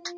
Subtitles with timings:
[0.00, 0.08] Hey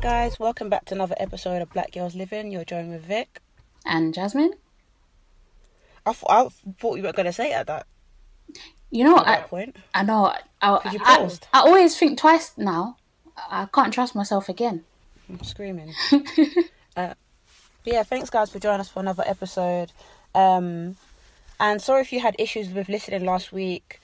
[0.00, 2.52] guys, welcome back to another episode of Black Girls Living.
[2.52, 3.40] You're joined with Vic.
[3.84, 4.52] And Jasmine,
[6.06, 6.48] I, th- I
[6.78, 7.86] thought you were going to say it at that,
[8.92, 9.76] you know, at I, that point.
[9.94, 11.38] I know, I, I.
[11.52, 12.98] I always think twice now.
[13.36, 14.84] I can't trust myself again.
[15.28, 15.92] I'm screaming.
[16.96, 17.14] uh,
[17.84, 19.90] yeah, thanks guys for joining us for another episode.
[20.36, 20.96] Um,
[21.60, 24.00] and sorry if you had issues with listening last week.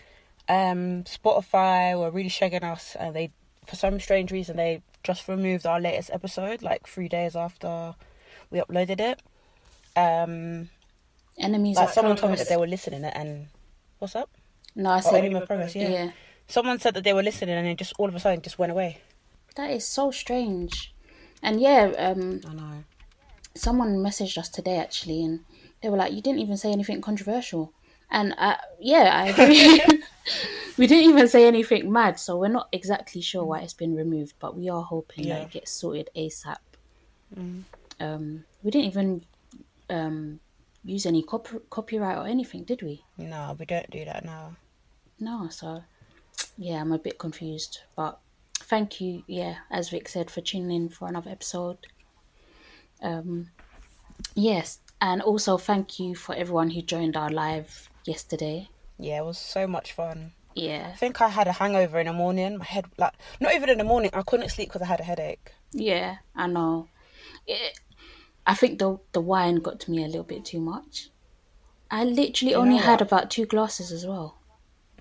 [0.48, 3.30] Um, Spotify were really shagging us, and they,
[3.66, 7.94] for some strange reason, they just removed our latest episode like three days after
[8.50, 9.22] we uploaded it.
[9.96, 10.68] Um,
[11.38, 13.48] Enemies like of someone told me that they were listening, and
[13.98, 14.30] what's up?
[14.74, 15.88] No, I said, Enemy of Progress, yeah.
[15.88, 16.10] yeah.
[16.46, 18.72] Someone said that they were listening, and then just all of a sudden just went
[18.72, 18.98] away.
[19.56, 20.92] That is so strange.
[21.42, 22.84] And yeah, um, I know.
[23.54, 25.40] someone messaged us today actually, and
[25.84, 27.72] they were like, "You didn't even say anything controversial."
[28.10, 29.82] And uh, yeah, I agree.
[30.78, 34.34] we didn't even say anything mad, so we're not exactly sure why it's been removed,
[34.38, 35.40] but we are hoping Yeah.
[35.40, 36.56] that it gets sorted ASAP.
[37.36, 37.64] Mm.
[38.00, 39.24] Um, we didn't even
[39.90, 40.40] um,
[40.84, 43.04] use any cop- copyright or anything, did we?
[43.18, 44.56] No, we don't do that now.
[45.20, 45.82] No, so
[46.56, 47.80] yeah, I'm a bit confused.
[47.94, 48.18] But
[48.60, 51.78] thank you, yeah, as Vic said, for tuning in for another episode.
[53.02, 53.50] Um,
[54.34, 58.70] yes, and also thank you for everyone who joined our live yesterday.
[58.98, 60.32] Yeah, it was so much fun.
[60.54, 62.56] Yeah, I think I had a hangover in the morning.
[62.56, 64.10] My head, like, not even in the morning.
[64.14, 65.52] I couldn't sleep because I had a headache.
[65.72, 66.88] yeah, I know.
[67.46, 67.78] It,
[68.46, 71.10] I think the the wine got to me a little bit too much.
[71.90, 74.38] I literally You only had about two glasses as well.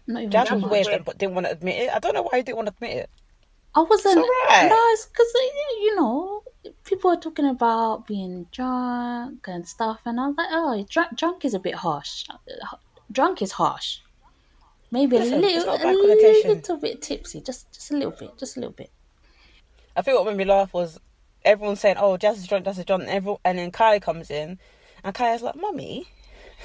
[0.06, 1.90] Not even was weird, but didn't want to admit it.
[1.96, 3.10] I don't know why he didn't want to admit it.
[3.74, 4.18] I wasn't.
[4.18, 4.70] alright.
[4.70, 5.32] No, it's because
[5.82, 6.43] you know
[6.84, 11.46] people are talking about being drunk and stuff, and I was like, oh, drunk, drunk
[11.46, 12.26] is a bit harsh.
[13.12, 14.00] Drunk is harsh.
[14.92, 18.58] Maybe Listen, a little, a a little bit tipsy, just just a little bit, just
[18.58, 18.92] a little bit.
[19.96, 21.00] I think what made me laugh was
[21.44, 24.30] everyone saying, "Oh, Jazz is drunk, Jazz is drunk," and, everyone, and then Kai comes
[24.30, 24.60] in,
[25.04, 26.06] and Kai's like, "Mummy,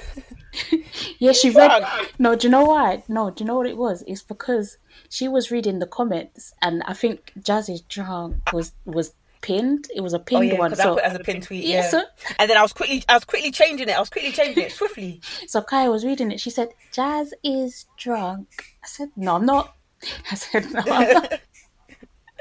[1.19, 1.85] Yeah, she read.
[2.17, 3.03] No, do you know why?
[3.07, 4.03] No, do you know what it was?
[4.07, 4.77] It's because
[5.09, 9.87] she was reading the comments, and I think Jazzy's drunk was was pinned.
[9.95, 10.69] It was a Oh pinned yeah, one.
[10.71, 11.63] because I So put as a pinned tweet.
[11.63, 12.03] Yeah, Yeah, so-
[12.37, 13.95] and then I was quickly, I was quickly changing it.
[13.95, 15.21] I was quickly changing it swiftly.
[15.47, 16.39] So Kai was reading it.
[16.39, 18.47] She said, Jazz is drunk.
[18.83, 19.75] I said, No, I'm not.
[20.31, 21.39] I said, No, I'm not.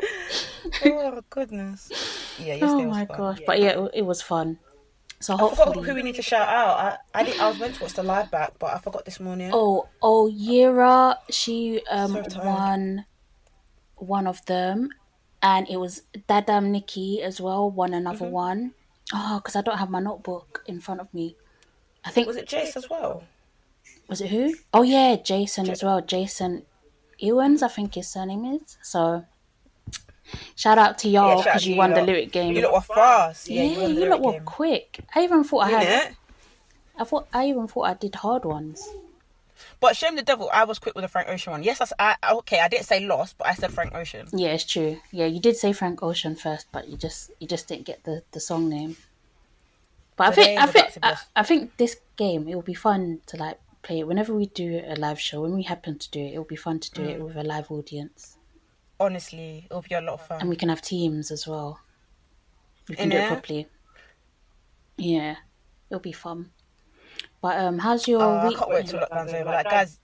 [0.85, 2.37] oh goodness.
[2.39, 3.41] Yeah, oh my gosh.
[3.47, 4.59] But yeah, it, it was fun.
[5.21, 6.79] So I forgot who we need to shout out.
[6.79, 9.19] I, I, did, I was meant to watch the live back, but I forgot this
[9.19, 9.51] morning.
[9.53, 13.05] Oh, oh, Yira, she um So won
[13.97, 14.91] one of them.
[15.43, 18.33] And it was Dadam Nikki as well, won another Mm-hmm.
[18.33, 18.73] one.
[19.15, 21.37] Oh, because I don't have my notebook in front of me.
[22.05, 23.23] I think Was it Jace as well?
[24.09, 24.55] was it who?
[24.73, 26.01] Oh yeah, Jason as well.
[26.01, 26.65] Jason
[27.23, 28.77] Ewans, I think his surname is.
[28.83, 29.25] So
[30.57, 32.55] shout out to y'all because to you you won the lyric game.
[32.55, 33.49] You lot were fast.
[33.49, 35.01] Yeah, yeah, you you lot were quick.
[35.15, 35.87] I even thought I had.
[36.11, 36.17] Innit?
[36.99, 38.87] I thought I even thought I did hard ones.
[39.81, 41.63] But shame the devil, I was quick with the Frank Ocean one.
[41.63, 44.27] Yes, I, I okay, I didn't say lost, but I said Frank Ocean.
[44.33, 44.99] Yeah, it's true.
[45.13, 48.23] Yeah, you did say Frank Ocean first, but you just you just didn't get the,
[48.33, 48.97] the song name.
[50.17, 51.17] But I think I think I.
[51.37, 54.83] I think this game it will be fun to like play it whenever we do
[54.87, 55.43] a live show.
[55.43, 57.11] When we happen to do it, it will be fun to do Mm.
[57.11, 58.37] it with a live audience,
[59.01, 60.41] Honestly, it'll be a lot of fun.
[60.41, 61.79] and we can have teams as well.
[62.89, 63.29] We can do it Innit?
[63.29, 63.69] properly.
[64.97, 65.37] Yeah,
[65.89, 66.51] it'll be fun.
[67.41, 68.59] But um, how's your I week?
[68.59, 69.45] can't wait till lockdown's over.
[69.45, 69.99] Like, guys,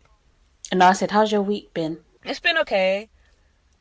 [0.73, 1.99] No, I said, how's your week been?
[2.25, 3.09] it's been okay.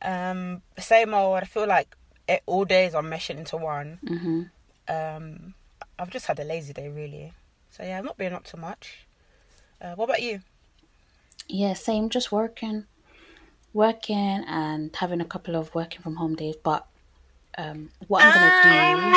[0.02, 1.38] Um, same old.
[1.38, 1.96] I feel like
[2.28, 3.98] it, all days are meshing into one.
[4.06, 4.42] hmm
[4.88, 5.54] Um,
[5.98, 7.32] I've just had a lazy day, really.
[7.70, 9.06] So yeah, I've not been up to much.
[9.80, 10.40] Uh, what about you?
[11.48, 12.08] Yeah, same.
[12.10, 12.86] Just working,
[13.72, 16.56] working, and having a couple of working from home days.
[16.56, 16.86] But
[17.56, 18.68] um, what I'm gonna do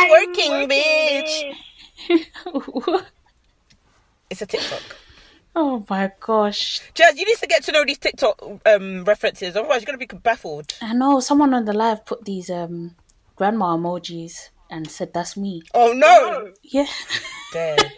[0.10, 1.56] working, bitch.
[4.30, 4.82] It's a TikTok.
[5.56, 6.82] oh my gosh!
[6.94, 10.06] Jazz, you need to get to know these TikTok um references, otherwise you're gonna be
[10.06, 10.74] baffled.
[10.82, 12.96] I know someone on the live put these um
[13.36, 15.64] grandma emojis and said that's me.
[15.74, 16.52] Oh no!
[16.62, 16.88] Yeah,
[17.54, 17.92] Dead.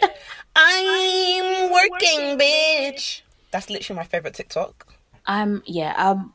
[0.55, 3.21] I'm working, bitch.
[3.51, 4.87] That's literally my favorite TikTok.
[5.25, 5.63] I'm.
[5.65, 6.33] Yeah, I'm.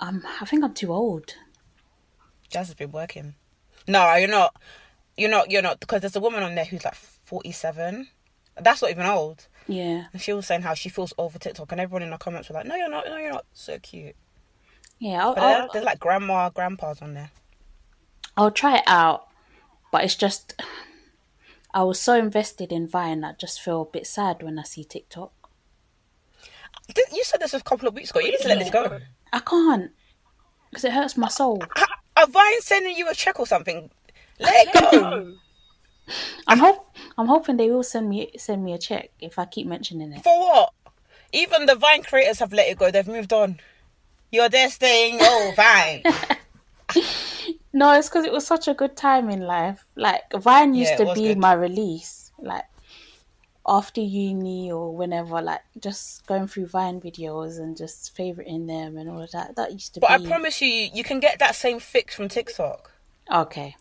[0.00, 0.24] I'm.
[0.40, 1.34] I think I'm too old.
[2.48, 3.34] Jazz has been working.
[3.88, 4.56] No, you're not.
[5.16, 5.50] You're not.
[5.50, 5.80] You're not.
[5.80, 8.08] Because there's a woman on there who's like 47.
[8.60, 9.46] That's not even old.
[9.68, 12.48] Yeah, And she was saying how she feels over TikTok, and everyone in the comments
[12.48, 13.06] were like, "No, you're not.
[13.06, 14.16] No, you're not." So cute.
[14.98, 15.24] yeah.
[15.24, 17.30] I'll, I'll, there's like grandma, grandpas on there.
[18.36, 19.28] I'll try it out,
[19.92, 20.60] but it's just.
[21.74, 24.84] I was so invested in Vine, I just feel a bit sad when I see
[24.84, 25.32] TikTok.
[26.92, 28.20] Didn't- You said this a couple of weeks ago.
[28.20, 29.00] You need to let this go.
[29.32, 29.90] I can't
[30.70, 31.62] because it hurts my soul.
[32.16, 33.90] Are Vine sending you a check or something?
[34.38, 35.34] Let it go.
[36.46, 39.66] I'm hope I'm hoping they will send me send me a check if I keep
[39.66, 40.22] mentioning it.
[40.22, 40.70] For what?
[41.32, 42.90] Even the Vine creators have let it go.
[42.90, 43.60] They've moved on.
[44.30, 45.18] You're there staying.
[45.20, 46.02] Oh, Vine.
[47.74, 49.86] No, it's because it was such a good time in life.
[49.96, 51.38] Like Vine used Yeah, to be good.
[51.38, 52.64] my release, like
[53.66, 59.08] after uni or whenever, like just going through Vine videos and just favoriting them and
[59.08, 59.56] all of that.
[59.56, 62.90] That used to But I promise you, you can get that same fix from TikTok.
[63.32, 63.76] okay.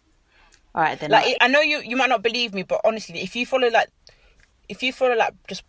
[0.73, 1.11] All right then.
[1.11, 3.89] Like I know you, you might not believe me, but honestly, if you follow like,
[4.69, 5.63] if you follow like just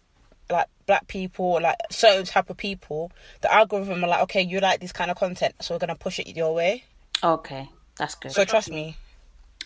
[0.50, 3.10] like black people like certain type of people,
[3.40, 6.18] the algorithm are like, okay, you like this kind of content, so we're gonna push
[6.18, 6.84] it your way.
[7.22, 8.32] okay, that's good.
[8.32, 8.96] So trust me.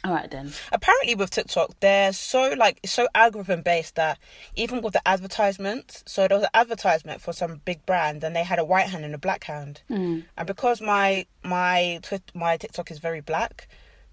[0.04, 0.52] all right then.
[0.72, 4.18] Apparently, with TikTok, they're so like so algorithm based that
[4.54, 8.44] even with the advertisements, so there was an advertisement for some big brand, and they
[8.44, 10.24] had a white hand and a black hand, Mm.
[10.36, 12.00] and because my my
[12.34, 13.68] my TikTok is very black,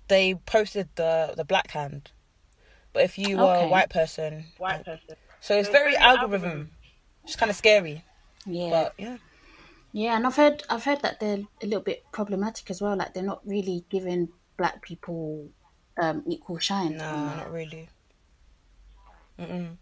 [0.08, 2.12] they posted the the black hand.
[2.94, 3.66] But if you were Okay.
[3.66, 5.16] a white person, White person.
[5.40, 6.72] so it's very algorithm.
[7.24, 8.04] It's kind of scary,
[8.46, 9.18] Yeah, but yeah.
[9.94, 12.96] yeah, and I've heard I've heard that they're a little bit problematic as well.
[12.96, 15.50] Like they're not really giving black people
[15.98, 16.98] um, equal shine.
[16.98, 17.90] No, not really.
[19.40, 19.78] Mm-mm.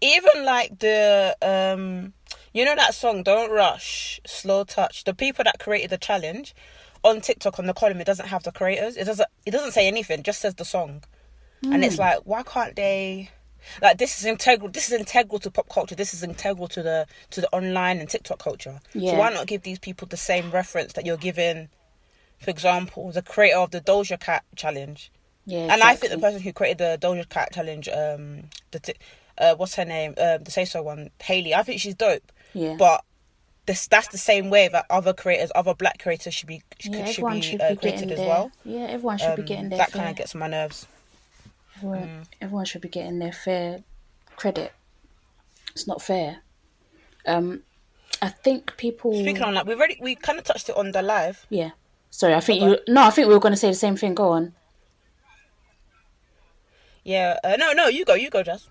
[0.00, 2.14] Even like the um,
[2.54, 6.54] you know that song "Don't Rush," "Slow Touch." The people that created the challenge
[7.04, 8.96] on TikTok on the column, it doesn't have the creators.
[8.96, 9.28] It doesn't.
[9.46, 10.22] It doesn't say anything.
[10.22, 11.02] Just says the song,
[11.62, 11.82] and Hmm.
[11.84, 13.30] it's like, why can't they?
[13.80, 14.68] Like this is integral.
[14.70, 15.94] This is integral to pop culture.
[15.94, 18.80] This is integral to the to the online and TikTok culture.
[18.92, 19.12] Yeah.
[19.12, 21.68] So why not give these people the same reference that you're giving?
[22.40, 25.10] For example, the creator of the Doja Cat challenge.
[25.46, 28.94] Yeah, And I think the person who created the Doja Cat challenge, um, the t-
[29.38, 31.54] uh, what's her name, um, the Say So one, Haley.
[31.54, 32.32] I think she's dope.
[32.54, 32.76] Yeah.
[32.78, 33.02] But
[33.66, 37.04] this that's the same way that other creators, other black creators should be should, yeah,
[37.06, 38.50] should be, should uh, be created as their, well.
[38.64, 40.00] Yeah, everyone should be Um, getting their that fair.
[40.02, 40.86] kind of gets on my nerves.
[41.76, 42.26] everyone, Mm.
[42.40, 43.82] everyone should be getting their fair
[44.36, 44.72] credit.
[45.72, 46.38] It's not fair.
[47.26, 47.62] Um,
[48.22, 49.12] I think people.
[49.14, 51.46] Speaking on that, we already we kind of touched it on the live.
[51.50, 51.70] Yeah.
[52.10, 52.78] Sorry, I think you.
[52.86, 54.14] No, I think we were going to say the same thing.
[54.14, 54.54] Go on.
[57.02, 58.68] Yeah, uh, no, no, you go, you go, Jess.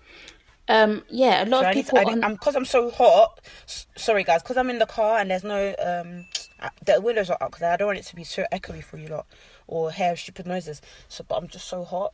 [0.68, 2.24] Um, yeah, a lot So of people I on...
[2.24, 3.40] i'm because I'm so hot.
[3.64, 6.26] s- Sorry, guys, because I'm in the car and there's no um,
[6.60, 8.96] uh, the windows are up because I don't want it to be so echoey for
[8.96, 9.26] you lot
[9.66, 10.80] or hear stupid noises.
[11.08, 12.12] So, but I'm just so hot.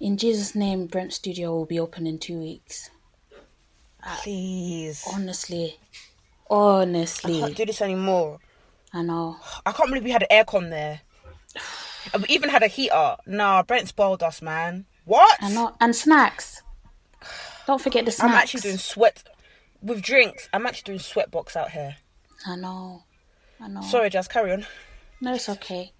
[0.00, 2.90] In Jesus' name, Brent Studio will be open in two weeks.
[4.22, 5.78] Please, Honestly,
[6.48, 8.38] honestly, I can't do this anymore.
[8.94, 9.36] I know.
[9.66, 11.00] I can't believe we had an aircon there.
[12.18, 13.16] We even had a heater.
[13.26, 14.86] Nah, Brent spoiled us, man.
[15.04, 15.36] What?
[15.42, 15.74] I know.
[15.80, 16.62] And snacks.
[17.68, 18.32] Don't forget the snacks.
[18.32, 19.22] I'm actually doing sweat
[19.82, 20.48] with drinks.
[20.54, 21.96] I'm actually doing sweat box out here.
[22.46, 23.02] I know.
[23.60, 23.82] I know.
[23.82, 24.64] Sorry, Jazz, carry on.
[25.20, 25.92] No, it's okay.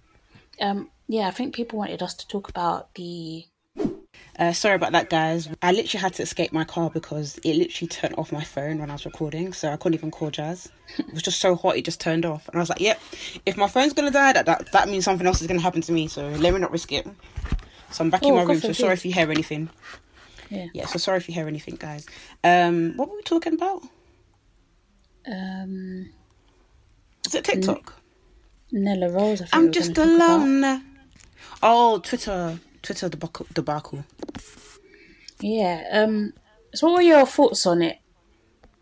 [0.59, 3.45] Um, yeah, I think people wanted us to talk about the.
[4.39, 5.47] Uh, sorry about that, guys.
[5.61, 8.89] I literally had to escape my car because it literally turned off my phone when
[8.89, 10.71] I was recording, so I couldn't even call Jazz.
[10.97, 12.99] It was just so hot, it just turned off, and I was like, "Yep,
[13.45, 15.91] if my phone's gonna die, that that, that means something else is gonna happen to
[15.91, 16.07] me.
[16.07, 17.07] So let me not risk it."
[17.91, 18.61] So I'm back in Oh, my God room.
[18.61, 19.69] So sorry if you hear anything.
[20.49, 20.65] Yeah.
[20.73, 22.05] Yeah, so sorry if you hear anything, guys.
[22.43, 23.83] Um, what were we talking about?
[25.27, 26.09] Um,
[27.25, 27.93] Is it TikTok?
[28.71, 29.41] Nella Rose.
[29.41, 30.47] I i'm just gonna talk about.
[30.47, 30.83] alone.
[31.61, 33.47] Oh, Twitter, Twitter debacle.
[33.53, 34.05] debacle.
[35.39, 35.83] Yeah.
[35.91, 36.33] Um.
[36.73, 37.97] So, what were your thoughts on it?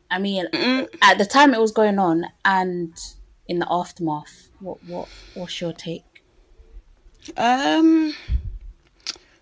[0.09, 0.45] I mean,
[1.01, 2.93] at the time it was going on, and
[3.47, 6.03] in the aftermath, what what what's your take?
[7.35, 8.13] Um,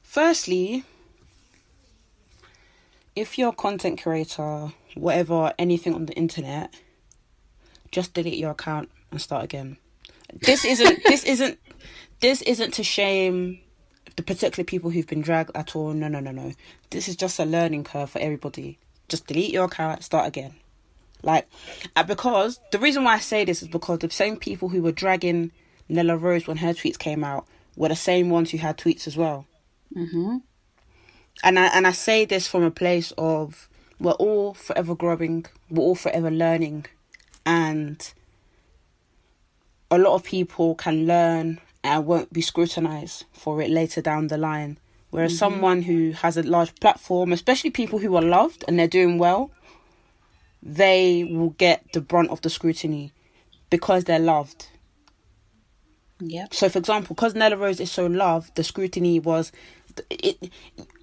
[0.03, 0.83] firstly,
[3.15, 6.73] if you're a content creator, whatever, anything on the internet,
[7.91, 9.77] just delete your account and start again.
[10.33, 11.03] This isn't.
[11.07, 11.59] this isn't.
[12.19, 13.59] This isn't to shame
[14.15, 15.93] the particular people who've been dragged at all.
[15.93, 16.53] No, no, no, no.
[16.89, 18.79] This is just a learning curve for everybody.
[19.07, 20.55] Just delete your account, start again.
[21.21, 21.47] Like,
[21.95, 24.91] uh, because the reason why I say this is because the same people who were
[24.91, 25.51] dragging
[25.89, 27.45] Nella Rose when her tweets came out
[27.75, 29.45] were the same ones who had tweets as well.
[29.95, 30.37] Mm-hmm.
[31.43, 35.83] And I and I say this from a place of we're all forever growing, we're
[35.83, 36.85] all forever learning,
[37.45, 38.13] and
[39.91, 44.37] a lot of people can learn and won't be scrutinized for it later down the
[44.37, 44.77] line.
[45.11, 45.37] Whereas mm-hmm.
[45.37, 49.51] someone who has a large platform, especially people who are loved and they're doing well,
[50.61, 53.13] they will get the brunt of the scrutiny
[53.69, 54.67] because they're loved.
[56.19, 56.47] Yeah.
[56.51, 59.51] So, for example, because Nella Rose is so loved, the scrutiny was
[60.09, 60.51] it,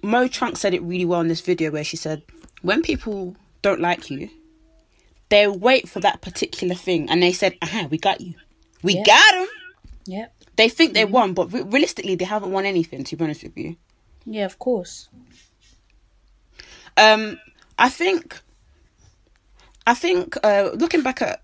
[0.01, 2.23] Mo Trunk said it really well in this video where she said,
[2.61, 4.29] when people don't like you,
[5.29, 8.35] they wait for that particular thing and they said, aha, we got you.
[8.83, 9.47] We got them.
[10.05, 10.33] Yep.
[10.55, 13.57] They think they won, but re- realistically, they haven't won anything, to be honest with
[13.57, 13.75] you.
[14.25, 15.09] Yeah, of course.
[16.97, 17.39] Um,
[17.79, 18.39] I think,
[19.87, 21.41] I think, uh, looking back at,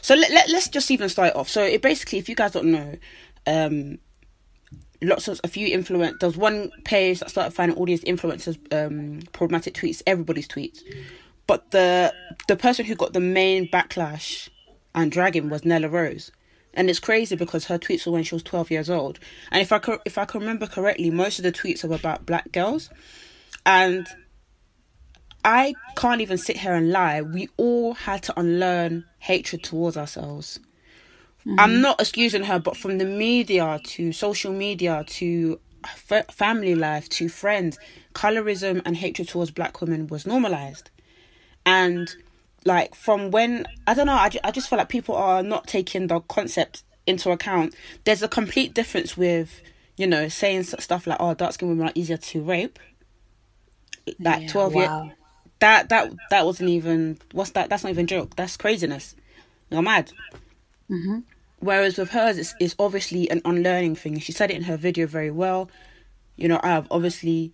[0.00, 1.48] so let, let, let's just even start off.
[1.48, 2.96] So it basically, if you guys don't know,
[3.46, 3.98] um,
[5.02, 8.58] lots of, a few influence, there was one page that started finding all these influencers,
[8.72, 10.82] um, problematic tweets, everybody's tweets.
[11.46, 12.14] But the,
[12.48, 14.48] the person who got the main backlash
[14.94, 16.30] and dragging was Nella Rose.
[16.74, 19.18] And it's crazy because her tweets were when she was 12 years old.
[19.50, 22.26] And if I, co- if I can remember correctly, most of the tweets are about
[22.26, 22.90] black girls.
[23.66, 24.06] And
[25.44, 27.22] I can't even sit here and lie.
[27.22, 30.60] We all had to unlearn hatred towards ourselves.
[31.58, 37.08] I'm not excusing her, but from the media to social media to f- family life
[37.10, 37.78] to friends,
[38.14, 40.90] colorism and hatred towards black women was normalized.
[41.66, 42.14] And
[42.64, 45.66] like from when I don't know, I, ju- I just feel like people are not
[45.66, 47.74] taking the concept into account.
[48.04, 49.62] There's a complete difference with
[49.96, 52.78] you know saying stuff like oh dark skinned women are easier to rape.
[54.24, 55.02] Like Yeah, twelve wow.
[55.02, 55.12] years
[55.60, 59.14] that that that wasn't even what's that that's not even joke that's craziness
[59.70, 60.10] you're mad
[60.90, 61.18] Mm-hmm.
[61.60, 64.18] Whereas with hers it's, it's obviously an unlearning thing.
[64.18, 65.70] She said it in her video very well.
[66.36, 67.52] You know i've obviously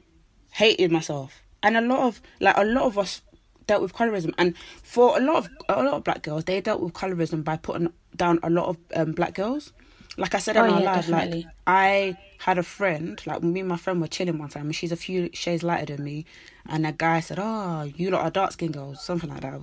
[0.53, 1.43] hated myself.
[1.63, 3.23] And a lot of like a lot of us
[3.67, 4.33] dealt with colorism.
[4.39, 7.57] And for a lot of a lot of black girls they dealt with colorism by
[7.57, 9.73] putting down a lot of um, black girls.
[10.19, 11.43] Like i said in Oh, our yeah, live definitely.
[11.45, 14.75] like I had a friend, like me and my friend were chilling one time, and
[14.75, 16.25] she's a few shades lighter than me.
[16.67, 19.53] And a guy said, "Oh, you lot are dark skinned girls," something like that.
[19.53, 19.59] I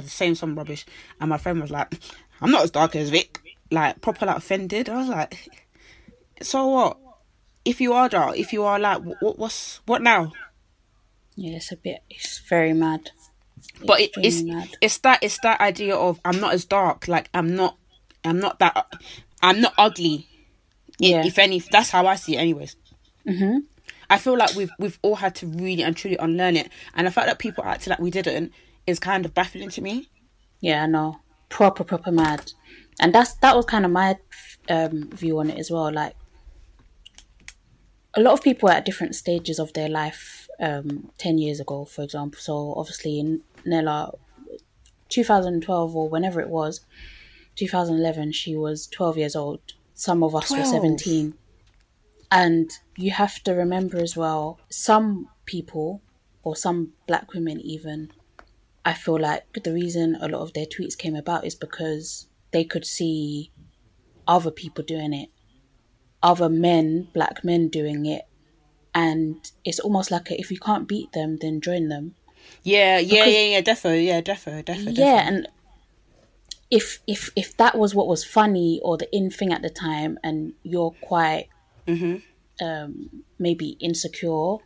[0.00, 0.86] was saying some rubbish,
[1.20, 1.92] and my friend was like,
[2.40, 4.88] "I'm not as dark as Vic," like proper like offended.
[4.88, 5.48] I was like,
[6.42, 6.98] "So what?
[7.64, 10.32] If you are dark, if you are like, what, what's what now?"
[11.36, 12.02] Yeah, it's a bit.
[12.08, 13.10] It's very mad.
[13.84, 14.68] But it, it's mad.
[14.80, 17.76] it's that it's that idea of I'm not as dark, like I'm not,
[18.24, 18.86] I'm not that,
[19.42, 20.28] I'm not ugly.
[20.98, 21.26] Yeah.
[21.26, 22.76] If any, that's how I see it, anyways.
[23.26, 23.58] Mm-hmm.
[24.08, 27.10] I feel like we've we've all had to really and truly unlearn it, and the
[27.10, 28.52] fact that people acted like we didn't
[28.86, 30.08] is kind of baffling to me.
[30.60, 31.20] Yeah, I know.
[31.48, 32.52] Proper, proper mad.
[33.00, 34.16] And that's that was kind of my
[34.68, 35.92] um, view on it as well.
[35.92, 36.14] Like
[38.14, 40.48] a lot of people are at different stages of their life.
[40.58, 42.40] Um, ten years ago, for example.
[42.40, 44.12] So obviously, in Nella,
[45.10, 46.80] 2012 or whenever it was,
[47.56, 49.60] 2011, she was 12 years old.
[49.94, 51.34] Some of us were 17.
[52.30, 56.02] And you have to remember as well, some people,
[56.42, 58.10] or some black women even,
[58.84, 62.64] I feel like the reason a lot of their tweets came about is because they
[62.64, 63.50] could see
[64.26, 65.28] other people doing it,
[66.22, 68.22] other men, black men doing it.
[68.94, 72.14] And it's almost like a, if you can't beat them, then join them.
[72.62, 74.96] Yeah, yeah, Because- yeah, yeah, defo, yeah, definitely, defo.
[74.98, 75.48] yeah and
[76.70, 80.18] if if if that was what was funny or the in thing at the time
[80.24, 81.46] and you're quite
[82.60, 84.56] um maybe insecure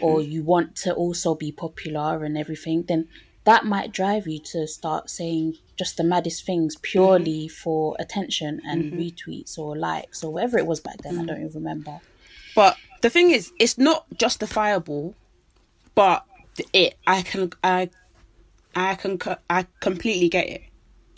[0.00, 3.06] or you want to also be popular and everything then
[3.46, 8.92] that might drive you to start saying just the maddest things purely for attention and
[8.92, 11.98] retweets or likes or whatever it was back then i don't even remember
[12.54, 15.14] But the thing is, it's not justifiable.
[15.94, 16.24] But
[16.72, 17.90] it, I can, I,
[18.74, 19.18] I can,
[19.50, 20.62] I completely get it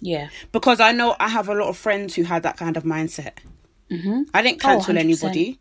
[0.01, 2.85] yeah because I know I have a lot of friends who had that kind of
[2.85, 3.35] mindset.
[3.91, 4.23] mm-hmm.
[4.35, 4.99] I didn't Oh, cancel 100%.
[4.99, 5.59] anybody.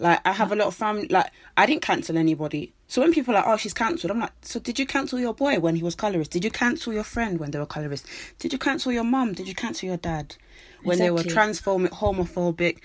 [0.00, 1.06] Like I have a lot of family.
[1.08, 2.72] Like I didn't cancel anybody.
[2.88, 5.34] So when people are like, "Oh, she's cancelled," I'm like, "So did you cancel your
[5.34, 6.30] boy when he was colorist?
[6.30, 8.06] Did you cancel your friend when they were colorist?
[8.38, 9.34] Did you cancel your mum?
[9.34, 10.34] Did you cancel your dad
[10.82, 11.52] when they were Exactly.
[11.52, 12.78] transphobic, homophobic,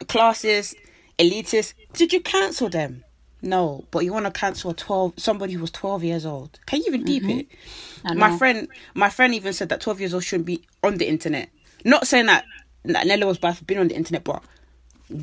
[0.00, 0.74] classist,
[1.18, 1.74] elitist?
[1.94, 3.04] Did you cancel them?
[3.44, 6.58] No, but you want to cancel a twelve somebody who was twelve years old?
[6.66, 7.48] Can you even deep it?
[7.48, 8.06] Mm-hmm.
[8.08, 8.36] I My know.
[8.38, 11.48] friend, my friend even said that twelve years old shouldn't be on the internet.
[11.84, 12.44] Not saying that,
[12.84, 14.42] that Nella was bad for being on the internet, but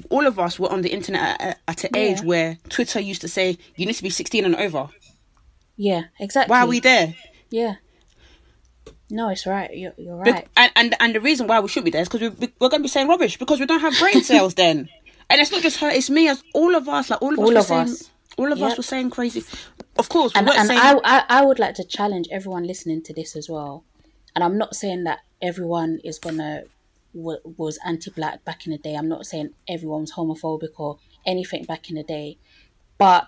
[0.10, 3.28] all of us were on the internet at, at an age where Twitter used to
[3.28, 4.90] say you need to be 16 and over.
[5.78, 7.16] yeah exactly Why are we there?
[7.50, 7.76] yeah
[9.10, 11.84] no it's right you're, you're Be- right And, and and the reason why we should
[11.84, 13.98] be there is because we, we're going to be saying rubbish because we don't have
[13.98, 14.88] brain cells then.
[15.32, 17.10] And it's not just her; it's me as all of us.
[17.12, 18.10] Like all of us All were of saying, us.
[18.38, 19.44] all of us were saying crazy.
[20.00, 20.80] Of course, we and, and saying.
[20.82, 23.84] I, I I would like to challenge everyone listening to this as well.
[24.36, 26.64] And I'm not saying that everyone is gonna
[27.14, 28.96] w- was anti-black back in the day.
[28.96, 32.38] I'm not saying everyone was homophobic or anything back in the day.
[32.98, 33.28] But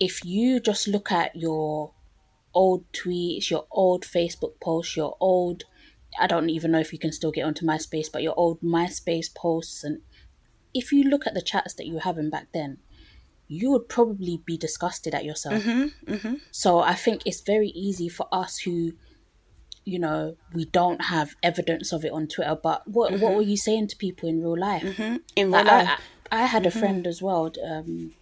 [0.00, 1.92] if you just look at your
[2.54, 5.64] old tweets, your old Facebook posts, your old
[6.20, 9.34] I don't even know if you can still get onto MySpace, but your old MySpace
[9.34, 10.02] posts and
[10.74, 12.78] if you look at the chats that you were having back then,
[13.48, 15.62] you would probably be disgusted at yourself.
[15.62, 18.92] Mm-hmm, So I think it's very easy for us who,
[19.84, 22.56] you know, we don't have evidence of it on Twitter.
[22.62, 24.82] But what what were you saying to people in real life?
[24.84, 25.16] Mm-hmm.
[25.36, 26.00] in real Like, life.
[26.30, 28.12] I, I, had a friend as well, um,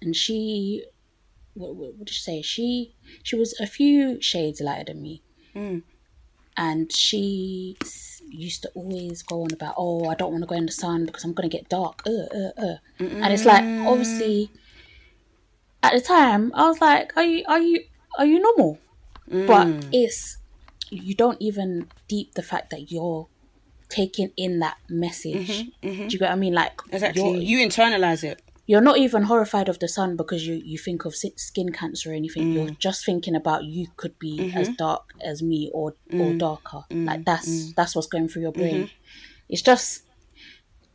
[0.00, 0.84] and she,
[1.54, 2.42] what, what, what did she say?
[2.42, 5.22] She she was a few shades lighter than me,
[5.54, 5.82] Mm.
[6.56, 7.76] and she
[8.28, 11.04] used to always go on about, oh, I don't want to go in the sun
[11.04, 12.02] because I'm gonna get dark.
[12.06, 12.76] Uh, uh, uh.
[13.00, 14.50] And it's like obviously,
[15.82, 17.82] at the time, I was like, are you are you
[18.18, 18.78] are you normal?
[19.28, 19.88] But Mm.
[19.92, 20.38] it's
[20.90, 23.26] you don't even deep the fact that you're
[23.88, 25.68] taking in that message.
[25.82, 26.52] Do you get what I mean?
[26.54, 27.44] Like Mm-hmm, exactly.
[27.44, 28.40] you're, internalize it.
[28.66, 32.14] you're not even horrified of the sun because you you think of skin cancer or
[32.14, 32.44] anything.
[32.44, 32.54] Mm.
[32.54, 34.58] You're just thinking about you could be Mm-hmm.
[34.58, 36.20] as dark as me or Mm.
[36.20, 36.82] or darker.
[36.90, 38.84] Like that's that's what's going through your brain.
[38.84, 39.48] Mm-hmm.
[39.48, 40.02] It's just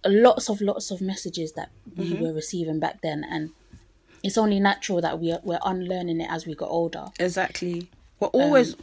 [0.06, 2.24] lots of lots of messages that we Mm-hmm.
[2.24, 3.50] were receiving back then, and
[4.24, 7.06] it's only natural that we are, we're unlearning it as we got older.
[7.20, 7.90] Exactly.
[8.20, 8.76] We're always,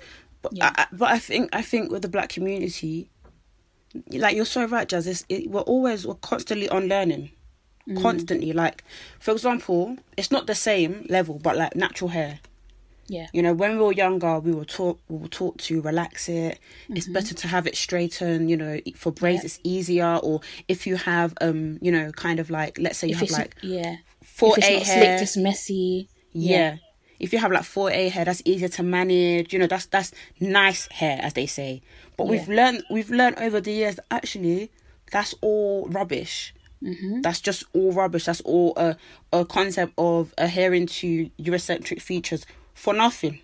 [0.42, 0.72] but, yeah.
[0.76, 3.08] I, but I think I think with the black community,
[4.10, 5.06] like you're so right, Jazz.
[5.06, 7.30] It's, it, we're always we're constantly unlearning,
[7.88, 8.00] Mm.
[8.00, 8.52] constantly.
[8.52, 8.84] Like
[9.18, 12.38] for example, it's not the same level, but like natural hair.
[13.08, 16.28] Yeah, You know, when we were younger, we were taught we were taught to relax
[16.28, 16.58] it.
[16.88, 17.12] It's Mm-hmm.
[17.12, 18.48] better to have it straightened.
[18.48, 19.46] You know, for braids Yeah.
[19.46, 20.16] it's easier.
[20.22, 23.30] Or if you have, um, you know, kind of like let's say you if have
[23.30, 24.96] like yeah, four it's A not hair.
[25.18, 26.08] slicked, it's messy.
[26.32, 26.76] Yeah.
[27.22, 29.52] If you have like four A hair, that's easier to manage.
[29.52, 31.80] You know, that's that's nice hair, as they say.
[32.16, 34.70] But we've learned we've learned over the years that actually
[35.10, 36.52] that's all rubbish.
[36.82, 37.20] Mm-hmm.
[37.20, 38.24] That's just all rubbish.
[38.24, 38.96] That's all a
[39.32, 43.40] a concept of adhering to Eurocentric features for nothing.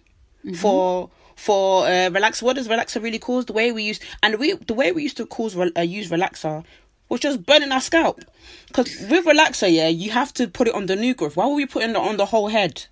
[0.56, 3.46] For for uh, relaxer, what does relaxer really cause?
[3.46, 6.64] The way we use and we the way we used to cause uh, use relaxer
[7.08, 8.20] was just burning our scalp.
[8.66, 11.36] Because with relaxer, yeah, you have to put it on the new growth.
[11.36, 12.86] Why were we putting it on the whole head?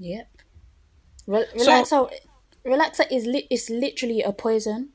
[0.00, 0.28] Yep.
[1.26, 2.10] Re- So-
[2.64, 4.90] relaxer, is li- it's literally a poison.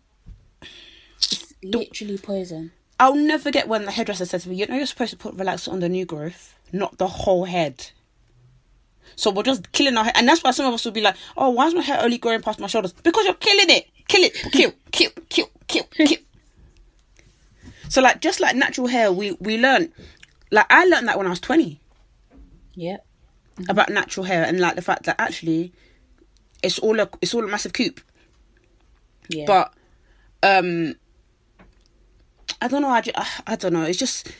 [1.18, 2.72] It's literally poison.
[3.00, 5.38] I'll never forget when the hairdresser said to me, "You know, you're supposed to put
[5.38, 7.92] relaxer on the new growth, not the whole head."
[9.16, 11.16] So we're just killing our hair, and that's why some of us will be like,
[11.38, 13.88] "Oh, why is my hair only growing past my shoulders?" Because you're killing it.
[14.08, 14.34] Kill it.
[14.52, 14.72] Kill.
[14.92, 15.12] kill.
[15.30, 15.50] Kill.
[15.68, 15.84] Kill.
[15.94, 16.18] Kill.
[17.90, 19.94] So like, just like natural hair, we we learn.
[20.52, 21.80] Like I learned that when I was twenty
[22.76, 23.05] Yep.
[23.70, 25.72] About natural hair, and like the fact that actually,
[26.64, 28.00] it's all a it's all a massive coop.
[29.28, 29.46] Yeah.
[29.48, 29.74] but
[30.44, 30.94] um
[32.62, 33.12] i don't know I, ju-
[33.48, 34.32] I don't know it's just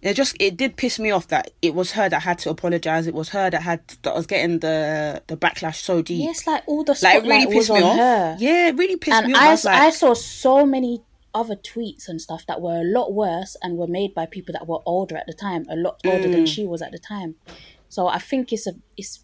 [0.00, 3.06] it just it did piss me off that it was her that had to apologize
[3.06, 6.46] it was her that had that was getting the the backlash so deep yeah, it's
[6.46, 8.36] like all the like it really was pissed me off her.
[8.40, 11.02] yeah it really pissed and me off I, I was I saw so many
[11.34, 14.66] other tweets and stuff that were a lot worse and were made by people that
[14.66, 16.32] were older at the time, a lot older Mm.
[16.32, 17.34] than she was at the time.
[17.88, 19.20] So I think it's a it's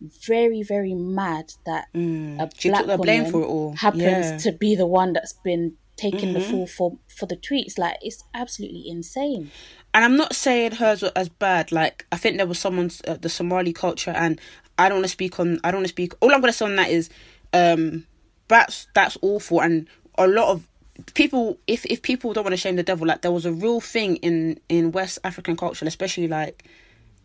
[0.00, 2.52] very very mad that a Mm.
[2.58, 3.72] She black took the blame woman for it all.
[3.76, 4.22] happens Yeah.
[4.22, 4.36] Mm-hmm.
[4.38, 7.78] to be the one that's been taking the fall for for the tweets.
[7.78, 9.50] Like it's absolutely insane.
[9.94, 11.70] and I'm not saying hers were as bad.
[11.70, 14.40] Like I think there was someone's uh, the Somali culture, and
[14.76, 15.60] I don't want to speak on.
[15.62, 16.14] I don't want to speak.
[16.20, 17.10] All I'm going to say on that is,
[17.52, 18.06] um,
[18.48, 19.86] that's that's awful, and
[20.18, 20.68] a lot of
[21.14, 21.58] people.
[21.66, 24.16] If if people don't want to shame the devil, like there was a real thing
[24.16, 26.64] in in West African culture, especially like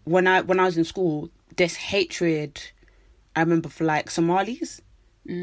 [0.04, 2.62] when I when I was in school, this hatred.
[3.36, 4.82] I remember for like Somalis.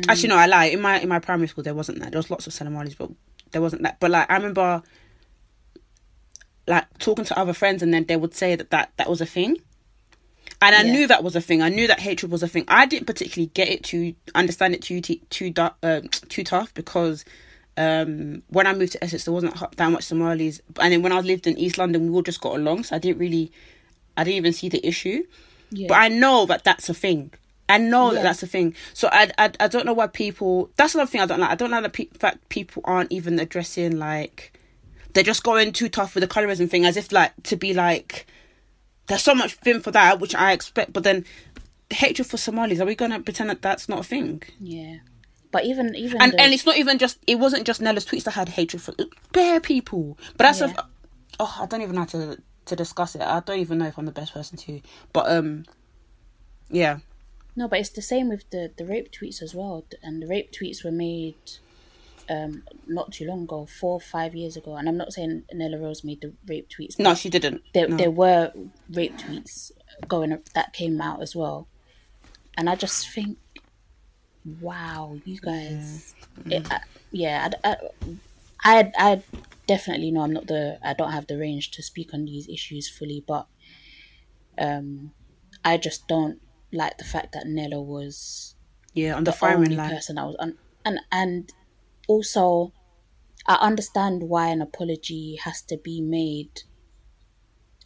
[0.08, 0.64] Actually, no, I lie.
[0.66, 2.10] In my in my primary school, there wasn't that.
[2.10, 3.10] There was lots of Somalis, but
[3.52, 3.98] there wasn't that.
[4.00, 4.82] But like I remember
[6.66, 9.26] like talking to other friends and then they would say that that, that was a
[9.26, 9.56] thing
[10.60, 10.92] and i Yeah.
[10.92, 13.50] knew that was a thing i knew that hatred was a thing i didn't particularly
[13.54, 17.24] get it to understand it too too too, uh, too tough because
[17.78, 21.20] um when i moved to essex there wasn't that much somalis and then when i
[21.20, 23.52] lived in east london we all just got along so i didn't really
[24.16, 25.22] i didn't even see the issue
[25.70, 25.88] Yeah.
[25.88, 27.32] but i know that that's a thing
[27.68, 28.76] I know that that's a thing.
[28.94, 30.70] So I, I, I don't know why people.
[30.76, 31.50] That's another thing I don't like.
[31.50, 34.56] I don't like the pe- fact people aren't even addressing like
[35.14, 38.28] they're just going too tough with the colorism thing, as if like to be like
[39.08, 40.92] there's so much fin for that, which I expect.
[40.92, 41.24] But then
[41.90, 44.44] hatred for Somalis, are we gonna pretend that that's not a thing?
[44.60, 44.98] yeah.
[45.52, 48.24] But even even And the- and it's not even just it wasn't just Nella's tweets
[48.24, 48.94] that had hatred for
[49.32, 50.18] bare people.
[50.36, 50.72] But that's Yeah.
[50.76, 50.84] a,
[51.40, 53.22] oh I don't even know how to to discuss it.
[53.22, 54.80] I don't even know if I'm the best person to.
[55.12, 55.64] But um,
[56.70, 56.98] yeah.
[57.54, 59.84] No, but it's the same with the, the rape tweets as well.
[60.02, 61.36] And the rape tweets were made
[62.28, 64.74] um not too long ago, four or five years ago.
[64.76, 66.98] And I'm not saying Nella Rose made the rape tweets.
[66.98, 67.62] No, she didn't.
[67.72, 67.96] there, no.
[67.96, 68.52] there were
[68.90, 69.70] rape tweets
[70.08, 71.68] going that came out as well.
[72.58, 73.38] And I just think,
[74.46, 76.50] wow, you guys, mm.
[76.50, 76.80] it, I,
[77.10, 78.14] yeah, I, I, uh,
[78.64, 79.22] I, I
[79.66, 82.88] definitely know I'm not the, I don't have the range to speak on these issues
[82.88, 83.48] fully, but
[84.58, 85.12] Um,
[85.64, 86.40] I just don't
[86.72, 88.54] like the fact that Nella was
[88.94, 89.90] Yeah, on the, the only line.
[89.90, 91.52] person that was un- and and
[92.08, 92.72] also
[93.46, 96.62] I understand why an apology has to be made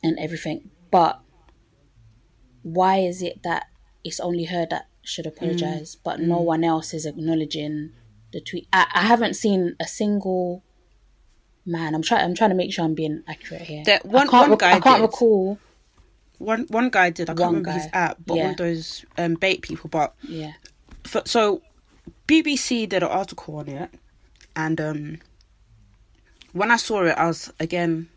[0.02, 1.20] and everything, but
[2.62, 3.66] why is it that
[4.04, 7.92] it's only her that should apologize, but no one else is acknowledging
[8.32, 8.68] the tweet?
[8.72, 10.62] I, I haven't seen a single
[11.66, 11.94] man.
[11.94, 12.24] I'm trying.
[12.24, 13.82] I'm trying to make sure I'm being accurate here.
[13.84, 15.02] That one- I can't, one guy I can't did.
[15.02, 15.58] recall.
[16.38, 17.28] One one guy did.
[17.28, 18.42] I can't remember his app, but Yeah.
[18.44, 19.90] one of those um, bait people.
[19.90, 20.52] But Yeah,
[21.04, 21.60] for, so
[22.26, 23.90] BBC did an article on it,
[24.56, 25.18] and um,
[26.52, 28.08] when I saw it, I was again,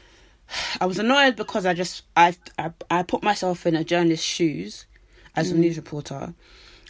[0.80, 4.86] I was annoyed because I just I I, I put myself in a journalist's shoes
[5.36, 5.54] as Mm.
[5.56, 6.34] a news reporter,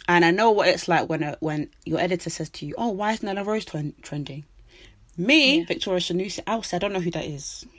[0.07, 2.89] and I know what it's like when a, when your editor says to you, "Oh,
[2.89, 4.45] why is Nella Rose trending?"
[5.17, 5.65] Me, Yeah.
[5.65, 7.65] Victoria Sanusi, I will say I don't know who that is.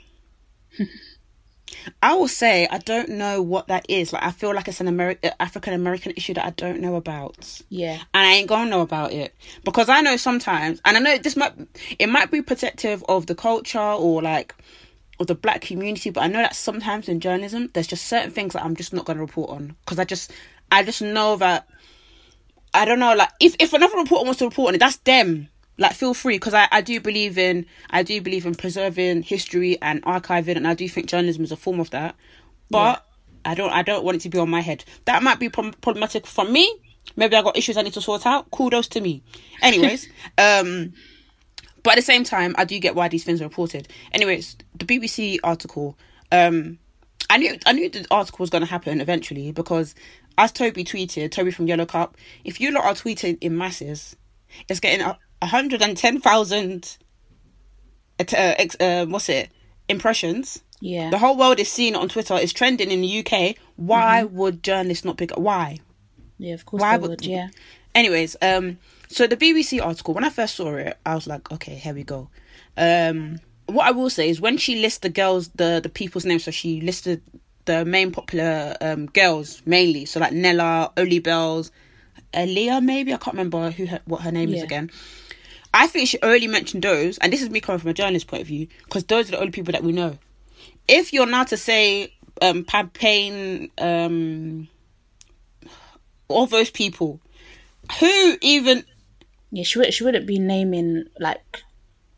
[2.03, 4.11] I will say I don't know what that is.
[4.11, 7.61] Like I feel like it's an Ameri- African American issue that I don't know about
[7.69, 11.17] yeah, and I ain't gonna know about it because I know sometimes, and I know
[11.17, 11.53] this might
[11.97, 14.55] it might be protective of the culture or like
[15.19, 18.53] of the black community, but I know that sometimes in journalism, there's just certain things
[18.53, 20.31] that I'm just not gonna report on because I just
[20.71, 21.67] I just know that
[22.73, 25.49] I don't know like if if another reporter wants to report on it, that's them.
[25.77, 29.81] Like feel free because I, I do believe in I do believe in preserving history
[29.81, 32.15] and archiving and I do think journalism is a form of that,
[32.69, 33.05] but
[33.45, 34.83] I don't I don't want it to be on my head.
[35.05, 36.71] That might be prob- problematic for me.
[37.15, 38.51] Maybe I got issues I need to sort out.
[38.51, 39.23] Kudos to me.
[39.61, 40.93] Anyways, um,
[41.81, 43.87] but at the same time, I do get why these things are reported.
[44.11, 45.97] Anyways, the BBC article.
[46.31, 46.77] Um,
[47.29, 49.95] I knew I knew the article was going to happen eventually because,
[50.37, 54.15] as Toby tweeted, Toby from Yellow Cup, if you lot are tweeting in masses,
[54.67, 55.05] it's getting
[55.41, 56.97] a hundred and ten thousand.
[58.19, 59.49] Uh, uh, what's it?
[59.87, 60.61] Impressions.
[60.81, 61.09] yeah.
[61.09, 62.35] The whole world is seeing it on Twitter.
[62.35, 63.55] It's trending in the UK.
[63.77, 65.39] Why would journalists not pick up?
[65.39, 65.79] Why?
[66.37, 67.25] yeah, of course Why they would- would.
[67.25, 67.47] Yeah,
[67.95, 68.77] Anyways, um,
[69.07, 72.03] so the BBC article, when I first saw it, I was like, okay, here we
[72.03, 72.29] go.
[72.77, 73.39] Um,
[73.73, 76.51] what I will say is when she lists the girls, the the people's names, so
[76.51, 77.21] she listed
[77.65, 81.71] the main popular um girls mainly, so like Nella, Oli Bells,
[82.33, 84.89] Aaliyah, maybe I can't remember who her, what her name is again.
[85.73, 88.41] I think she only mentioned those, and this is me coming from a journalist point
[88.41, 90.17] of view, because those are the only people that we know.
[90.87, 94.67] If you're now to say um Pam Payne, um,
[96.27, 97.19] all those people,
[97.99, 98.83] who even
[99.51, 99.63] yeah.
[99.63, 99.93] She would.
[99.93, 101.63] She wouldn't be naming like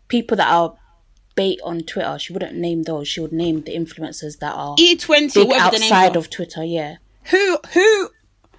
[0.10, 0.76] people that are
[1.36, 2.18] bait on Twitter.
[2.20, 3.08] She wouldn't name those.
[3.08, 6.30] She would name the influencers that are E twenty, big whatever the name outside of
[6.30, 6.64] Twitter.
[6.64, 8.10] Yeah, who who.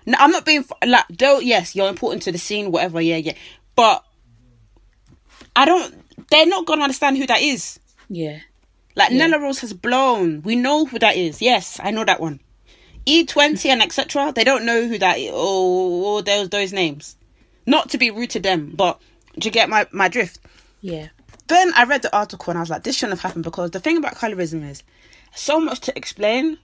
[0.04, 1.38] No, I'm not being like though.
[1.38, 3.00] Yes, you're important to the scene, whatever.
[3.00, 3.34] Yeah, yeah,
[3.76, 4.04] but
[5.54, 5.94] I don't.
[6.30, 7.78] They're not gonna understand who that is.
[8.08, 8.38] yeah,
[8.96, 9.26] Like Yeah.
[9.26, 10.42] Nella Rose has blown.
[10.42, 11.40] We know who that is.
[11.42, 12.40] Yes, I know that one.
[13.06, 14.32] E20 and etc.
[14.34, 17.16] They don't know who that is or, or those those names.
[17.66, 19.00] Not to be rude to them, but
[19.38, 20.38] do you get my my drift?
[20.80, 21.08] yeah,
[21.48, 23.80] Then I read the article and I was like, this shouldn't have happened because the
[23.80, 24.82] thing about colorism is
[25.34, 26.58] so much to explain.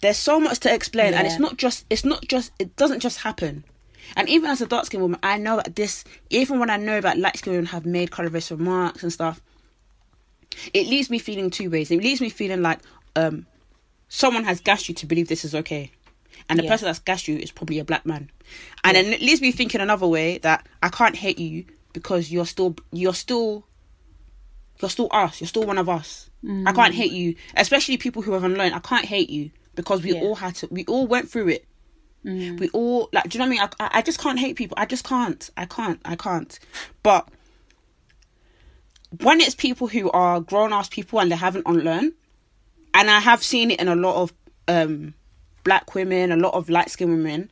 [0.00, 3.20] There's so much to explain, and it's not just it's not just it doesn't just
[3.20, 3.64] happen.
[4.16, 7.00] And even as a dark skinned woman, I know that this even when I know
[7.00, 9.40] that light skinned women have made colorist remarks and stuff,
[10.72, 11.90] it leaves me feeling two ways.
[11.90, 12.80] It leaves me feeling like
[13.16, 13.46] um
[14.08, 15.90] someone has gassed you to believe this is okay.
[16.48, 16.70] And the Yeah.
[16.70, 18.30] person that's gassed you is probably a black man.
[18.82, 22.46] And then it leaves me thinking another way that I can't hate you because you're
[22.46, 23.64] still you're still
[24.80, 25.40] you're still us.
[25.40, 26.28] You're still one of us.
[26.66, 28.74] I can't hate you, especially people who have unlearned.
[28.74, 30.20] I can't hate you because we Yeah.
[30.20, 30.68] all had to.
[30.70, 31.64] We all went through it.
[32.58, 33.24] We all like.
[33.28, 33.70] Do you know what I mean?
[33.80, 34.76] I, I I just can't hate people.
[34.78, 35.48] I just can't.
[35.56, 36.00] I can't.
[36.04, 36.58] I can't.
[37.02, 37.28] But
[39.22, 42.12] when it's people who are grown ass people and they haven't unlearned,
[42.94, 44.32] and I have seen it in a lot of
[44.68, 45.14] um
[45.64, 47.50] black women, a lot of light skinned women,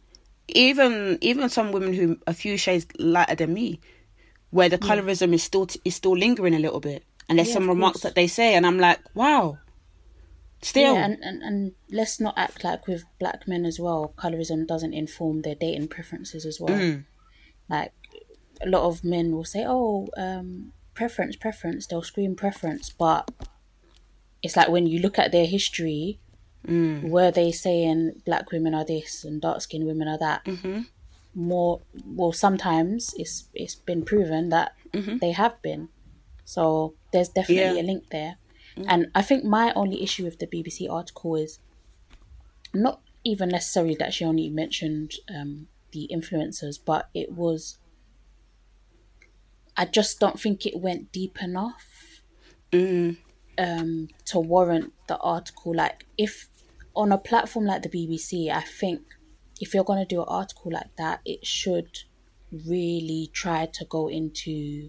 [0.49, 3.81] even even some women who a few shades lighter than me,
[4.51, 7.69] where the colorism is still is still lingering a little bit, and there's Yeah, some
[7.69, 8.03] remarks course.
[8.03, 9.59] that they say, and I'm like, wow.
[10.61, 11.05] Still, yeah.
[11.07, 14.15] And, and and let's not act like with black men as well.
[14.17, 16.79] Colorism doesn't inform their dating preferences as well.
[16.79, 17.05] Mm.
[17.69, 17.93] Like
[18.61, 23.29] a lot of men will say, "Oh, um, preference, preference." They'll scream preference, but
[24.41, 26.19] it's like when you look at their history,
[26.69, 27.11] Mm.
[27.11, 30.45] were they saying black women are this and dark skinned women are that?
[30.45, 30.83] Mm-hmm.
[31.35, 35.89] More, well, sometimes it's it's been proven that they have been.
[36.45, 37.77] So there's definitely.
[37.77, 37.83] Yeah.
[37.83, 38.37] a link there.
[38.89, 41.59] And I think my only issue with the BBC article is
[42.73, 47.77] not even necessarily that she only mentioned um, the influencers, but it was.
[49.77, 51.87] I just don't think it went deep enough
[52.73, 53.19] Mm.
[53.59, 55.75] um, to warrant the article.
[55.75, 56.49] Like, if
[56.97, 59.03] on a platform like the BBC, I think
[59.61, 61.91] if you're going to do an article like that, it should
[62.67, 64.89] really try to go into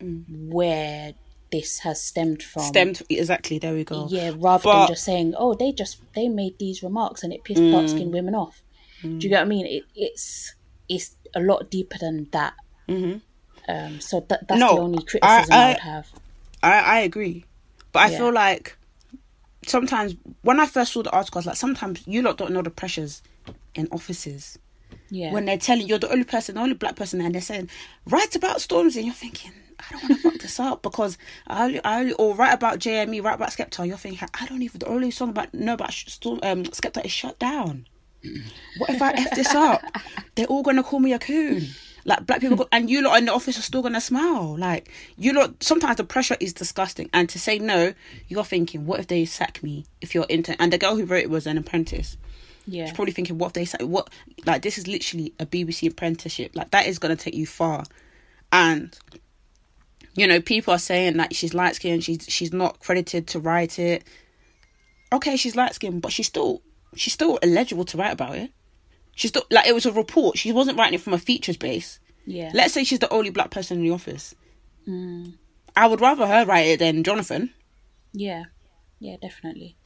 [0.00, 1.12] where
[1.52, 2.62] this has stemmed from.
[2.62, 3.58] Stemmed exactly.
[3.58, 4.06] There we go.
[4.10, 7.44] Yeah, rather But- than just saying, "Oh, they just they made these remarks and it
[7.44, 8.62] pissed dark skinned women off."
[9.02, 9.66] Do you get what I mean?
[9.66, 10.54] It, it's
[10.88, 12.52] it's a lot deeper than that.
[12.88, 13.18] Mm-hmm.
[13.70, 16.08] Um, so that that's No, the only criticism I, I- would have.
[16.62, 17.44] I, I agree.
[17.92, 18.18] But I Yeah.
[18.18, 18.76] feel like
[19.66, 22.62] sometimes when I first saw the article, I was like, sometimes you lot don't know
[22.62, 23.22] the pressures
[23.74, 24.58] in offices.
[25.12, 27.68] Yeah, When they're telling you're the only person, the only black person, and they're saying,
[28.06, 31.64] write about Stormzy, and you're thinking, I don't want to fuck this up because I
[31.64, 33.86] only, I only, or write about JME, write about Skepta.
[33.86, 37.38] You're thinking, I don't even, the only song about, no, about um, Skepta is shut
[37.38, 37.86] down.
[38.78, 39.82] What if I F this up?
[40.34, 41.68] They're all going to call me a coon.
[42.04, 44.56] Like, black people, go, and you lot in the office are still going to smile.
[44.58, 47.10] Like, you lot, sometimes the pressure is disgusting.
[47.12, 47.92] And to say no,
[48.28, 50.56] you're thinking, what if they sack me if you're intern?
[50.58, 52.16] And the girl who wrote it was an apprentice.
[52.66, 54.08] yeah, She's probably thinking, what if they say, what,
[54.46, 56.52] like, this is literally a BBC apprenticeship.
[56.54, 57.84] Like, that is going to take you far.
[58.52, 58.98] And,
[60.14, 63.78] you know, people are saying that she's light skinned, she's, she's not credited to write
[63.78, 64.04] it.
[65.12, 66.62] Okay, she's light skinned, but she's still,
[66.94, 68.50] she's still eligible to write about it.
[69.14, 70.38] She's still, like, it was a report.
[70.38, 71.98] She wasn't writing it from a features base.
[72.26, 72.50] yeah.
[72.54, 74.34] Let's say she's the only black person in the office.
[75.76, 77.52] I would rather her write it than Jonathan.
[78.12, 78.44] Yeah,
[78.98, 79.76] yeah, definitely.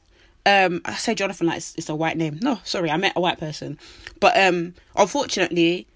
[0.47, 2.39] um I say Jonathan like it's, it's a white name.
[2.41, 3.77] No, sorry, I met a white person.
[4.19, 5.87] But um unfortunately,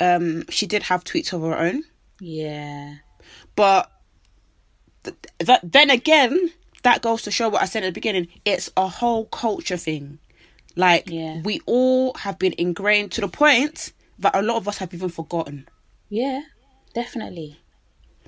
[0.00, 1.84] um she did have tweets of her own.
[2.20, 2.94] Yeah,
[3.56, 3.90] But
[5.04, 6.50] th- that then again,
[6.82, 8.28] that goes to show what I said at the beginning.
[8.44, 10.18] It's a whole culture thing.
[10.76, 11.40] Like Yeah.
[11.42, 15.08] we all have been ingrained to the point that a lot of us have even
[15.08, 15.68] forgotten.
[16.08, 16.42] yeah,
[16.94, 17.58] definitely.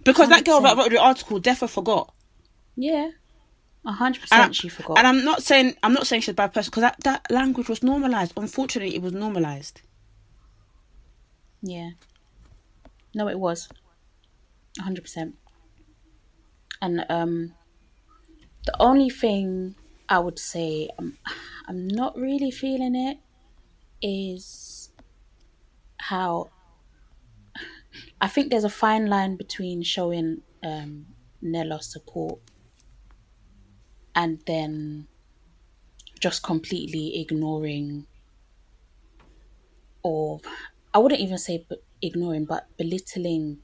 [0.05, 0.63] Because that girl 100%.
[0.63, 2.15] that wrote the article definitely forgot.
[2.77, 3.11] Yeah,
[3.85, 4.99] a hundred percent She forgot.
[4.99, 7.69] and I'm not saying I'm not saying she's a bad person because that, that language
[7.69, 8.33] was normalized.
[8.37, 9.81] Unfortunately, it was normalized.
[11.63, 11.91] Yeah.
[13.15, 13.69] No, it was.
[14.79, 15.37] A hundred percent.
[16.83, 17.55] And um
[18.65, 19.77] the only thing
[20.09, 21.19] I would say um,
[21.67, 23.19] I'm not really feeling it
[24.03, 24.91] is
[25.99, 26.51] how
[28.21, 31.07] I think there's a fine line between showing um
[31.41, 32.41] Nella support
[34.15, 35.07] and then
[36.21, 38.07] just completely ignoring
[40.03, 40.41] or
[40.95, 41.67] I wouldn't even say
[42.01, 43.61] ignoring, but belittling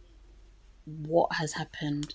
[0.85, 2.15] what has happened.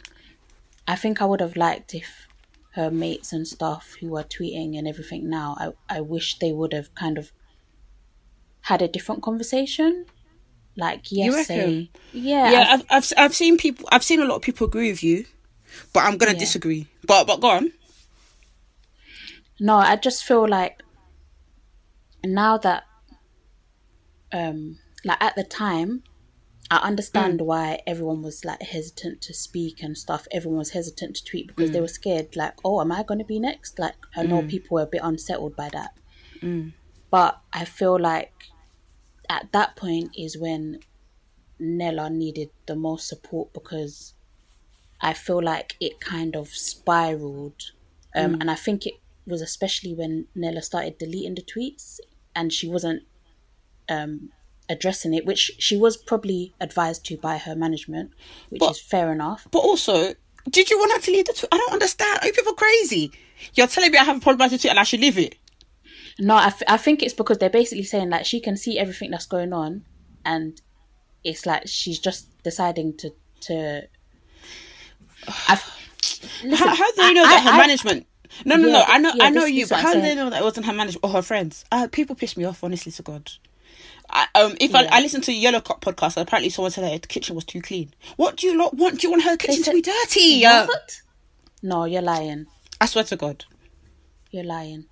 [0.88, 2.28] I think I would have liked if
[2.72, 5.56] her mates and stuff who are tweeting and everything now,
[5.90, 7.32] I, I wish they would have kind of
[8.62, 10.06] had a different conversation.
[10.76, 13.88] Like, yes, say, yeah, yeah, I've, I've I've seen people.
[13.92, 15.26] I've seen a lot of people agree with you,
[15.92, 16.40] but I'm gonna Yeah.
[16.40, 16.88] disagree.
[17.04, 17.72] But but go on.
[19.60, 20.84] no, I just feel like
[22.24, 22.84] now that,
[24.32, 26.04] um, like at the time,
[26.70, 27.46] I understand mm.
[27.46, 30.28] why everyone was like hesitant to speak and stuff.
[30.32, 31.84] Everyone was hesitant to tweet because they mm.
[31.84, 33.80] were scared, like, oh, am I going to be next?
[33.80, 34.50] Like, I know mm.
[34.50, 35.98] people were a bit unsettled by that.
[37.10, 38.34] But I feel like
[39.30, 40.80] at that point is when
[41.60, 44.14] Nella needed the most support because
[45.00, 47.72] I feel like it kind of spiraled.
[48.16, 52.00] Um, And I think it was especially when Nella started deleting the tweets
[52.36, 53.04] and she wasn't
[53.90, 54.32] um,
[54.70, 58.12] addressing it, which she was probably advised to by her management,
[58.50, 59.48] which But- is fair enough.
[59.52, 60.14] But also,
[60.50, 61.50] did you want her to leave the tweet?
[61.52, 62.20] I don't understand.
[62.22, 63.12] Are you people crazy?
[63.54, 65.36] You're telling me I have a problem with the tweet and I should leave it.
[66.20, 69.12] No, I, f- I think it's because they're basically saying that she can see everything
[69.12, 69.86] that's going on,
[70.26, 70.60] and
[71.24, 73.88] it's like she's just deciding to to.
[75.48, 75.64] I've,
[76.44, 78.08] listen, how, how do you know I- that her I- I- management?
[78.46, 78.84] No, no, no.
[78.86, 80.66] I know, yeah, I know this you, but how do they know that it wasn't
[80.68, 81.66] her management or her friends?
[81.72, 83.32] Uh, people piss me off, honestly, to God.
[84.10, 84.90] I, um, if I, Yeah.
[84.94, 87.94] I listened to Yellow Cup podcast, apparently someone said that the kitchen was too clean.
[88.16, 89.00] What do you lot want?
[89.02, 90.46] Do you want her kitchen to be dirty?
[90.46, 91.02] Uh, What?
[91.62, 92.46] No, you're lying.
[92.80, 93.46] I swear to God.
[94.32, 94.86] You're lying.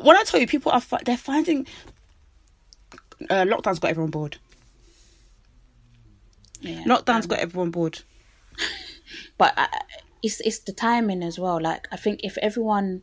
[0.00, 1.66] When I tell you, people are they're finding
[3.28, 4.38] uh, lockdown's got everyone bored.
[6.60, 6.82] Yeah.
[6.84, 8.00] Lockdown's got everyone bored.
[9.38, 9.68] but I,
[10.22, 11.60] it's it's the timing as well.
[11.60, 13.02] Like I think if everyone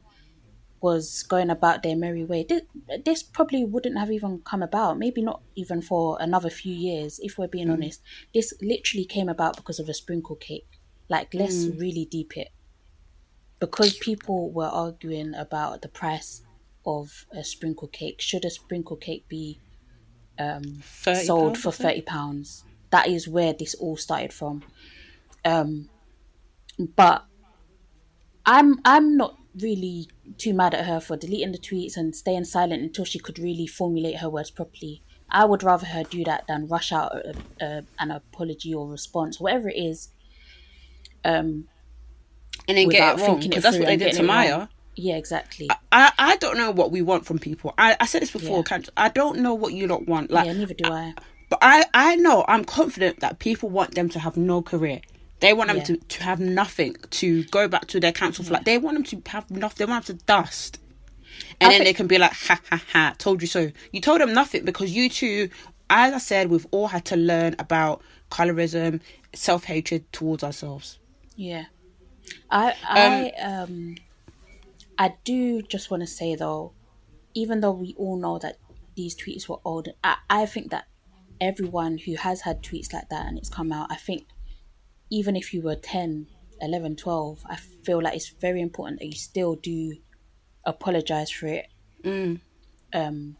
[0.81, 2.61] was going about their merry way, this,
[3.05, 4.99] this probably wouldn't have even come about.
[4.99, 8.01] Maybe not even for another few years, if we're being honest.
[8.33, 10.67] This literally came about because of a sprinkle cake.
[11.09, 12.49] Like let's really deep it.
[13.59, 16.43] Because people were arguing about the price
[16.85, 18.21] of a sprinkle cake.
[18.21, 19.59] Should a sprinkle cake be
[20.37, 22.63] um, sold pounds, for thirty pounds.
[22.89, 24.63] That is where this all started from.
[25.43, 25.89] Um,
[26.95, 27.23] but
[28.45, 32.81] I'm I'm not really too mad at her for deleting the tweets and staying silent
[32.81, 35.01] until she could really formulate her words properly.
[35.29, 39.39] I would rather her do that than rush out a, a, an apology or response,
[39.39, 40.09] whatever it is.
[41.23, 41.67] Um,
[42.67, 44.67] and then get it wrong because that's what they did to Maya.
[44.95, 45.69] yeah, exactly.
[45.91, 47.73] I, I don't know what we want from people.
[47.77, 48.63] I, I said this before.
[48.69, 48.79] Yeah.
[48.95, 50.31] I don't know what you lot want.
[50.31, 51.13] Like, yeah, neither do I.
[51.49, 55.01] but I, I know I'm confident that people want them to have no career.
[55.41, 55.83] They want them Yeah.
[55.83, 58.65] to, to have nothing to go back to their council flat.
[58.65, 59.85] They want them to have nothing.
[59.85, 60.79] They want them to dust.
[61.59, 63.71] And I then think- they can be like, ha ha ha, told you so.
[63.91, 65.49] You told them nothing because you two,
[65.89, 69.01] as I said, we've all had to learn about colorism,
[69.33, 70.99] self hatred towards ourselves.
[71.35, 71.65] Yeah.
[72.49, 73.95] I I um
[74.97, 76.71] I do just want to say though,
[77.33, 78.57] even though we all know that
[78.95, 80.85] these tweets were old, I, I think that
[81.41, 84.25] everyone who has had tweets like that and it's come out, I think
[85.09, 86.27] even if you were 10,
[86.61, 89.95] 11, 12, I feel like it's very important that you still do
[90.65, 91.67] apologize for it.
[92.93, 93.37] Um,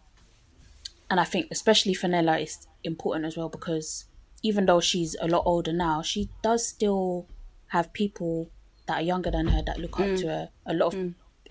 [1.10, 4.06] and I think especially for Nella, it's important as well because
[4.44, 7.28] even though she's a lot older now, she does still
[7.68, 8.50] have people
[8.88, 10.50] that are younger than her that look up to her.
[10.68, 11.00] A lot of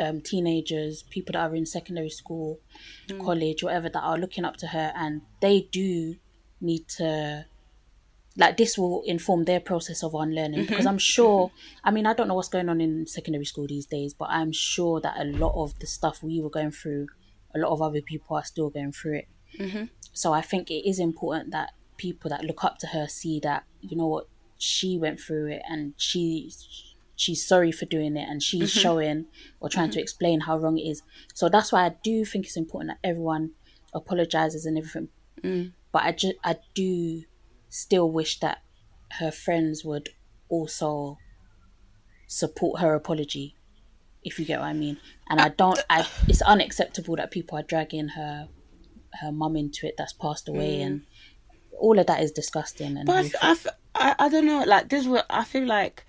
[0.01, 2.61] um, teenagers, people that are in secondary school,
[3.25, 6.17] college, whatever, that are looking up to her, and they do
[6.61, 7.47] need to.
[8.37, 10.69] Like this will inform their process of unlearning mm-hmm.
[10.69, 11.49] because I'm sure.
[11.49, 11.89] Mm-hmm.
[11.89, 14.53] I mean, I don't know what's going on in secondary school these days, but I'm
[14.53, 17.07] sure that a lot of the stuff we were going through,
[17.55, 19.29] a lot of other people are still going through it.
[19.59, 19.85] Mm-hmm.
[20.13, 23.65] So I think it is important that people that look up to her see that
[23.81, 24.27] you know what
[24.59, 26.51] she went through it and she
[27.17, 29.27] she's sorry for doing it and she's showing
[29.61, 31.03] or trying to explain how wrong it is.
[31.35, 33.53] So that's why I do think it's important that everyone
[33.93, 35.09] apologizes and everything.
[35.43, 35.73] Mm.
[35.93, 37.23] But I just I do
[37.75, 38.63] still wish that
[39.19, 40.11] her friends would
[40.49, 41.19] also
[42.29, 43.57] support her apology
[44.23, 44.97] if you get what I mean.
[45.29, 48.49] And I don't I it's unacceptable that people are dragging her
[49.21, 50.87] her mum into it that's passed away mm.
[50.87, 51.03] and
[51.79, 53.35] all of that is disgusting and But I, horrific.
[53.35, 53.67] f- I, f-
[54.21, 54.63] I, I don't know.
[54.65, 56.07] Like this, what I feel like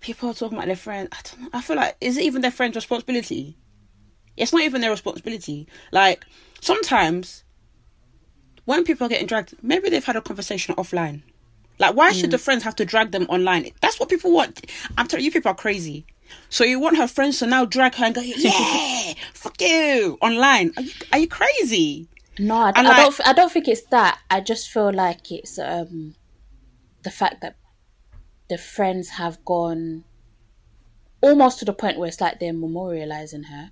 [0.00, 1.08] people are talking about their friends.
[1.10, 1.48] I don't know.
[1.52, 3.58] I feel like is it even their friend's responsibility?
[4.36, 5.66] It's not even their responsibility.
[5.90, 6.24] Like
[6.60, 7.42] sometimes
[8.64, 11.22] when people are getting dragged, maybe they've had a conversation offline.
[11.78, 13.68] Like why should the friends have to drag them online?
[13.80, 14.70] That's what people want.
[14.96, 16.06] I'm telling you, people are crazy.
[16.48, 20.72] So you want her friends to now drag her and go, yeah, fuck you, online?
[20.76, 22.08] Are you are you crazy?
[22.38, 23.26] No, I, I like- don't.
[23.26, 24.18] I don't think it's that.
[24.30, 26.14] I just feel like it's um,
[27.02, 27.56] the fact that
[28.48, 30.04] the friends have gone
[31.20, 33.70] almost to the point where it's like they're memorializing her.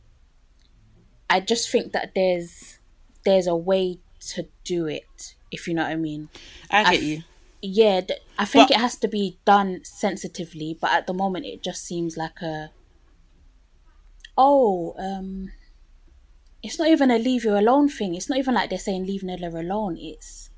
[1.29, 2.79] I just think that there's
[3.25, 6.29] there's a way to do it, if you know what I mean.
[6.71, 7.23] I I get f- you.
[7.63, 11.47] Yeah, th- I think But- it has to be done sensitively, but at the moment
[11.47, 12.71] it just seems like a
[14.39, 15.53] oh, um
[16.63, 18.15] it's not even a leave you alone thing.
[18.15, 19.97] It's not even like they're saying leave Nella alone.
[19.99, 20.51] It's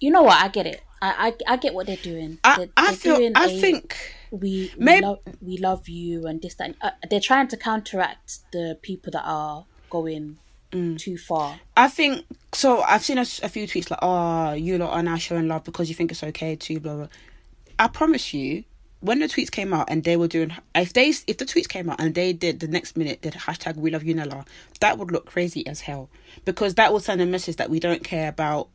[0.00, 0.42] you know what?
[0.42, 0.82] I get it.
[1.04, 2.38] I I, I get what they're doing.
[2.44, 3.16] I, They're, I they're feel.
[3.16, 3.96] doing I a- think.
[4.30, 6.64] we we, Mayb- love we love you and this that.
[6.68, 10.38] and- Uh, they're trying to counteract the people that are going
[10.72, 10.98] Mm.
[10.98, 11.60] too far.
[11.76, 12.82] I think so.
[12.82, 15.94] I've seen a few tweets like, "Oh, you lot are now showing love because you
[15.94, 17.08] think it's okay to blah blah."
[17.78, 18.64] I promise you,
[18.98, 21.88] when the tweets came out and they were doing, if they if the tweets came
[21.90, 24.44] out and they did the next minute did hashtag We Love You Nella,
[24.80, 26.08] that would look crazy as hell
[26.44, 28.68] because that would send a message that we don't care about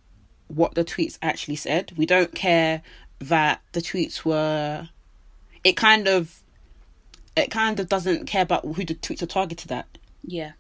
[0.50, 1.94] what the tweets actually said.
[1.96, 2.82] We don't care
[3.20, 4.90] that the tweets were.
[5.64, 6.42] It kind of,
[7.36, 10.52] it kind of doesn't care about who the tweets are targeted at Yeah.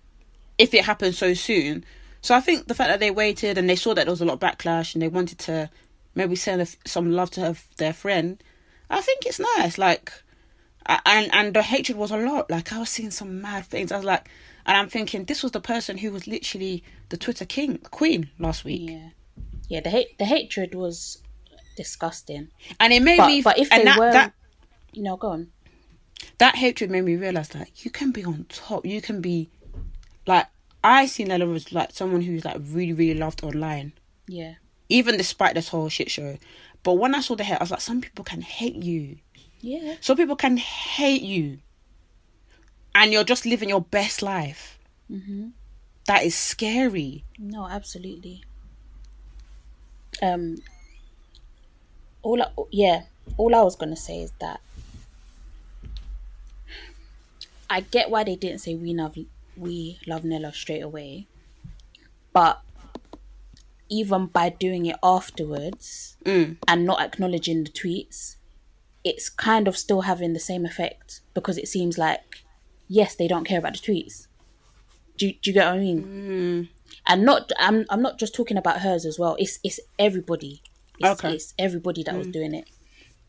[0.57, 1.83] if it happened so soon.
[2.21, 4.25] So I think the fact that they waited and they saw that there was a
[4.25, 5.69] lot of backlash and they wanted to
[6.15, 8.43] maybe send a, some love to her, their friend,
[8.89, 9.77] I think it's nice.
[9.77, 10.11] Like,
[10.85, 12.49] I- and and the hatred was a lot.
[12.49, 13.91] Like I was seeing some mad things.
[13.91, 14.27] I was like,
[14.65, 18.65] and I'm thinking this was the person who was literally the Twitter king queen last
[18.65, 19.09] week, Yeah.
[19.69, 21.21] Yeah, the hate the hatred was
[21.77, 22.49] disgusting.
[22.79, 23.41] and it made But me.
[23.41, 24.33] but if and they that, were that
[24.91, 25.51] you know, go on.
[26.39, 28.85] that hatred made me realize that you can be on top.
[28.85, 29.49] You can be
[30.27, 30.47] like
[30.83, 33.93] I see Nella as like someone who's like really really loved online.
[34.27, 34.55] Yeah.
[34.89, 36.37] even despite this whole shit show.
[36.83, 39.17] But when I saw the hate, I was like, some people can hate you.
[39.61, 39.95] Yeah.
[40.01, 41.59] Some people can hate you.
[42.95, 44.79] And you're just living your best life.
[45.11, 45.49] Mm-hmm.
[46.07, 47.23] That is scary.
[47.37, 48.43] No, absolutely.
[50.21, 50.57] Um
[52.21, 53.03] all I, yeah,
[53.37, 54.59] all I was going to say is that
[57.69, 59.15] I get why they didn't say we love
[59.55, 61.27] we love Nella straight away.
[62.33, 62.61] But
[63.89, 66.57] even by doing it afterwards Mm.
[66.67, 68.35] and not acknowledging the tweets,
[69.03, 72.43] it's kind of still having the same effect because it seems like
[72.87, 74.27] yes, they don't care about the tweets.
[75.17, 76.03] Do, do you get what I mean?
[76.03, 76.78] Mm.
[77.09, 79.35] And not I'm I'm not just talking about hers as well.
[79.39, 80.61] It's it's everybody.
[80.99, 81.33] It's, Okay.
[81.35, 82.65] it's everybody that was doing it.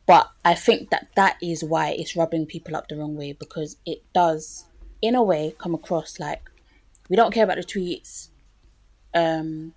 [0.06, 3.76] But I think that that is why it's rubbing people up the wrong way because
[3.86, 4.64] it does,
[5.00, 6.50] in a way, come across like
[7.08, 8.28] we don't care about the tweets.
[9.14, 9.72] Um,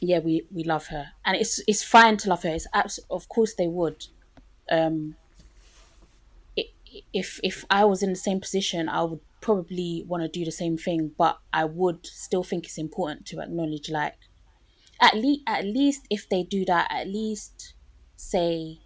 [0.00, 2.50] yeah, we we love her, and it's it's fine to love her.
[2.50, 4.06] It's abs- of course they would.
[4.70, 5.14] Um,
[6.58, 6.68] i-
[7.12, 10.52] if if I was in the same position, I would probably want to do the
[10.52, 14.14] same thing, but I would still think it's important to acknowledge like
[15.00, 17.74] at least at least if they do that, at least
[18.16, 18.78] say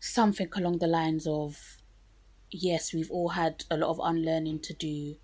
[0.00, 1.78] something along the lines of
[2.50, 5.16] yes, we've all had a lot of unlearning to do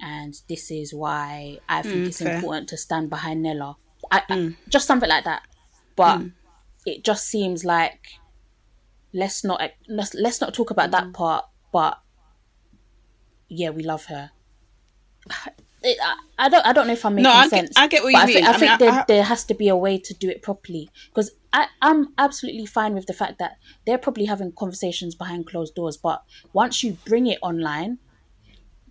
[0.00, 2.36] and this is why I think Mm, it's fair.
[2.36, 3.76] important to stand behind Nella.
[4.10, 4.56] I, I, mm.
[4.68, 5.42] just something like that.
[5.96, 6.32] But mm.
[6.86, 8.06] it just seems like
[9.12, 11.14] let's not let's, let's not talk about that mm.
[11.14, 11.44] part.
[11.72, 11.98] But
[13.48, 14.30] yeah, we love her.
[15.82, 17.76] It, I, I don't I don't know if I'm making No, I get- sense.
[17.76, 18.44] I get what you I think, mean.
[18.44, 20.28] I I think mean, there, I- I- there has to be a way to do
[20.28, 21.30] it properly because
[21.80, 25.96] I'm absolutely fine with the fact that they're probably having conversations behind closed doors.
[25.96, 26.22] But
[26.52, 27.98] once you bring it online,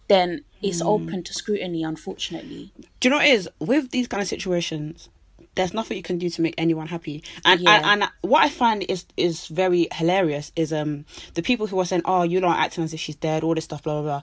[0.07, 0.87] then it's Hmm.
[0.87, 1.83] open to scrutiny.
[1.83, 5.09] Unfortunately, Do you know what it is with these kind of situations?
[5.57, 7.75] There's nothing you can do to make anyone happy, and Yeah.
[7.83, 11.03] and, and what I find is is very hilarious is um
[11.33, 13.65] the people who are saying, "Oh, you're not acting as if she's dead," all this
[13.65, 14.21] stuff, blah blah blah.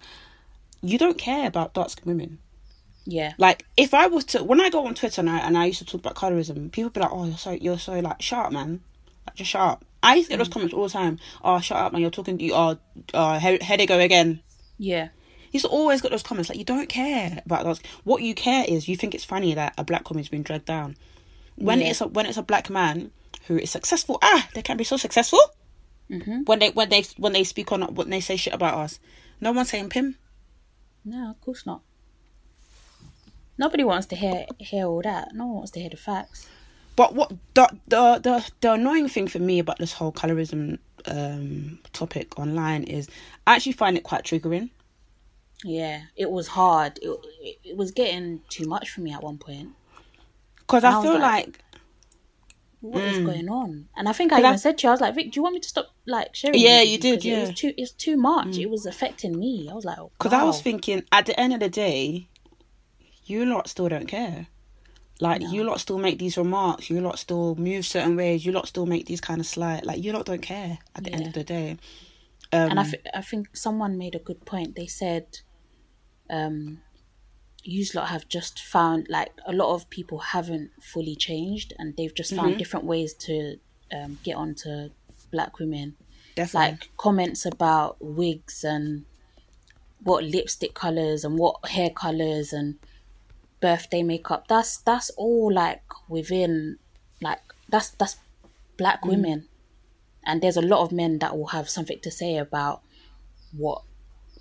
[0.82, 2.38] You don't care about dark skinned women.
[3.06, 5.66] yeah, Like if I was to when I go on Twitter and I, and I
[5.66, 8.46] used to talk about colorism, people be like, "Oh, you're so you're so like shut
[8.46, 8.80] up, man,
[9.26, 11.18] like, just shut up." I used to get those comments all the time.
[11.42, 12.02] Oh, shut up, man!
[12.02, 12.38] You're talking.
[12.38, 12.78] To you are.
[13.12, 14.40] Uh, here, here they go again.
[14.78, 15.08] yeah,
[15.50, 17.80] He's always got those comments like you don't care about those.
[18.04, 20.96] What you care is you think it's funny that a black woman's been dragged down.
[21.56, 21.88] When Yeah.
[21.90, 23.10] it's a, when it's a black man
[23.46, 25.40] who is successful, ah, they can be so successful.
[26.10, 26.42] Mm-hmm.
[26.44, 28.98] When they when they when they speak on when they say shit about us,
[29.40, 30.16] no one's saying pim.
[31.04, 31.80] no, of course not.
[33.56, 35.34] Nobody wants to hear hear all that.
[35.34, 36.48] No one wants to hear the facts.
[36.96, 41.78] But what the the the, the annoying thing for me about this whole colorism um
[41.92, 43.08] topic online is
[43.46, 44.70] I actually find it quite triggering.
[45.62, 46.98] Yeah, it was hard.
[47.00, 47.08] It,
[47.40, 49.70] it, it was getting too much for me at one point.
[50.66, 51.60] Because I I feel like- like
[52.80, 53.24] What is Mm.
[53.26, 53.88] going on?
[53.96, 55.42] And I think I even I- said to you, I was like, Vic, do you
[55.42, 56.60] want me to stop like sharing?
[56.60, 57.36] Yeah, you did, It yeah.
[57.44, 57.46] Mm.
[57.48, 58.58] was too, it's too much.
[58.58, 59.68] It was affecting me.
[59.70, 62.28] I was like, Because I was thinking, at the end of the day,
[63.24, 64.48] you lot still don't care.
[65.20, 66.90] Like you lot still make these remarks.
[66.90, 68.44] You lot still move certain ways.
[68.44, 69.86] You lot still make these kind of slight.
[69.86, 71.78] Like you lot don't care at the end of the day.
[72.52, 74.76] Um, and I, th- I think someone made a good point.
[74.76, 75.38] They said,
[76.28, 76.82] um,
[77.64, 82.14] you lot have just found like a lot of people haven't fully changed, and they've
[82.14, 82.42] just Mm-hmm.
[82.42, 83.58] found different ways to
[83.92, 84.90] um, get onto
[85.32, 85.96] black women.
[86.36, 86.70] definitely.
[86.70, 89.04] like comments about wigs and
[90.02, 92.76] what lipstick colors and what hair colors and
[93.60, 96.76] birthday makeup that's that's all like within
[97.22, 97.40] like
[97.70, 98.16] that's that's
[98.76, 99.48] black women
[100.26, 102.82] and there's a lot of men that will have something to say about
[103.56, 103.82] what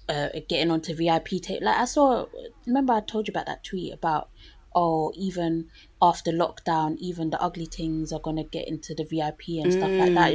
[0.09, 2.25] uh, getting onto vip tape like i saw
[2.67, 4.29] remember i told you about that tweet about
[4.75, 5.67] oh even
[6.01, 10.13] after lockdown even the ugly things are gonna get into the vip and stuff like
[10.15, 10.33] that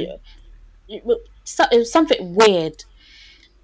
[0.87, 2.83] it, wa- so- it was something weird.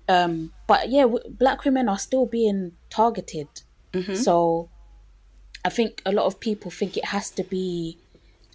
[0.07, 3.47] Um, but yeah, w- black women are still being targeted.
[4.15, 4.69] So
[5.63, 7.97] I think a lot of people think it has to be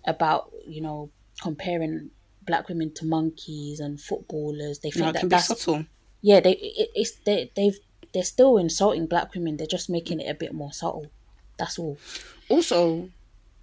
[0.07, 1.11] about you know
[1.43, 2.11] comparing
[2.43, 4.79] black women to monkeys and footballers.
[4.79, 5.85] They think no, it that can be that's subtle.
[6.23, 6.41] Yeah.
[6.41, 7.79] They it, it's they they've
[8.13, 9.57] they're still insulting black women.
[9.57, 11.07] They're just making it a bit more subtle.
[11.59, 11.99] That's all.
[12.49, 13.09] Also,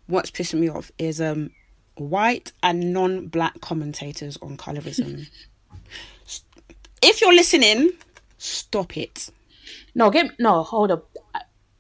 [0.07, 1.51] what's pissing me off is um
[1.95, 5.27] white and non-black commentators on colorism.
[7.01, 7.89] if you're listening,
[8.37, 9.29] stop it.
[9.95, 10.63] No, get no.
[10.63, 11.09] Hold up.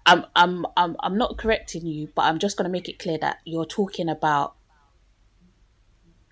[0.05, 3.39] I'm I'm I'm I'm not correcting you, but I'm just gonna make it clear that
[3.45, 4.55] you're talking about.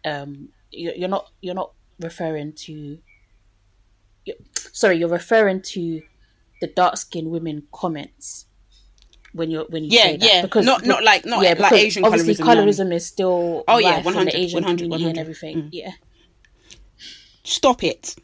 [0.04, 3.00] Um, you- you're not you're not referring to.
[4.74, 6.01] Sorry, you're referring to
[6.61, 8.45] the dark skinned women comments
[9.34, 10.26] when you're when you Yeah, say that.
[10.34, 10.41] yeah.
[10.43, 13.99] because Not- not like- not like Asian obviously colorism, colorism is still Oh, yeah, rife
[13.99, 15.57] in 100, the Asian 100, community and everything.
[15.63, 15.70] Mm.
[15.74, 15.91] Yeah,
[17.43, 18.16] Stop it.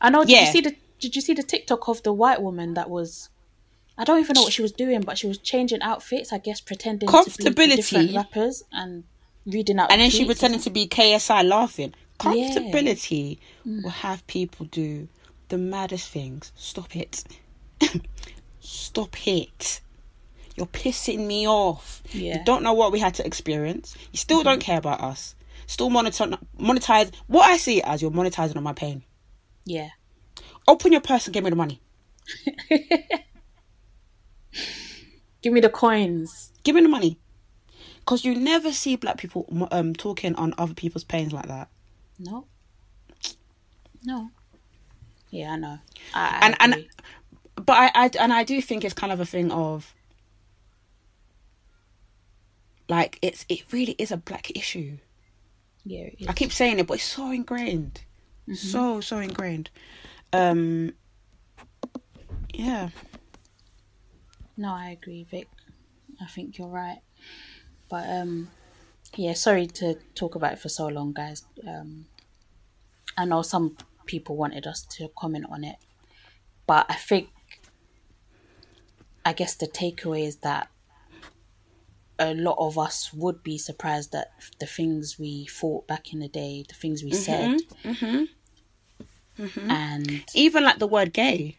[0.00, 0.22] I know.
[0.22, 0.46] Did Yeah.
[0.46, 3.30] you see the Did you see the TikTok of the white woman that was?
[3.96, 6.30] I don't even know what she was doing, but she was changing outfits.
[6.32, 9.04] I guess pretending to be different rappers and
[9.46, 9.90] reading out.
[9.90, 11.94] And then she pretended to be KSI laughing.
[12.24, 12.30] Yeah.
[12.32, 15.08] Comfortability will have people do
[15.48, 16.52] the maddest things.
[16.56, 17.24] Stop it.
[18.60, 19.80] Stop it.
[20.56, 22.02] You're pissing me off.
[22.10, 22.38] Yeah.
[22.38, 23.96] You don't know what we had to experience.
[24.12, 25.34] You still don't care about us.
[25.66, 29.02] still monetize monetize what I see as you're monetizing on my pain.
[29.64, 29.88] Yeah.
[30.68, 31.80] Open your purse and give me the money.
[35.42, 36.52] Give me the coins.
[36.64, 37.18] Give me the money.
[38.00, 41.68] Because you never see black people um talking on other people's pains like that.
[42.20, 42.46] No.
[44.04, 44.30] No.
[45.30, 45.78] Yeah, I know.
[46.14, 46.86] I, I And and
[47.56, 49.94] but I, I and I do think it's kind of a thing of
[52.88, 54.98] like it's it really is a black issue.
[55.84, 56.28] yeah, it is.
[56.28, 58.02] I keep saying it, but it's so ingrained,
[58.52, 59.70] so so ingrained.
[60.32, 60.92] Um,
[62.54, 62.90] yeah,
[64.56, 65.48] No, I agree, Vic.
[66.20, 67.00] I think you're right.
[67.88, 68.50] But um
[69.16, 71.44] yeah, sorry to talk about it for so long, guys.
[71.66, 72.06] Um
[73.16, 75.76] I know some people wanted us to comment on it.
[76.66, 77.30] But I think
[79.24, 80.68] I guess the takeaway is that
[82.18, 86.28] a lot of us would be surprised that the things we thought back in the
[86.28, 87.62] day, the things we said,
[89.68, 91.56] and even like the word "gay,"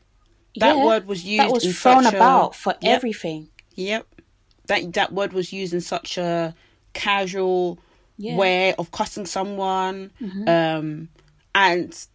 [0.58, 1.44] that Yeah, word was used.
[1.44, 3.50] that was in thrown such a- about for Yep, everything.
[3.76, 4.08] Yep,
[4.68, 6.56] that that word was used in such a
[6.94, 7.80] casual
[8.18, 8.32] Yeah.
[8.32, 8.38] Mm-hmm.
[8.40, 10.12] way of cussing someone,
[10.48, 11.10] um,
[11.54, 12.08] and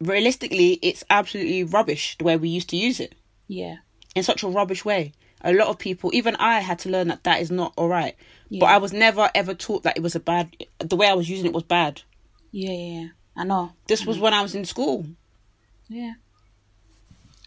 [0.00, 3.14] realistically, it's absolutely rubbish the way we used to use it.
[3.48, 3.76] Yeah.
[4.14, 5.12] in such a rubbish way.
[5.42, 8.14] A lot of people, even I, had to learn that that is not all right.
[8.48, 8.60] Yeah.
[8.60, 10.54] But I was never ever taught that it was a bad.
[10.78, 12.02] The way I was using it was bad.
[12.52, 13.08] Yeah, yeah, yeah.
[13.36, 13.72] I know.
[13.86, 15.06] This was when I was in school.
[15.88, 16.14] Yeah.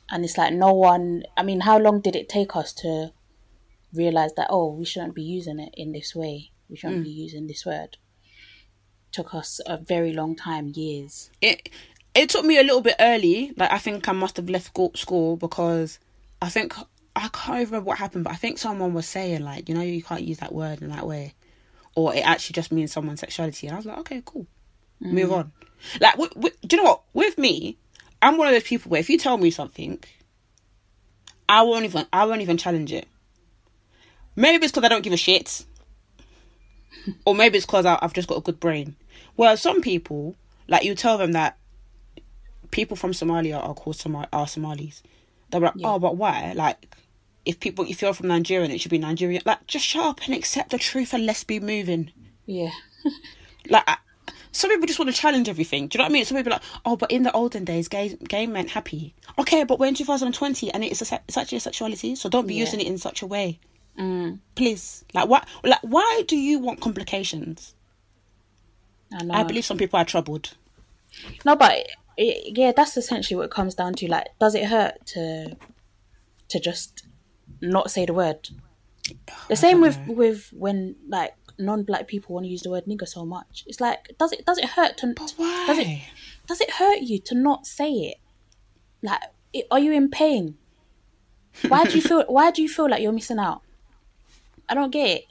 [0.10, 1.24] And it's like no one.
[1.38, 3.12] I mean, how long did it take us to
[3.94, 4.48] realize that?
[4.50, 6.52] Oh, we shouldn't be using it in this way.
[6.70, 7.06] We shouldn't mm.
[7.06, 7.98] be using this word.
[9.14, 11.30] Took us a very long time, years.
[11.40, 11.70] It
[12.16, 13.54] it took me a little bit early.
[13.56, 16.00] Like I think I must have left school, school because
[16.42, 16.76] I think
[17.16, 18.24] I can't even remember what happened.
[18.24, 20.90] But I think someone was saying like, you know, you can't use that word in
[20.90, 21.34] that way,
[21.96, 23.68] or it actually just means someone's sexuality.
[23.68, 24.48] And I was like, okay, cool,
[25.02, 25.12] mm.
[25.12, 25.52] move on.
[26.00, 27.02] Like, w- w- do you know what?
[27.14, 27.78] With me,
[28.22, 30.00] I'm one of those people where if you tell me something,
[31.48, 33.08] I won't even I won't even challenge it.
[34.36, 35.66] Maybe it's because I don't give a shit,
[37.26, 38.96] or maybe it's because I've just got a good brain.
[39.38, 40.36] Well, some people
[40.68, 41.58] like you tell them that
[42.72, 45.04] people from Somalia are called Somali are Somalis.
[45.52, 45.88] They're like, Yeah.
[45.94, 46.54] oh, but why?
[46.56, 46.96] Like,
[47.46, 49.42] if people if you're from Nigeria, it should be Nigerian.
[49.46, 52.12] Like, just shut up and accept the truth and let's be moving.
[52.46, 52.72] Yeah.
[53.70, 53.96] Like, I,
[54.52, 55.88] some people just want to challenge everything.
[55.88, 56.26] Do you know what I mean?
[56.26, 59.16] Some people are like, oh, but in the olden days, gay gay meant happy.
[59.40, 62.56] Okay, but we're in 2020 and it's a, it's actually a sexuality, so don't be
[62.56, 62.60] Yeah.
[62.66, 63.60] using it in such a way,
[63.98, 65.06] Mm, please.
[65.14, 65.46] Like, why?
[65.64, 67.74] Like, why do you want complications?
[69.14, 69.34] I know.
[69.34, 70.56] I believe some people are troubled.
[71.46, 71.88] No, but
[72.18, 74.08] it, yeah, that's essentially what it comes down to.
[74.08, 75.56] Like, does it hurt to
[76.50, 77.06] to just
[77.62, 78.50] not say the word?
[79.50, 83.26] The same with with when like non-black people want to use the word nigger so
[83.26, 83.64] much.
[83.68, 85.66] It's like, does it does it hurt to But why?
[85.68, 86.00] does it
[86.48, 88.18] does it hurt you to not say it?
[89.02, 90.58] Like, it, are you in pain?
[91.68, 93.62] Why do you feel Why do you feel like you're missing out?
[94.70, 95.24] I don't get it.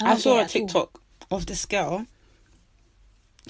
[0.00, 0.46] I, don't saw a all.
[0.46, 1.00] TikTok
[1.30, 2.06] of this girl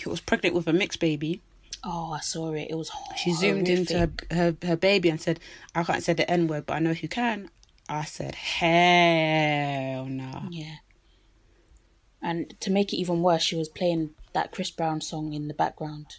[0.03, 1.41] who was pregnant with a mixed baby.
[1.85, 2.69] Oh, I saw it.
[2.71, 2.91] It was.
[3.17, 5.41] She zoomed into her, her her baby and said,
[5.75, 7.51] "I can't say the N word, but I know who can."
[7.89, 10.77] I said, "Hell no!" Yeah.
[12.23, 15.55] And to make it even worse, she was playing that Chris Brown song in the
[15.55, 16.19] background.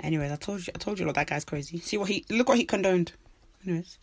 [0.00, 1.78] Anyways, I told you, I told you, look, that guy's crazy.
[1.78, 3.12] See what he look what he condoned.
[3.66, 3.98] Anyways,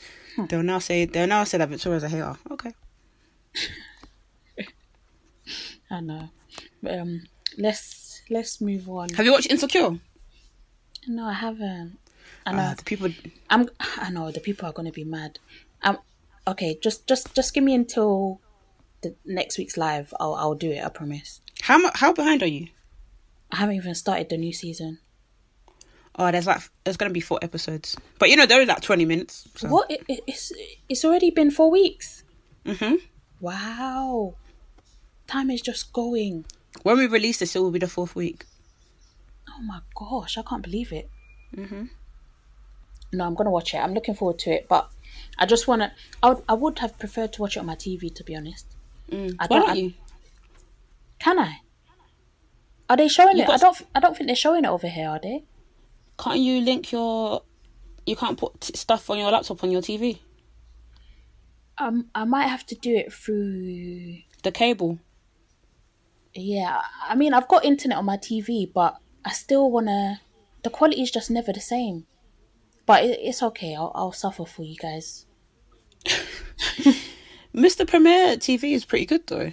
[0.50, 2.36] they'll now say they'll now say that Victoria's a hater.
[2.50, 2.74] Okay,
[5.92, 6.30] I know.
[6.82, 7.22] But, um,
[7.58, 7.80] let's
[8.32, 9.10] let's move on.
[9.10, 10.00] have you watched Insecure?
[11.08, 11.98] No, I haven't.
[12.46, 12.60] I know.
[12.60, 13.10] Uh, the people.
[13.50, 13.70] I'm.
[13.80, 15.38] I know the people are gonna be mad.
[15.84, 16.00] Um.
[16.48, 18.40] Okay, just just just give me until
[19.02, 20.14] the next week's live.
[20.20, 20.84] I'll I'll do it.
[20.84, 21.42] I promise.
[21.62, 22.68] How how behind are you?
[23.52, 25.00] I haven't even started the new season.
[26.18, 29.06] Oh, there's like there's gonna be four episodes, but you know they're only like twenty
[29.06, 29.48] minutes.
[29.56, 29.70] So.
[29.70, 29.90] What?
[29.92, 30.52] It, it, it's
[30.90, 32.24] it's already been four weeks.
[32.66, 32.96] hmm
[33.40, 34.36] Wow.
[35.28, 36.46] Time is just going.
[36.84, 38.46] When we release this, it will be the fourth week.
[39.50, 41.10] Oh my gosh, I can't believe it.
[41.56, 41.84] Mm-hmm.
[43.14, 43.78] No, I'm gonna watch it.
[43.78, 44.90] I'm looking forward to it, but
[45.38, 45.94] I just wanna.
[46.24, 48.66] I would, I would have preferred to watch it on my TV, to be honest.
[49.12, 49.36] Mm.
[49.40, 49.94] I Why don't- don't you?
[51.20, 51.60] Can I?
[52.90, 53.50] Are they showing You it?
[53.50, 53.82] I don't.
[53.94, 55.10] I don't think they're showing it over here.
[55.10, 55.44] Are they?
[56.18, 57.44] Can't you link your?
[58.06, 60.20] You can't put t- stuff on your laptop on your TV.
[61.78, 64.18] Um, I might have to do it through.
[64.44, 65.00] The cable.
[66.34, 70.22] Yeah, I mean, I've got internet on my TV, but I still wanna.
[70.64, 72.06] The quality is just never the same.
[72.86, 73.76] But it, it's okay.
[73.76, 75.26] I'll, I'll suffer for you guys.
[77.56, 77.88] Mr.
[77.88, 79.52] Premier TV is pretty good though.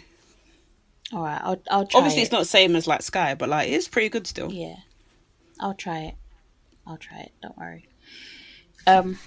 [1.12, 1.98] All right, I'll I'll try.
[1.98, 2.24] Obviously, it.
[2.24, 4.52] it's not the same as like Sky, but like it's pretty good still.
[4.52, 4.76] Yeah,
[5.58, 6.14] I'll try it.
[6.86, 7.32] I'll try it.
[7.42, 7.88] Don't worry.
[8.86, 9.18] Um,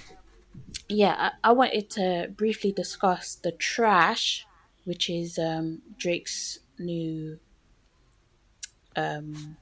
[0.87, 4.45] yeah, I, I wanted to briefly discuss the trash,
[4.85, 7.39] which is um Drake's new
[8.95, 9.57] um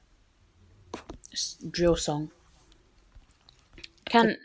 [1.72, 2.32] drill song.
[4.06, 4.38] Can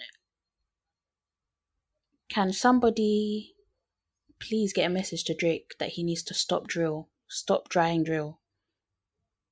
[2.28, 3.54] can somebody
[4.40, 8.40] please get a message to Drake that he needs to stop drill, stop drying drill.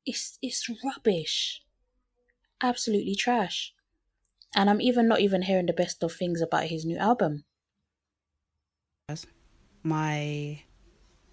[0.07, 1.65] It's it's rubbish,
[2.63, 3.75] absolutely trash,
[4.55, 7.45] and I'm even not even hearing the best of things about his new album.
[9.85, 10.65] My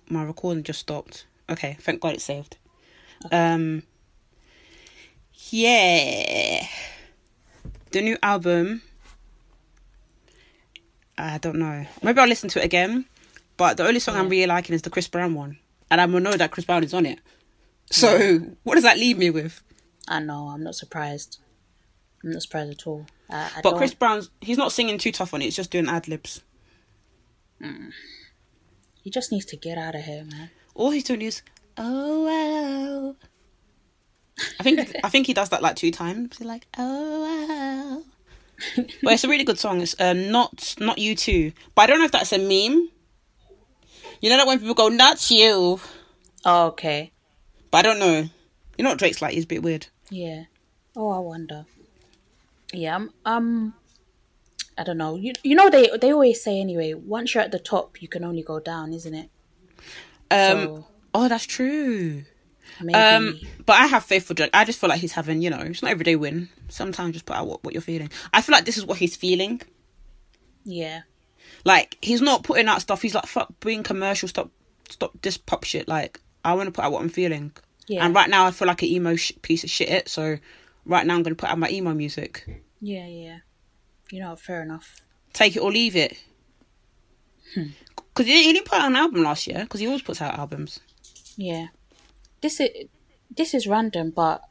[0.09, 1.27] my recording just stopped.
[1.49, 2.57] Okay, thank God it's saved.
[3.31, 3.83] Um,
[5.49, 6.65] yeah,
[7.91, 8.81] the new album.
[11.17, 11.85] I don't know.
[12.01, 13.05] Maybe I'll listen to it again.
[13.57, 15.57] But the only song I'm really liking is the Chris Brown one,
[15.91, 17.19] and I'm know that Chris Brown is on it.
[17.91, 19.61] So what does that leave me with?
[20.07, 21.39] I know, I'm not surprised.
[22.23, 23.05] I'm not surprised at all.
[23.29, 25.45] I, I But don't- Chris Brown's he's not singing too tough on it.
[25.45, 26.41] He's just doing ad libs.
[29.01, 30.51] he just needs to get out of here, man.
[30.79, 31.41] All he's doing is
[31.77, 33.15] oh wow.
[34.59, 36.37] I think I think he does that like two times.
[36.37, 38.03] He's like oh wow.
[39.03, 39.81] but it's a really good song.
[39.81, 41.51] It's um, not not you too.
[41.75, 42.89] But I don't know if that's a meme.
[44.21, 45.79] You know that when people go not you,
[46.45, 47.11] Oh, okay.
[47.71, 48.29] but I don't know.
[48.77, 49.33] You know what Drake's like?
[49.33, 49.87] He's a bit weird.
[50.09, 50.43] Yeah.
[50.95, 51.65] Oh, I wonder.
[52.71, 53.73] Yeah, I'm, um,
[54.77, 55.15] I don't know.
[55.15, 56.93] You you know they they always say anyway.
[56.93, 59.29] Once you're at the top, you can only go down, isn't it?
[60.31, 60.37] Um.
[60.65, 62.23] So Oh, that's true.
[62.81, 62.93] maybe.
[62.93, 64.51] Um, but I have faith for Drake.
[64.53, 66.49] I just feel like he's having, you know, it's not everyday win.
[66.67, 68.11] Sometimes just put out what, what you're feeling.
[68.31, 69.61] I feel like this is what he's feeling.
[70.63, 71.01] yeah.
[71.65, 73.01] Like he's not putting out stuff.
[73.01, 74.29] He's like, fuck, being commercial.
[74.29, 74.49] Stop,
[74.89, 75.87] stop this pop shit.
[75.87, 77.51] Like I want to put out what I'm feeling.
[77.87, 78.05] Yeah.
[78.05, 80.07] And right now I feel like an emo sh- piece of shit.
[80.07, 80.37] So
[80.85, 82.45] right now I'm gonna put out my emo music.
[82.79, 83.39] Yeah, yeah.
[84.11, 85.01] You know, fair enough.
[85.33, 86.17] Take it or leave it.
[88.19, 89.59] Because he, didn't- he didn't put out an album last year.
[89.63, 90.81] Because he always puts out albums.
[91.37, 91.67] Yeah.
[92.41, 92.69] This is
[93.35, 94.41] this is random, but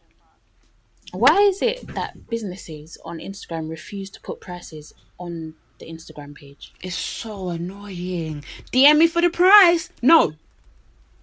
[1.13, 6.73] why is it that businesses on Instagram refuse to put prices on the Instagram page?
[6.81, 8.43] It's so annoying.
[8.73, 9.91] DM me for the price.
[10.01, 10.33] No.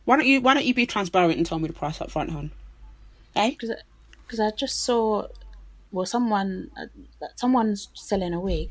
[0.06, 2.30] Why don't you Why don't you be transparent and tell me the price up front,
[2.30, 2.52] hon?
[3.36, 3.50] Eh?
[3.52, 3.72] Because
[4.24, 5.28] because I just saw
[5.92, 6.86] well someone uh,
[7.36, 8.70] someone's selling a wig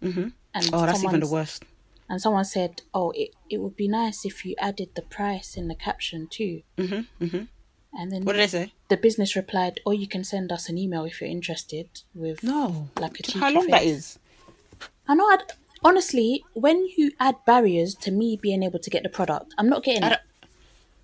[0.00, 0.32] Mhm.
[0.54, 1.64] and Oh, that's even the worst.
[2.10, 5.68] And someone said oh it, it would be nice if you added the price in
[5.68, 7.06] the caption too Mhm.
[7.20, 7.48] Mhm.
[7.98, 8.72] and then What did they say?
[8.88, 12.88] the business replied or you can send us an email if you're interested with No.
[13.04, 13.96] like a how long that face.
[13.96, 14.18] is?
[15.08, 15.44] I know I'd,
[15.84, 19.82] honestly when you add barriers to me being able to get the product I'm not
[19.84, 20.18] getting it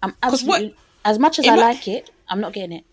[0.03, 2.85] I'm 'Cause what- as much as I like it I'm not getting it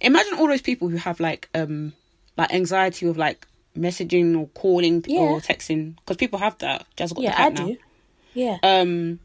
[0.00, 1.94] Imagine all those people who have like um
[2.36, 3.46] like anxiety with like
[3.76, 5.20] messaging or calling Yeah.
[5.20, 6.86] or texting because people have that.
[6.96, 7.66] Jas got yeah the I now.
[7.66, 7.76] do
[8.34, 9.18] yeah Um,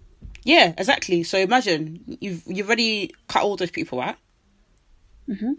[0.44, 1.24] yeah, exactly.
[1.24, 4.16] So imagine you've you've already cut all those people out.
[5.30, 5.58] Mhm.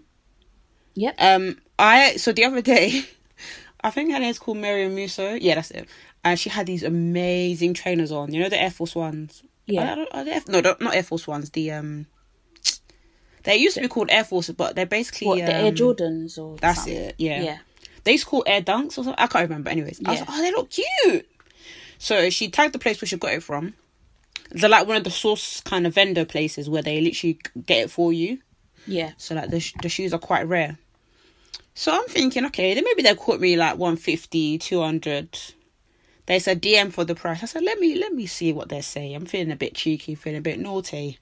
[0.94, 3.04] yep Um, I so the other day,
[3.82, 5.34] I think her name's called Miriam Musso.
[5.34, 5.88] Yeah, that's it.
[6.24, 8.32] And she had these amazing trainers on.
[8.32, 9.42] You know the Air Force Ones.
[9.66, 9.94] Yeah.
[9.94, 11.50] Are are they no, not Air Force Ones.
[11.50, 12.06] The um,
[13.44, 16.38] they used to be called Air Forces, but they're basically what the Air um, Jordans
[16.38, 16.94] or That's something.
[16.96, 17.14] it.
[17.18, 17.42] Yeah.
[17.42, 17.58] yeah
[18.04, 19.14] They used to call Air Dunks or something.
[19.18, 19.70] I can't remember.
[19.70, 21.28] Anyways, I was like, oh, they look cute.
[21.98, 23.74] So she tagged the place where she got it from.
[24.50, 27.90] They're like one of the source kind of vendor places where they literally get it
[27.90, 28.38] for you.
[28.86, 30.78] yeah So like the sh- the shoes are quite rare.
[31.74, 35.38] So I'm thinking, okay, then maybe they quote me like 150, 200.
[36.26, 37.42] They said DM for the price.
[37.42, 39.14] I said, let me let me see what they say.
[39.14, 41.18] I'm feeling a bit cheeky, feeling a bit naughty.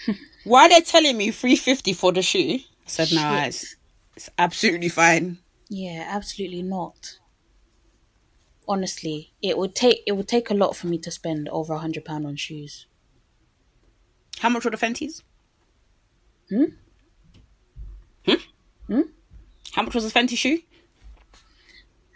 [0.44, 2.58] Why are they telling me 350 for the shoe?
[2.60, 3.76] I said, nah, it's,
[4.16, 5.38] it's absolutely fine.
[5.68, 7.18] Yeah, absolutely not.
[8.68, 11.78] Honestly, it would take it would take a lot for me to spend over a
[11.78, 12.86] hundred pound on shoes.
[14.40, 15.22] How much were the Fenties?
[16.48, 16.64] Hmm?
[18.26, 18.34] Hmm?
[18.86, 19.00] Hmm?
[19.72, 20.60] How much was the Fenty shoe?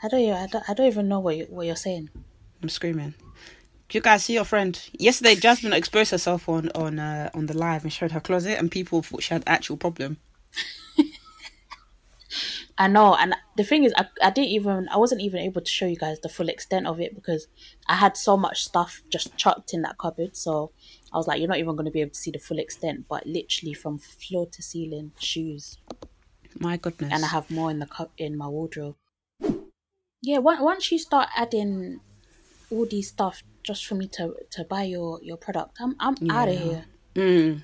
[0.02, 2.10] I don't, even- I don't, I don't even know what you, what you're saying.
[2.62, 3.14] I'm screaming.
[3.88, 4.80] Do you guys see your friend?
[4.92, 8.70] Yesterday, Jasmine exposed herself on on uh, on the live and showed her closet, and
[8.70, 10.18] people thought she had actual problem.
[12.80, 15.70] I know, and the thing is, I, I didn't even, I wasn't even able to
[15.70, 17.46] show you guys the full extent of it because
[17.86, 20.34] I had so much stuff just chucked in that cupboard.
[20.34, 20.72] So
[21.12, 23.04] I was like, you're not even going to be able to see the full extent.
[23.06, 25.76] But literally from floor to ceiling, shoes,
[26.58, 27.12] My goodness.
[27.12, 28.96] and I have more in the cup in my wardrobe.
[30.22, 32.00] Yeah, on- once you start adding
[32.70, 36.48] all these stuff just for me to to buy your your product, I'm I'm out
[36.48, 36.84] of here.
[37.14, 37.62] Mm.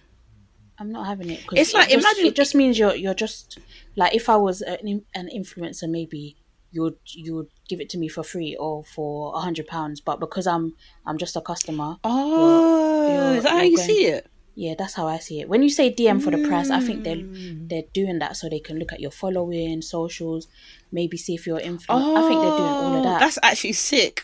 [0.78, 1.40] I'm not having it.
[1.52, 3.58] It's like, it just, imagine- it just means you're you're just
[3.96, 6.36] like if I was an, an influencer, maybe
[6.72, 10.00] you would you would give it to me for free or for a hundred pounds.
[10.00, 10.74] But because I'm
[11.06, 14.26] I'm just a customer, Oh, you're- is that how you're going- see it?
[14.54, 15.48] yeah, that's how I see it.
[15.48, 17.68] When you say DM for the press, I think they're Mm.
[17.68, 20.48] they're doing that so they can look at your following, socials,
[20.92, 22.16] maybe see if you're influencer.
[22.18, 23.20] I think they're doing all of Oh, that.
[23.20, 24.22] That's actually sick.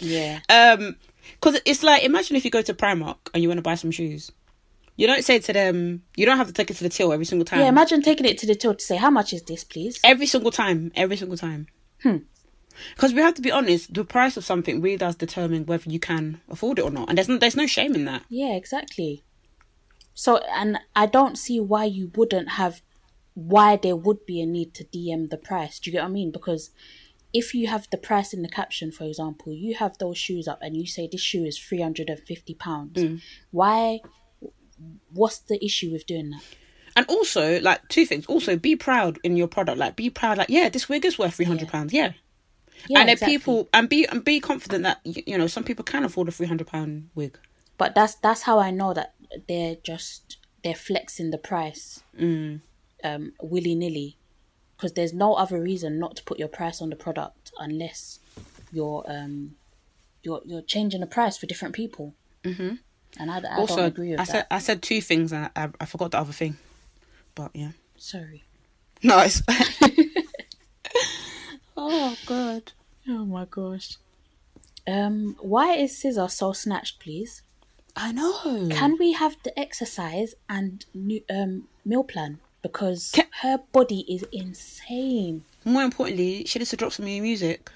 [0.00, 0.96] Yeah, Um,
[1.40, 3.90] because it's like imagine if you go to Primark and you want to buy some
[3.90, 4.30] shoes.
[4.96, 7.24] You don't say to them, you don't have to take it to the till every
[7.24, 7.60] single time.
[7.60, 7.68] yeah.
[7.68, 10.50] Imagine taking it to the till to say, "How much is this, please?" every single
[10.50, 11.66] time, every single time.
[12.02, 12.18] Hmm.
[12.94, 16.00] Because we have to be honest, the price of something really does determine whether you
[16.00, 18.22] can afford it or not, and there's no, there's no shame in that.
[18.28, 19.22] Yeah, exactly.
[20.14, 22.82] So, and I don't see why you wouldn't have,
[23.34, 25.78] why there would be a need to DM the price.
[25.78, 26.30] Do you get what I mean?
[26.30, 26.70] Because
[27.32, 30.58] if you have the price in the caption, for example, you have those shoes up
[30.60, 33.22] and you say this shoe is three hundred and fifty pounds.
[33.50, 34.00] Why?
[35.12, 36.42] What's the issue with doing that?
[36.94, 38.26] And also, like two things.
[38.26, 39.78] Also, be proud in your product.
[39.78, 40.38] Like, be proud.
[40.38, 41.92] Like, yeah, this wig is worth three hundred pounds.
[41.92, 42.12] Yeah.
[42.88, 43.38] Yeah, and exactly.
[43.38, 46.46] people and be and be confident that you know some people can afford a three
[46.46, 47.38] hundred pound wig.
[47.78, 49.14] But that's that's how I know that
[49.48, 52.60] they're just they're flexing the price Mm.
[53.04, 54.16] um, willy nilly,
[54.76, 58.18] because there's no other reason not to put your price on the product unless
[58.72, 59.54] you're um
[60.22, 62.14] you're you're changing the price for different people.
[62.44, 62.74] Mm-hmm.
[63.18, 64.30] And I, I don't also, agree with I that.
[64.32, 66.56] said I said two things and I, I forgot the other thing,
[67.34, 67.72] but yeah.
[67.96, 68.42] Sorry.
[69.02, 69.42] No, it's.
[71.76, 72.72] oh god.
[73.08, 73.96] Oh my gosh.
[74.86, 77.42] Um, why is SZA so snatched, please?
[77.96, 78.68] I know.
[78.70, 84.24] Can we have the exercise and new um meal plan because Can- her body is
[84.32, 85.44] insane.
[85.64, 87.70] More importantly, she needs to drop some new music.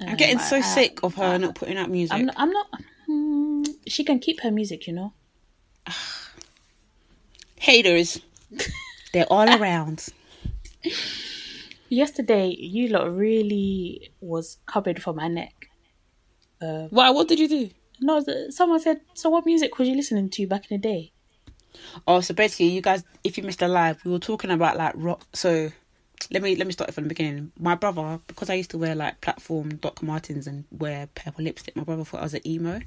[0.00, 2.16] I'm Um, getting so I- sick of her not putting out music.
[2.16, 2.34] I'm not.
[2.38, 2.66] I'm not
[3.06, 3.41] hmm,
[3.86, 5.12] she can keep her music, you know.
[7.56, 8.20] Haters,
[9.12, 10.08] they're all around.
[11.88, 15.68] Yesterday, you lot really was coming for my neck.
[16.60, 17.10] Uh, Why?
[17.10, 17.70] What did you do?
[18.00, 19.00] No, th- someone said.
[19.14, 21.12] So, what music was you listening to back in the day?
[22.06, 24.94] Oh, so basically, you guys, if you missed the live, we were talking about like
[24.96, 25.26] rock.
[25.32, 25.70] So
[26.30, 27.52] let me let me start it from the beginning.
[27.58, 31.76] My brother, because I used to wear like platform Doc Martens and wear purple lipstick,
[31.76, 32.80] my brother thought I was an emo.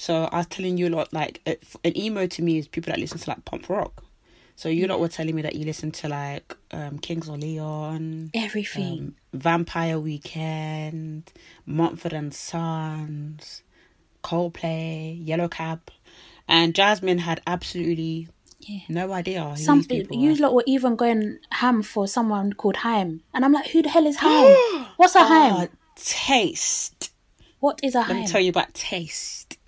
[0.00, 1.42] So I was telling you a lot like
[1.84, 4.02] an emo to me is people that listen to like punk rock.
[4.56, 8.30] So you lot were telling me that you listen to like um Kings of Leon,
[8.32, 8.98] Everything.
[8.98, 11.30] um, Vampire Weekend,
[11.66, 13.62] Mumford and Sons,
[14.24, 15.80] Coldplay, Yellowcard,
[16.48, 18.28] and Jasmine had absolutely
[18.60, 18.80] Yeah.
[18.88, 22.76] no idea who Some these people you lot were even going ham for someone called
[22.76, 24.56] Haim, and I'm like, who the hell is Haim?
[24.96, 25.68] What's a Ah, Haim?
[25.94, 27.12] taste.
[27.58, 28.16] What is a Haim?
[28.16, 29.58] Let me tell you about taste.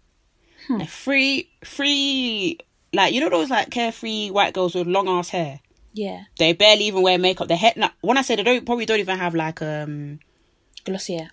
[0.66, 0.78] Hmm.
[0.78, 2.58] They're free, free.
[2.92, 5.60] Like you know those like carefree white girls with long ass hair.
[5.94, 7.48] Yeah, They barely even wear makeup.
[7.48, 7.72] Their hair.
[7.76, 10.20] Like, when I say they don't, probably don't even have like um.
[10.84, 11.30] Glossier.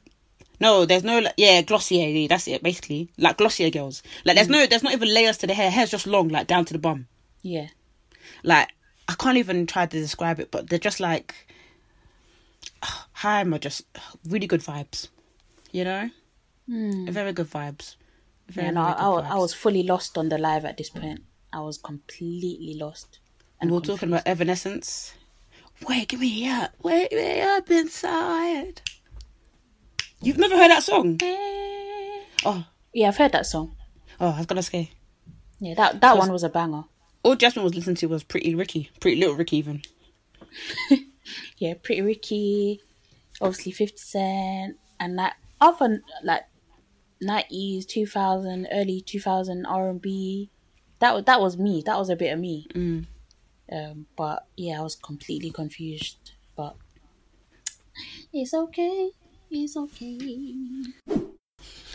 [0.60, 2.28] No, there's no like, yeah Glossier.
[2.28, 3.10] That's it basically.
[3.18, 4.04] Like Glossier girls.
[4.26, 4.54] Like there's hmm.
[4.54, 5.72] no, there's not even layers to the hair.
[5.72, 7.08] Hair's just long, like down to the bum.
[7.42, 7.68] Yeah,
[8.44, 8.70] Like
[9.08, 11.34] I can't even try to describe it, but they're just like.
[12.84, 13.84] Hi, are just
[14.28, 15.08] really good vibes.
[15.72, 16.10] You know,
[16.68, 17.10] hmm.
[17.10, 17.96] very good vibes.
[18.50, 21.22] Very, very I, I, I was fully lost on the live at this point.
[21.54, 23.20] I was completely lost.
[23.62, 25.14] And we're talking about Evanescence.
[25.88, 28.82] Wake me up, wake me up inside.
[30.22, 31.18] You've never heard that song?
[31.22, 32.20] Eh.
[32.46, 33.76] Oh, Yeah, I've heard that song.
[34.20, 34.92] oh, I was gonna say.
[35.60, 36.84] Yeah, that that one was a banger.
[37.24, 39.82] All Jasmine was listening to was Pretty Ricky, Pretty Little Ricky, even.
[41.58, 42.82] Yeah, Pretty Ricky,
[43.40, 46.44] obviously Fifty Cent, and that other like
[47.22, 50.50] nineties, two thousand, early two thousand R and B.
[51.00, 51.84] That that was me.
[51.86, 52.68] That was a bit of me.
[52.74, 53.06] Mm.
[53.72, 56.32] Um, but yeah, I was completely confused.
[56.56, 56.76] But
[58.34, 59.12] it's okay.
[59.52, 60.84] It's okay.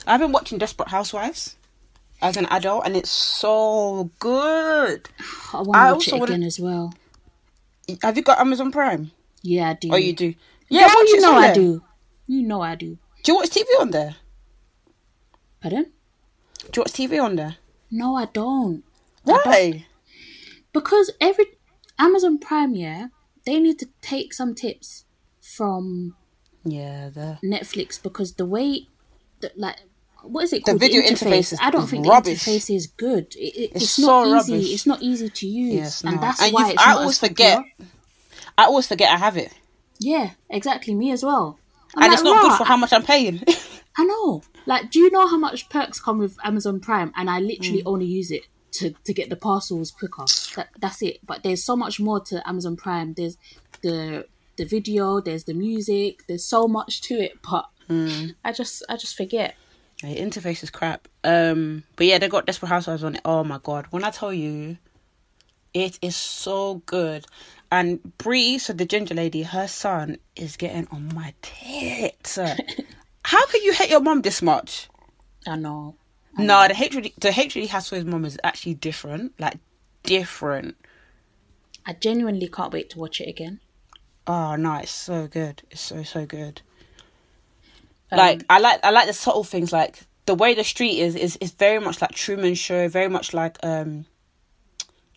[0.07, 1.57] I've been watching Desperate Housewives
[2.21, 5.09] as an adult, and it's so good.
[5.53, 6.93] I want to watch it also wanna- again as well.
[8.03, 9.11] Have you got Amazon Prime?
[9.43, 9.89] Yeah, I do.
[9.93, 10.35] Oh, you do?
[10.71, 11.83] Yeah, Yeah, you know I do.
[12.27, 12.97] You know I do.
[13.23, 14.17] Do you watch TV on there?
[15.65, 15.87] Pardon?
[16.71, 17.57] Do you watch TV on there?
[17.91, 18.85] No, I don't.
[19.23, 19.87] Why?
[20.75, 21.47] because every
[21.99, 23.07] Amazon Prime, yeah,
[23.47, 25.07] they need to take some tips
[25.41, 26.17] from
[26.65, 28.89] Yeah, the Netflix because the way,
[29.41, 29.77] the, like,
[30.23, 30.81] what is it called?
[30.81, 32.45] The video interface is- I don't think rubbish.
[32.45, 33.35] the interface is good.
[33.37, 34.53] It, it- It's it's, so not easy.
[34.53, 34.75] rubbish.
[34.75, 36.21] It's not easy to use, Yes, and no.
[36.21, 37.57] that's And why it's I not always forget.
[37.57, 37.89] popular.
[38.59, 39.51] I always forget I have it,
[39.99, 40.95] Yeah, exactly.
[40.95, 41.59] Me as well.
[41.97, 43.43] I'm and like, it's not good for how much I'm paying.
[43.97, 44.43] I know.
[44.67, 47.13] Like, do you know how much perks come with Amazon Prime?
[47.17, 47.87] And I literally Mm.
[47.93, 48.43] only use it
[48.73, 50.25] to, to get the parcels quicker.
[50.57, 51.19] That that's it.
[51.25, 53.15] But there's so much more to Amazon Prime.
[53.15, 53.37] There's
[53.83, 54.27] the
[54.57, 57.67] the video, there's the music, there's so much to it, but
[58.45, 59.55] I just I just forget.
[60.03, 61.07] The interface is crap.
[61.23, 63.21] Um, but yeah, they got Desperate Housewives on it.
[63.25, 63.87] Oh my god!
[63.91, 64.77] When I tell you,
[65.73, 67.27] it is so good.
[67.71, 72.39] And Bree, so the ginger lady, her son is getting on my tits.
[73.25, 74.89] How can you hate your mom this much?
[75.47, 75.97] I know.
[76.37, 79.33] No, the hatred, the hatred he has for his mom is actually different.
[79.39, 79.59] Like
[80.03, 80.77] different.
[81.87, 83.61] I genuinely can't wait to watch it again.
[84.27, 85.63] Oh no, it's so good.
[85.71, 86.63] It's so so good.
[88.11, 91.15] Um, like I like I like the subtle things like the way the street is
[91.15, 94.07] is is very much like Truman Show, very much like um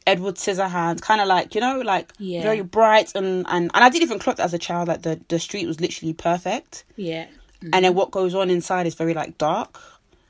[0.06, 2.44] Edward Scissorhands, kind of like you know like Yeah.
[2.44, 5.20] very bright and and and I didn't even clock that as a child that the
[5.30, 7.28] the street was literally perfect, Yeah.
[7.62, 9.80] And then what goes on inside is very like dark.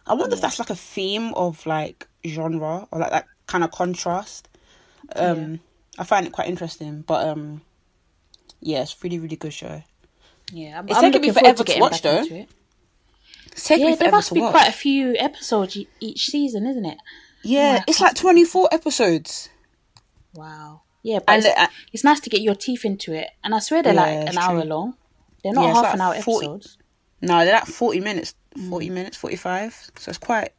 [0.06, 3.72] I wonder if that's like a theme of like genre or like that kind of
[3.72, 4.48] contrast.
[5.16, 5.60] Um,
[5.98, 7.62] I find it quite interesting, but um,
[8.62, 9.84] yeah, it's really really good show.
[10.52, 10.80] Yeah.
[10.80, 12.18] I'm, It's I'm taken me looking forever to getting watch, though.
[12.20, 12.50] into it.
[13.52, 14.52] It's taken Yeah, there must to be watch.
[14.52, 16.98] quite a few episodes each season, isn't it?
[17.44, 19.50] Yeah, Oh, it's like 24 episodes.
[20.34, 20.82] Wow.
[21.04, 23.30] Yeah, but And it's, uh, it's nice to get your teeth into it.
[23.44, 24.96] And I swear they're Yeah, like an hour long.
[25.44, 26.78] They're not Yeah, half like an hour 40 episodes.
[27.22, 28.70] No, they're like 40 minutes, Mm.
[28.70, 29.92] 40 minutes, 45.
[29.98, 30.50] So it's quite,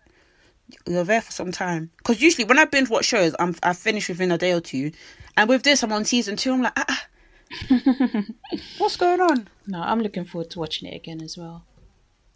[0.86, 1.90] you're there for some time.
[1.98, 4.92] Because usually when I binge watch shows, I'm, I finish within a day or two.
[5.36, 6.52] And with this, I'm on season two.
[6.52, 7.04] I'm like, ah, ah.
[8.78, 9.48] what's going on?
[9.66, 11.64] No, I'm looking forward to watching it again as well.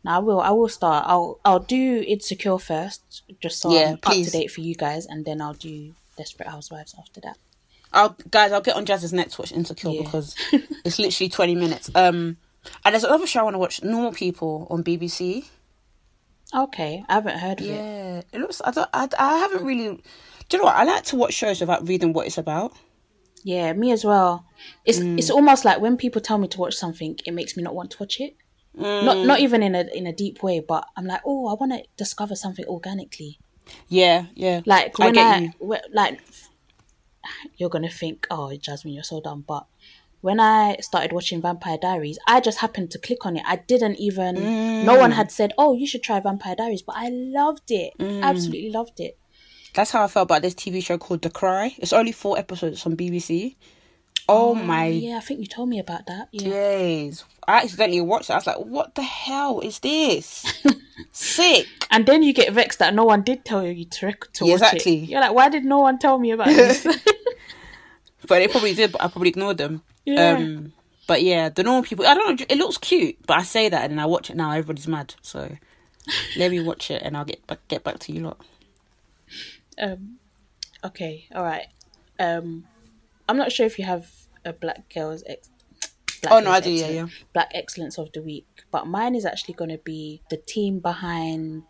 [0.04, 0.40] Now I will.
[0.40, 1.04] I will start.
[1.06, 1.38] I'll.
[1.44, 5.24] I'll do Insecure first, just so Yeah, I'm up to date for you guys, and
[5.24, 7.36] then I'll do Desperate Housewives after that.
[7.92, 10.02] I'll, guys, I'll get on Jas's next watch Insecure Yeah.
[10.02, 10.34] because
[10.84, 11.90] it's literally 20 minutes.
[11.94, 12.36] Um,
[12.84, 15.46] And there's another show I want to watch, Normal People on BBC.
[16.54, 17.70] Okay, I haven't heard of it.
[17.70, 18.60] Yeah, it looks.
[18.64, 18.88] I don't.
[18.92, 19.88] I, I haven't really.
[20.48, 20.76] Do you know what?
[20.76, 22.72] I like to watch shows without reading what it's about.
[23.42, 24.46] Yeah, me as well.
[24.84, 25.18] It's Mm.
[25.18, 27.90] it's almost like when people tell me to watch something, it makes me not want
[27.92, 28.36] to watch it.
[28.78, 29.04] Mm.
[29.04, 31.72] Not not even in a in a deep way, but I'm like, oh, I want
[31.72, 33.38] to discover something organically.
[33.88, 34.60] Yeah, yeah.
[34.66, 35.52] Like I when get I, you.
[35.72, 36.20] wh- like
[37.56, 39.44] you're gonna think, oh, Jasmine, you're so dumb.
[39.46, 39.66] But
[40.22, 43.42] when I started watching Vampire Diaries, I just happened to click on it.
[43.46, 44.34] I didn't even.
[44.86, 45.00] No Mm.
[45.00, 47.92] one had said, oh, you should try Vampire Diaries, but I loved it.
[47.98, 48.22] Mm.
[48.22, 49.18] Absolutely loved it.
[49.74, 51.74] That's how I felt about this TV show called The Cry.
[51.78, 53.56] It's only four episodes on BBC.
[54.28, 56.28] Oh, my Yeah, I think you told me about that.
[56.30, 56.48] Yeah.
[56.50, 57.24] days!
[57.48, 58.34] I accidentally watched it.
[58.34, 60.44] I was like, "What the hell is this?
[61.12, 64.44] Sick." And then you get vexed that no one did tell you to, rec- to
[64.46, 65.02] Yeah, watch exactly.
[65.02, 65.08] it.
[65.08, 66.86] You're like, why did no one tell me about this?
[68.28, 69.82] But they probably did, but I probably ignored them.
[70.04, 70.32] Yeah.
[70.32, 70.72] Um,
[71.06, 72.06] but yeah, the normal people.
[72.06, 72.46] I don't know.
[72.48, 74.50] It looks cute, but I say that and then I watch it now.
[74.50, 75.14] Everybody's mad.
[75.22, 75.56] So
[76.36, 78.40] let me watch it and I'll get back, get back to you lot.
[79.80, 80.18] um,
[80.84, 81.66] okay, all right.
[82.18, 82.64] Um,
[83.28, 84.10] I'm not sure if you have
[84.44, 85.48] a Black Girls Ex.
[86.22, 89.24] Black Oh, no, I do, yeah, Excellence- Black Excellence of the Week, but mine is
[89.24, 91.64] actually going to be the team behind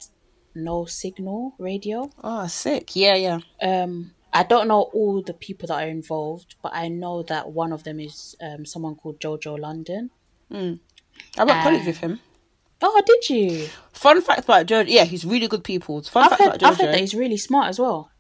[0.55, 2.11] No Signal Radio.
[2.23, 2.95] Oh, sick.
[2.95, 3.39] Yeah, yeah.
[3.63, 7.73] Um, I don't know all the people that are involved, but I know that one
[7.73, 10.11] of them is um, someone called Jojo London.
[10.51, 10.81] I went
[11.39, 12.21] Uh, college with him.
[12.81, 13.69] Oh, did you?
[13.93, 14.87] Fun fact about Jojo.
[14.89, 16.03] Yeah, he's really good people.
[16.03, 18.11] Fun I've fact heard, about I've heard that he's really smart as well.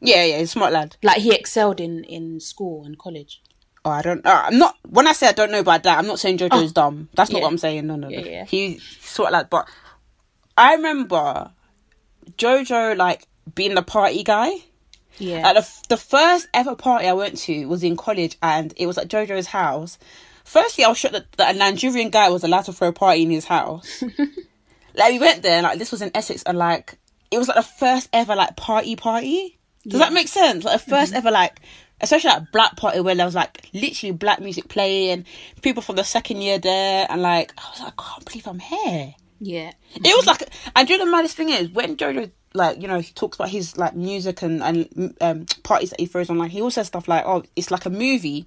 [0.00, 0.96] Yeah, yeah, he's a smart lad.
[1.02, 3.42] Like he excelled in in school and college.
[3.84, 4.24] Oh, I don't.
[4.24, 4.76] Uh, I'm not.
[4.88, 7.08] When I say I don't know about that, I'm not saying Jojo is dumb.
[7.14, 7.44] That's not Yeah.
[7.44, 7.86] what I'm saying.
[7.86, 8.18] No, no, no.
[8.18, 8.44] Yeah, yeah.
[8.44, 9.50] He's sort of like.
[9.50, 9.68] But
[10.56, 11.50] I remember
[12.38, 14.50] Jojo like being the party guy.
[15.20, 15.42] Yeah.
[15.42, 18.86] Like the, f- the first ever party I went to was in college, and it
[18.86, 19.98] was at Jojo's house.
[20.44, 23.22] Firstly, I was shocked that, that a Nigerian guy was allowed to throw a party
[23.22, 24.02] in his house.
[24.94, 26.98] like we went there, and like this was in Essex, and like
[27.30, 29.58] it was like the first ever like party party.
[29.86, 30.64] Does that make sense?
[30.64, 31.16] Like the 1st mm-hmm.
[31.16, 31.60] ever like,
[32.02, 35.24] especially like black party where there was like literally black music playing,
[35.62, 38.58] people from the second year there, and like I was like, I can't believe I'm
[38.58, 39.14] here.
[39.40, 39.72] Yeah.
[39.94, 42.88] It was like, and do you know the maddest thing is when Jojo like you
[42.88, 46.38] know he talks about his like music and and um parties that he throws on
[46.38, 48.46] like he also says stuff like oh it's like a movie.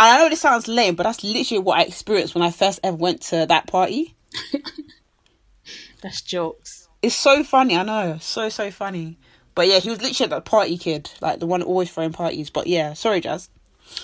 [0.00, 2.78] And I know this sounds lame, but that's literally what I experienced when I first
[2.84, 4.14] ever went to that party.
[6.02, 6.88] That's jokes.
[7.02, 9.18] It's so funny, I know, so so funny.
[9.56, 12.48] But yeah, he was literally that party kid, like the one always throwing parties.
[12.48, 13.50] But yeah, sorry, Jas.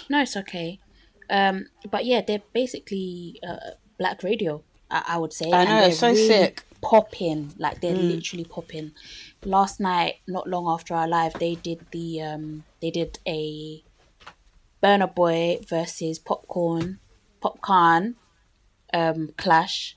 [0.09, 0.81] No, it's okay.
[1.31, 4.65] Um, but yeah, they're basically uh, black radio.
[4.95, 5.51] I, I would say.
[5.53, 6.57] I know, it's so sick.
[6.57, 6.81] Mm.
[6.81, 8.93] Popping, like they're literally popping.
[9.45, 13.83] Last night, not long after our live, they did the um, they did a
[14.83, 16.99] Burna Boy versus Popcaan,
[17.43, 18.15] Popcaan,
[18.93, 19.97] um, clash,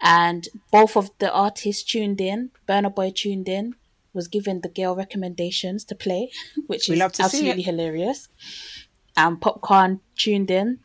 [0.00, 2.50] and both of the artists tuned in.
[2.68, 3.74] Burna Boy tuned in
[4.14, 6.30] was given the girl recommendations to play,
[6.68, 8.28] which We is absolutely hilarious.
[9.16, 10.78] And Popcaan tuned in.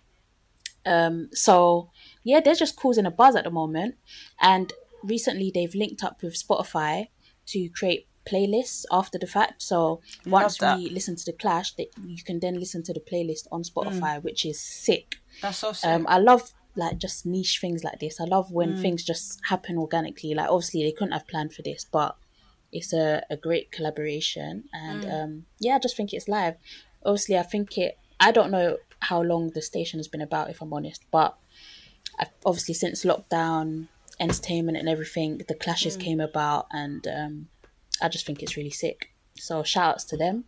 [0.85, 1.91] Um, so
[2.23, 3.95] yeah, they're just causing a buzz at the moment.
[4.41, 4.71] And
[5.03, 7.07] recently they've linked up with Spotify
[7.47, 9.61] to create playlists after the fact.
[9.61, 13.47] So once we listen to the Clash, that you can then listen to the playlist
[13.51, 14.23] on Spotify, Mm.
[14.23, 15.15] which is sick.
[15.41, 15.89] That's so sick.
[15.89, 18.19] Um, I love like just niche things like this.
[18.21, 18.53] I love Mm.
[18.53, 20.33] when things just happen organically.
[20.33, 22.15] Like obviously they couldn't have planned for this, but
[22.71, 25.23] it's a, a great collaboration and Mm.
[25.23, 26.55] um yeah, I just think it's live.
[27.05, 30.61] Obviously I think it I don't know how long the station has been about if
[30.61, 31.37] I'm honest, but
[32.45, 33.87] obviously since lockdown,
[34.19, 36.01] entertainment and everything, the clashes Mm.
[36.01, 37.47] came about and um
[38.01, 39.09] I just think it's really sick.
[39.35, 40.45] So shout outs to them.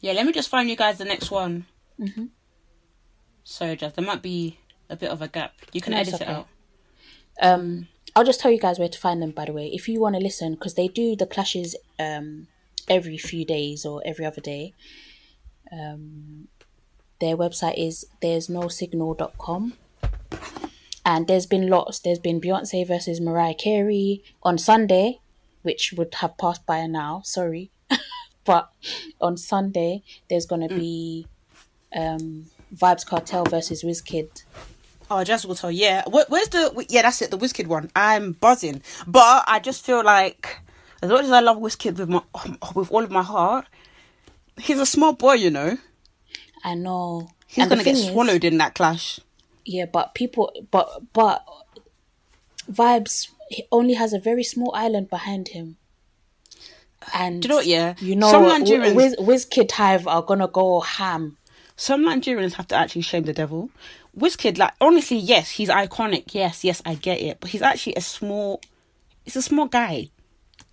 [0.00, 1.66] yeah, let me just find you guys the next one.
[1.98, 2.28] Mhm.
[3.44, 3.92] Sorry, Jas.
[3.94, 4.58] There might be
[4.90, 5.52] a bit of a gap.
[5.72, 6.46] You can No, edit it out.
[7.40, 9.68] Um, I'll just tell you guys where to find them, by the way.
[9.68, 12.48] If you want to listen, because they do the clashes um,
[12.88, 14.74] every few days or every other day.
[15.72, 16.48] Um,
[17.20, 19.74] their website is there's no signal.com.
[21.04, 22.00] And there's been lots.
[22.00, 25.20] There's been Beyonce versus Mariah Carey on Sunday,
[25.62, 27.22] which would have passed by now.
[27.24, 27.70] Sorry.
[28.44, 28.70] but
[29.20, 31.26] on Sunday, there's going to be
[31.94, 34.42] um, Vybz Kartel versus Wizkid.
[35.08, 35.70] Oh, Jas will tell.
[35.70, 36.84] Yeah, Where, where's the?
[36.88, 37.30] Yeah, that's it.
[37.30, 37.88] The Wizkid one.
[37.94, 40.58] I'm buzzing, but I just feel like
[41.00, 42.22] as much as I love Wizkid with my
[42.74, 43.66] with all of my heart,
[44.58, 45.34] he's a small boy.
[45.34, 45.78] You know,
[46.64, 47.28] I know.
[47.46, 49.20] he's And gonna get is- swallowed in that clash.
[49.66, 51.44] Yeah, but people, but but
[52.70, 55.76] Vybz he only has a very small island behind him.
[57.14, 57.94] And Do you know what, yeah?
[58.00, 61.36] you know, Some Nigerians- Wiz, Wizkid Hive are gonna go ham.
[61.76, 63.70] Some Nigerians have to actually shame the devil.
[64.18, 66.32] Wizkid, like honestly, yes, he's iconic.
[66.34, 68.60] Yes, yes, I get it, but he's actually a small.
[69.24, 70.08] He's a small guy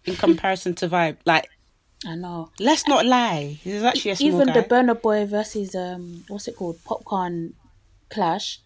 [0.05, 1.17] in comparison to Vibe.
[1.25, 1.49] Like,
[2.07, 2.49] I know.
[2.59, 3.57] let's not lie.
[3.61, 4.53] He's actually a small Even guy.
[4.53, 7.53] the Burna Boy versus um, what's it called, Popcaan
[8.09, 8.61] Clash,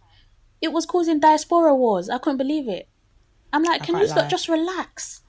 [0.67, 2.09] it was causing diaspora wars.
[2.09, 2.87] I couldn't believe it.
[3.53, 5.21] I'm like, can can't you not just relax?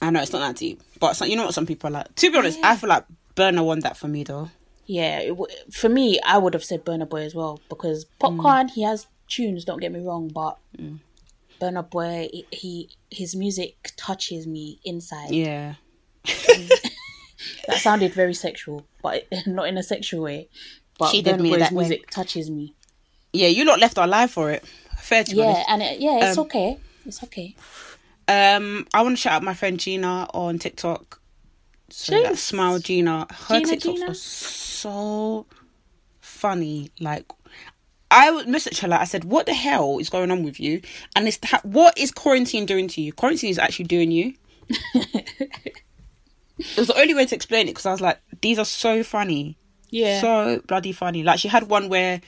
[0.00, 2.14] I know it's not that deep, but some, you know what some people are like.
[2.14, 4.50] To be honest, I feel like Burna won that for me though.
[4.86, 8.70] Yeah, it, w- for me, I would have said Burna Boy as well because Popcaan
[8.70, 9.64] he has tunes.
[9.64, 10.98] Don't get me wrong, but mm.
[11.60, 15.30] Burna Boy he, he his music touches me inside.
[15.30, 15.74] Yeah.
[17.66, 20.48] That sounded very sexual, but not in a sexual way.
[20.98, 21.82] But She Burna Boy's that way.
[21.82, 22.74] music touches me.
[23.32, 24.64] Yeah, you lot left our live for it.
[25.06, 26.78] Fair to Yeah, and it, yeah, it's Um, okay.
[27.04, 27.54] It's okay.
[28.26, 31.20] Um, I want to shout out my friend Gina on TikTok.
[31.90, 33.28] So that smile Gina.
[33.30, 34.10] Her Gina, TikToks Gina.
[34.10, 35.46] are so
[36.18, 36.90] funny.
[36.98, 37.24] Like
[38.10, 40.82] I would message her like I said, "What the hell is going on with you?"
[41.14, 43.12] And it's ha- what is quarantine doing to you?
[43.12, 44.34] Quarantine is actually doing you.
[44.94, 49.04] it was the only way to explain it because I was like, "These are so
[49.04, 49.56] funny."
[49.90, 50.20] Yeah.
[50.20, 51.22] so bloody funny.
[51.22, 52.20] Like she had one where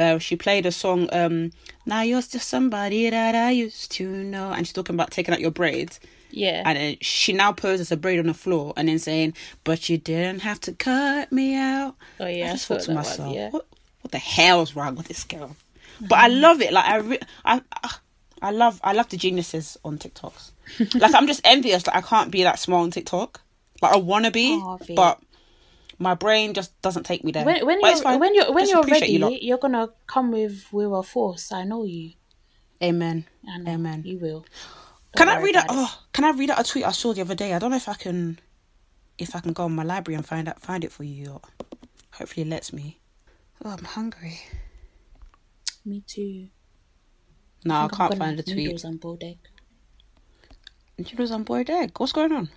[0.00, 1.52] uh, she played a song, um,
[1.86, 5.40] "Now you're just somebody that I used to know," and she's talking about taking out
[5.40, 6.62] your braids, yeah.
[6.64, 9.34] and then she now poses a braid on the floor, and then saying,
[9.64, 12.48] "But you didn't have to cut me out." oh yeah.
[12.48, 13.50] I just thought to myself, one, yeah.
[13.50, 13.66] "What,
[14.00, 15.54] what the hell's wrong with this girl?"
[16.00, 16.72] But I love it.
[16.72, 17.94] Like I, re- I, I-
[18.42, 20.52] I love, I love the geniuses on TikToks.
[20.98, 21.86] like I'm just envious.
[21.86, 23.40] Like I can't be that small on TikTok.
[23.82, 24.94] Like I want to be, V.
[24.94, 25.20] but
[26.00, 27.44] my brain just doesn't take me there.
[27.44, 30.96] When, when you're when you're when Just you're ready, you you're gonna come with Will
[30.96, 31.52] of Force.
[31.52, 32.12] I know you.
[32.82, 33.26] Amen.
[33.46, 34.02] I know Amen.
[34.06, 34.46] You will.
[35.14, 35.66] Can Don't I read out?
[35.68, 37.52] Oh, can I read out a tweet I saw the other day?
[37.52, 38.38] I don't know if I can,
[39.18, 41.32] if I can go on my library and find out find it for you.
[41.32, 41.40] Or
[42.12, 42.98] hopefully, it lets me.
[43.62, 44.40] Oh, I'm hungry.
[45.84, 46.48] Me too.
[47.66, 48.56] No, I, I'm can't find the tweet.
[48.56, 49.38] Noodles on boiled egg.
[50.96, 51.92] Noodles on boiled egg.
[51.98, 52.48] What's going on?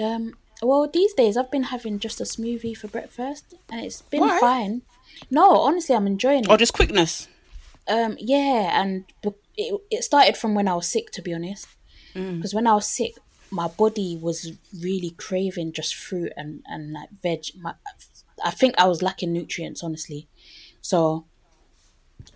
[0.00, 0.34] Um.
[0.62, 4.40] Well, these days I've been having just a smoothie for breakfast, and it's been Why?
[4.40, 4.82] fine.
[5.30, 6.50] No, honestly, I'm enjoying it.
[6.50, 7.28] Or just quickness?
[7.86, 9.04] Um, yeah, and
[9.56, 11.66] it, it started from when I was sick, to be honest.
[12.14, 12.36] Mm.
[12.36, 13.14] Because when I was sick,
[13.50, 17.46] my body was really craving just fruit and, and like veg.
[17.60, 17.74] My,
[18.44, 20.28] I think I was lacking nutrients, honestly.
[20.80, 21.26] So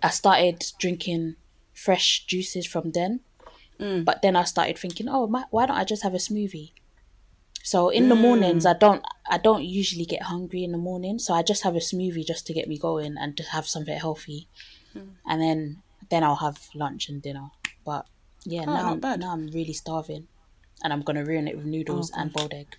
[0.01, 1.35] I started drinking
[1.73, 3.21] fresh juices from then.
[3.79, 4.03] Mm.
[4.03, 6.71] But then I started thinking, oh, my, why don't I just have a smoothie?
[7.69, 8.71] So in the mornings, mm.
[8.73, 11.79] I don't I don't usually get hungry in the morning, so I just have a
[11.89, 14.47] smoothie just to get me going and to have something healthy,
[14.93, 15.09] hmm.
[15.29, 15.59] and then
[16.09, 17.51] then I'll have lunch and dinner.
[17.85, 18.07] But
[18.43, 19.19] yeah, Oh, now bad.
[19.19, 20.23] now I'm really starving,
[20.83, 22.75] and I'm gonna ruin it with noodles Oh, and boiled egg.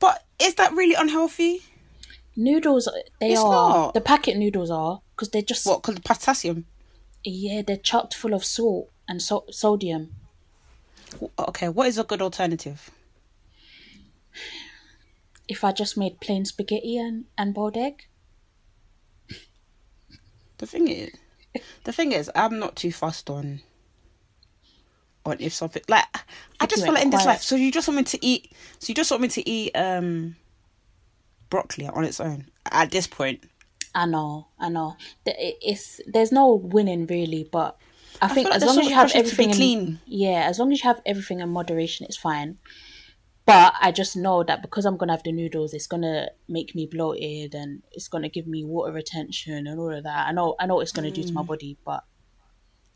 [0.00, 1.62] But is that really unhealthy?
[2.34, 2.88] Noodles,
[3.20, 3.94] they It's are not.
[3.94, 5.80] the packet noodles are because they're just What?
[5.80, 6.66] Because the potassium.
[7.22, 10.12] yeah they're chocked full of salt and so- sodium.
[11.38, 12.90] Okay, what is a good alternative?
[15.48, 18.04] If I just made plain spaghetti and and boiled egg?
[20.58, 21.10] The thing is,
[21.84, 23.60] the thing is, I'm not too fussed on
[25.26, 26.04] on if something like
[26.60, 27.34] I just feel like in this quiet.
[27.34, 27.42] life.
[27.42, 28.52] So you just want me to eat?
[28.78, 30.36] So you just want me to eat um
[31.50, 33.44] broccoli on its own at this point?
[33.94, 34.96] I know, I know.
[35.24, 37.78] It's there's no winning really, but
[38.20, 40.00] I, think like as long so as you have everything in, clean.
[40.06, 42.58] yeah, as long as you have everything in moderation, it's fine.
[43.46, 46.86] But I just know that because I'm gonna have the noodles, it's gonna make me
[46.90, 50.28] bloated and it's gonna give me water retention and all of that.
[50.28, 51.46] I know, I know what it's gonna do to my Mm.
[51.48, 52.04] body, but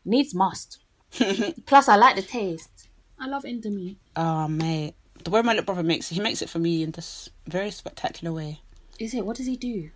[0.06, 0.78] needs must.
[1.66, 2.88] Plus, I like the taste.
[3.18, 3.96] I love Indomie.
[4.16, 6.92] Oh mate, the way my little brother makes it, he makes it for me in
[6.92, 8.60] this very spectacular way.
[8.98, 9.26] Is it?
[9.26, 9.90] What does he do?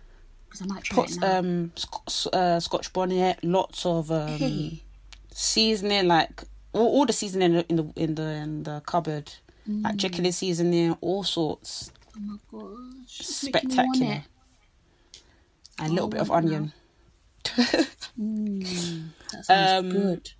[0.45, 1.37] Because I might try Puts it now.
[1.39, 4.83] um sc- uh, Scotch bonnet, lots of um Hey.
[5.33, 6.43] seasoning, like
[6.73, 9.33] all, all the seasoning in the in the in the cupboard,
[9.69, 9.83] Mm.
[9.83, 14.23] like chicken seasoning, all sorts, oh my gosh, it's me want spectacular,
[15.79, 16.73] and a little Oh, bit of it onion.
[18.19, 20.31] Mm, that sounds Um, good.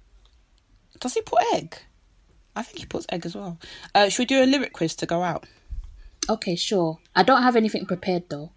[1.00, 1.76] Does he put egg?
[2.56, 3.58] I think he puts egg as well.
[3.96, 5.46] Uh, should we do a lyric quiz to go out?
[6.30, 7.00] Okay, sure.
[7.16, 8.52] I don't have anything prepared though.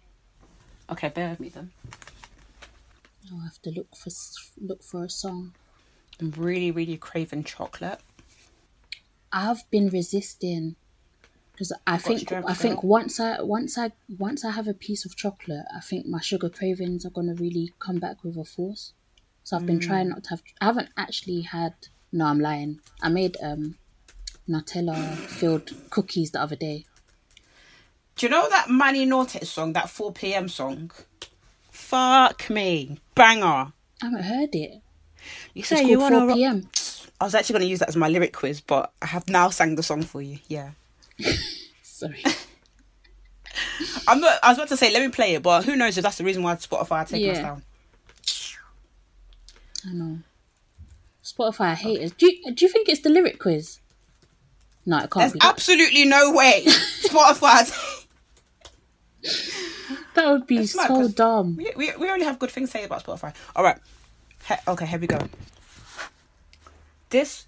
[0.89, 1.71] Okay, bear with me then.
[3.31, 4.09] I'll have to look for
[4.61, 5.53] look for a song.
[6.21, 7.99] I'm really, really craving chocolate.
[9.31, 10.75] I've been resisting
[11.51, 15.15] because I think I think once I once I once I have a piece of
[15.15, 18.93] chocolate, I think my sugar cravings are gonna really come back with a force.
[19.43, 20.43] So I've been trying not to have.
[20.61, 21.73] I haven't actually had.
[22.11, 22.79] No, I'm lying.
[23.01, 23.75] I made um
[24.47, 26.85] Nutella filled cookies the other day.
[28.15, 30.47] Do you know that Manny Norte song, that 4 p.m.
[30.47, 30.91] song?
[31.69, 32.99] Fuck me.
[33.13, 33.45] Banger.
[33.45, 34.81] I haven't heard it.
[35.53, 36.33] You say you want 4 to.
[36.33, 36.69] p.m.
[37.19, 39.49] I was actually going to use that as my lyric quiz, but I have now
[39.49, 40.37] sang the song for you.
[40.47, 40.71] Yeah.
[41.81, 42.23] Sorry.
[44.07, 44.37] I'm not.
[44.43, 46.23] I was about to say, let me play it, but who knows if that's the
[46.23, 47.63] reason why Spotify are taking us down.
[49.89, 50.19] I know.
[51.23, 52.11] Spotify haters.
[52.11, 53.79] Do you, do you think it's the lyric quiz?
[54.85, 55.39] No, it can't There's be.
[55.39, 55.49] That.
[55.49, 57.69] absolutely no way Spotify.
[60.15, 61.55] that would be It's mad so 'cause dumb.
[61.57, 63.33] we, we we only have good things to say about Spotify.
[63.55, 63.77] All right.
[64.47, 65.19] He- okay, here we go.
[67.09, 67.45] This,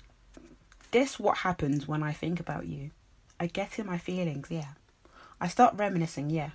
[0.91, 2.91] this what happens when I think about you.
[3.39, 4.47] I get in my feelings.
[4.49, 4.73] Yeah.
[5.39, 6.29] I start reminiscing.
[6.29, 6.51] Yeah.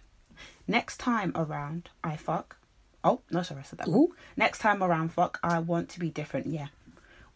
[0.66, 2.56] Next time around, I fuck.
[3.02, 3.88] Oh no, sorry, I said that.
[3.88, 4.14] Ooh.
[4.36, 5.38] Next time around, fuck.
[5.42, 6.46] I want to be different.
[6.46, 6.68] Yeah.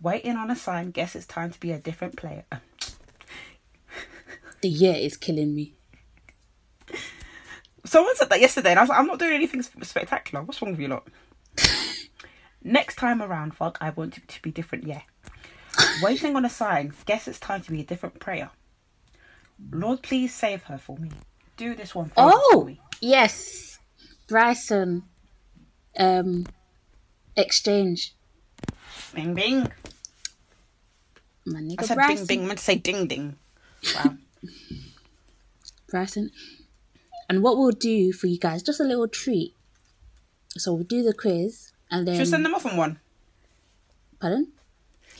[0.01, 0.91] Waiting on a sign.
[0.91, 2.45] Guess it's time to be a different player.
[4.61, 5.75] The year is killing me.
[7.85, 10.43] Someone said that yesterday, and I was like, I'm not doing anything spectacular.
[10.45, 11.07] What's wrong with you lot?
[12.65, 15.03] Next time around, fuck, I want to, to be different, yeah.
[16.03, 18.51] Waiting on a sign, guess it's time to be a different prayer.
[19.71, 21.11] Lord, please save her for me.
[21.57, 22.71] Do this one Oh
[23.01, 23.79] yes,
[24.29, 25.03] Bryson.
[25.99, 26.47] Um,
[27.37, 28.15] exchange.
[29.13, 29.73] Bing, bing.
[31.45, 32.27] My nigga I said Bryson.
[32.27, 32.45] bing, bing.
[32.45, 33.37] I meant to say ding, ding.
[33.97, 34.15] Wow.
[35.89, 36.31] Bryson.
[37.29, 39.55] And what we'll do for you guys, just a little treat.
[40.51, 42.15] So we'll do the quiz and then.
[42.15, 43.01] Should we send them off on one?
[44.21, 44.53] Pardon?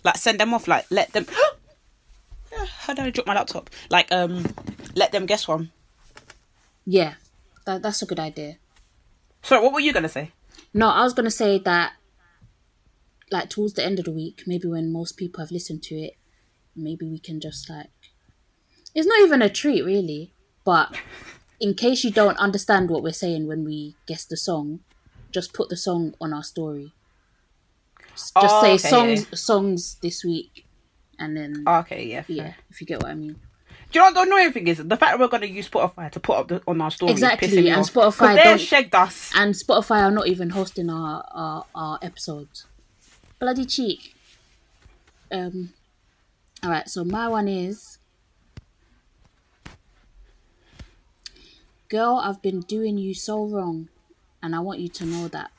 [0.05, 1.27] Like, send them off, like, let them.
[2.81, 3.71] How did I drop my laptop?
[3.91, 4.47] Like, um,
[4.95, 5.71] let them guess one.
[6.87, 7.15] Yeah,
[7.67, 8.57] that, that's a good idea.
[9.43, 10.33] Sorry, what were you going to say?
[10.75, 11.95] No, I was gonna say that,
[13.31, 16.15] like towards the end of the week, maybe when most people have listened to it,
[16.77, 17.91] maybe we can just like.
[18.95, 20.33] It's not even a treat, really,
[20.65, 20.95] but
[21.61, 24.81] in case you don't understand what we're saying when we guess the song,
[25.33, 26.93] just put the song on our story.
[28.19, 30.65] Just Oh, say okay, songs, songs this week,
[31.19, 32.23] and then Okay, yeah.
[32.23, 32.37] fair.
[32.37, 33.37] yeah, if you get what I mean.
[33.91, 34.79] Do you know what the annoying thing is?
[34.79, 37.13] The fact that we're going to use Spotify to put up the, on our story
[37.13, 37.93] Exactly, and off.
[37.93, 39.33] Spotify they shagged us.
[39.35, 42.67] And Spotify are not even hosting our our, our episodes.
[43.39, 44.15] Bloody cheek.
[45.33, 45.73] Um.
[46.63, 47.99] All right, so my one is.
[51.89, 53.89] Girl, I've been doing you so wrong,
[54.43, 55.51] and I want you to know that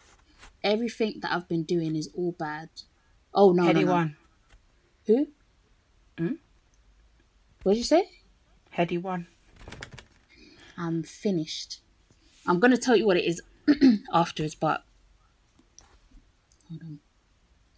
[0.64, 2.70] everything that I've been doing is all bad.
[3.34, 3.92] Oh no, no, Headie no.
[3.92, 4.16] one.
[5.08, 5.28] Who?
[6.18, 6.34] Hmm?
[7.64, 8.10] What did you say?
[8.76, 9.28] Headie one.
[10.78, 11.82] I'm finished.
[12.48, 13.42] I'm gonna tell you what it is
[14.14, 14.84] afterwards, but
[16.70, 17.00] hold on.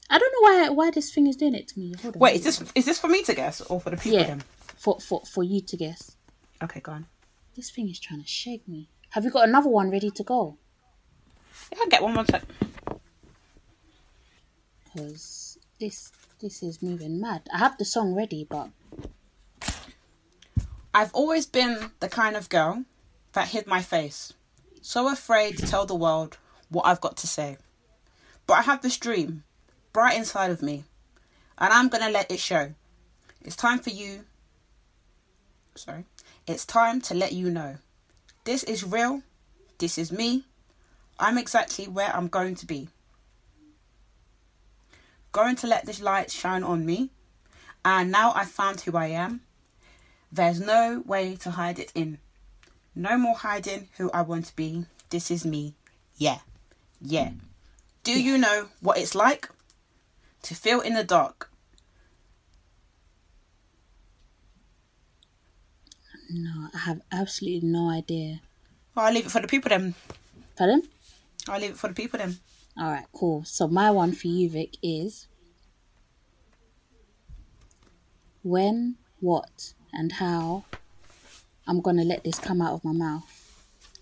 [0.10, 1.94] I don't know why why this thing is doing it to me.
[2.02, 2.20] Hold on.
[2.20, 4.44] Wait, is this is this for me to guess or for the people yeah then?
[4.78, 6.16] for for for you to guess?
[6.64, 7.08] Okay, go on.
[7.56, 8.90] This thing is trying to shake me.
[9.10, 10.58] Have you got another one ready to go?
[11.72, 12.44] Yeah, I'll get one more sec.
[14.84, 17.42] Because this this is moving mad.
[17.54, 18.70] I have the song ready, but
[20.94, 22.86] I've always been the kind of girl
[23.34, 24.34] that hid my face.
[24.82, 26.38] So afraid to tell the world
[26.70, 27.58] what I've got to say.
[28.48, 29.44] But I have this dream,
[29.94, 30.84] bright inside of me,
[31.58, 32.74] and I'm gonna let it show.
[33.42, 34.26] It's time for you.
[35.76, 36.06] Sorry.
[36.48, 37.78] It's time to let you know.
[38.44, 39.22] This is real.
[39.78, 40.46] This is me.
[41.22, 42.90] I'm exactly where I'm going to be.
[45.32, 47.12] Going to let this light shine on me.
[47.86, 49.42] And now I've found who I am.
[50.32, 52.18] There's no way to hide it in.
[52.96, 54.86] No more hiding who I want to be.
[55.10, 55.76] This is me.
[56.18, 56.40] Yeah.
[57.00, 57.32] Yeah.
[58.04, 59.50] Do you know what it's like
[60.42, 61.50] to feel in the dark?
[66.30, 68.42] No, I have absolutely no idea.
[68.96, 69.96] Well, I'll leave it for the people then.
[70.56, 70.84] Pardon?
[71.48, 72.38] I'll leave it for the people then.
[72.78, 73.44] All right, cool.
[73.44, 75.28] So my one for you, Vic, is
[78.44, 80.66] when, what, and how
[81.68, 83.28] I'm gonna let this come out of my mouth.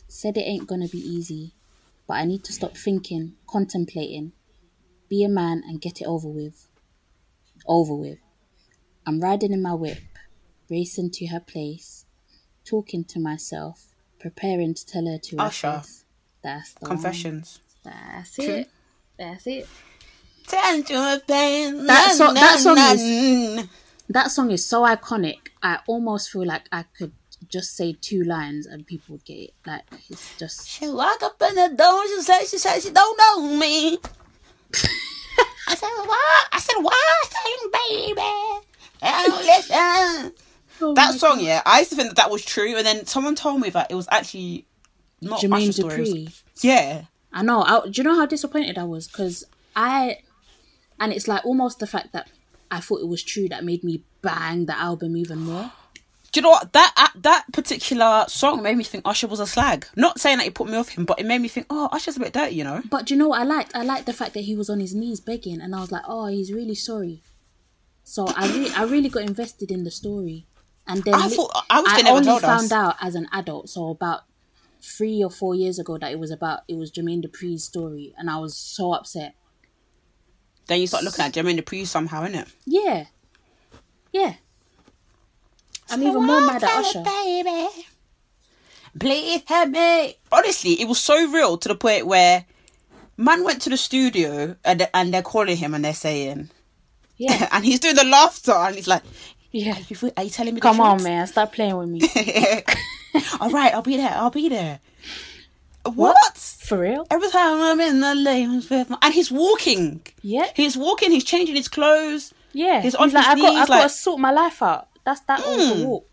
[0.07, 1.53] Said it ain't gonna be easy,
[2.07, 4.31] but I need to stop thinking, contemplating,
[5.09, 6.67] be a man and get it over with.
[7.67, 8.19] Over with.
[9.05, 10.01] I'm riding in my whip,
[10.69, 12.05] racing to her place,
[12.63, 15.79] talking to myself, preparing to tell her to her Usher.
[15.79, 16.05] face.
[16.41, 16.91] That's the one.
[16.91, 17.59] Confessions.
[17.83, 18.45] That's True.
[18.45, 18.69] it.
[19.17, 19.67] That's it.
[20.47, 21.85] Turn to a pain.
[21.85, 23.67] That so- that song is-.
[24.09, 25.37] That song is so iconic.
[25.61, 27.11] I almost feel like I could
[27.47, 29.53] just say two lines and people would get it.
[29.67, 32.07] Like it's just She walk up in the door.
[32.07, 33.97] She said, she said she don't know me.
[35.67, 36.47] I said, what?
[36.51, 36.95] I said, what?
[37.29, 38.21] Saying, baby.
[39.01, 40.33] I don't listen.
[40.81, 43.35] Oh that song, yeah, I used to think that that was true, and then someone
[43.35, 44.65] told me that it was actually
[45.21, 45.99] not Jermaine Usher story.
[46.01, 46.43] Was- Dupri.
[46.61, 47.01] Yeah.
[47.31, 47.61] I know.
[47.61, 49.07] I, do you know how disappointed I was?
[49.07, 49.43] Because
[49.75, 50.19] I,
[50.99, 52.29] and it's like almost the fact that
[52.71, 55.71] I thought it was true that made me bang the album even more.
[56.31, 56.73] Do you know what?
[56.73, 59.87] That uh, that particular song made me think Usher was a slag.
[59.95, 62.17] Not saying that it put me off him, but it made me think, oh, Usher's
[62.17, 62.83] a bit dirty, you know?
[62.87, 63.75] But do you know what I liked?
[63.75, 66.03] I liked the fact that he was on his knees begging, and I was like,
[66.07, 67.23] oh, he's really sorry.
[68.03, 70.45] So I really, I really got invested in the story,
[70.87, 72.71] and then I li- thought- I I only found us.
[72.71, 74.21] out as an adult, so about
[74.97, 78.29] three or four years ago, that it was about it was Jermaine Dupri's story, and
[78.29, 79.35] I was so upset.
[80.67, 82.47] Then you start looking at Jermaine Dupri somehow, innit?
[82.65, 83.05] Yeah,
[84.11, 84.35] yeah.
[85.89, 87.01] I'm even more mad at Usher.
[87.03, 87.67] Baby.
[88.99, 90.15] Please help me.
[90.31, 92.45] Honestly, it was so real to the point where
[93.17, 96.49] man went to the studio and and they're calling him and they're saying,
[97.17, 99.03] Yeah, and he's doing the laughter and he's like,
[99.51, 99.75] yeah.
[99.75, 100.59] "Are you, are you telling me?
[100.59, 102.01] the Come on, truth?" man, stop playing with me.
[103.41, 104.11] All right, I'll be there.
[104.14, 104.80] I'll be there.
[105.86, 106.38] What?
[106.38, 107.07] For real?
[107.10, 110.02] Every time I'm in the lane, with my- and he's walking.
[110.22, 111.11] Yeah, He's walking.
[111.11, 112.34] He's changing his clothes.
[112.53, 112.76] yeah.
[112.81, 114.88] He's He's, on like, his I got, knees, got to sort my life out.
[115.06, 115.86] That's that Mm.
[115.86, 116.06] walk.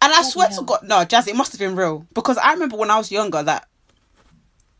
[0.00, 0.62] And I swear to.
[0.62, 3.42] God, no, Jas, it must have been real because I remember when I was younger
[3.42, 3.68] that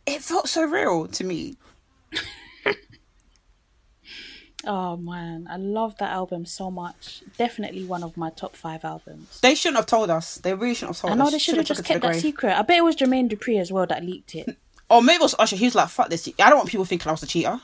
[0.06, 1.56] it felt so real to me.
[4.66, 7.22] Oh man, I love that album so much.
[7.36, 9.40] Definitely one of my top five albums.
[9.40, 10.36] They shouldn't have told us.
[10.36, 11.14] They really shouldn't have told us.
[11.14, 11.32] I know us.
[11.32, 12.22] they should have just it to the kept that grave.
[12.22, 12.58] secret.
[12.58, 14.56] I bet it was Jermaine Dupri as well that leaked it.
[14.90, 15.56] Or oh, maybe it was Usher.
[15.56, 17.58] He was like, "Fuck this." I don't want people thinking I was a cheater.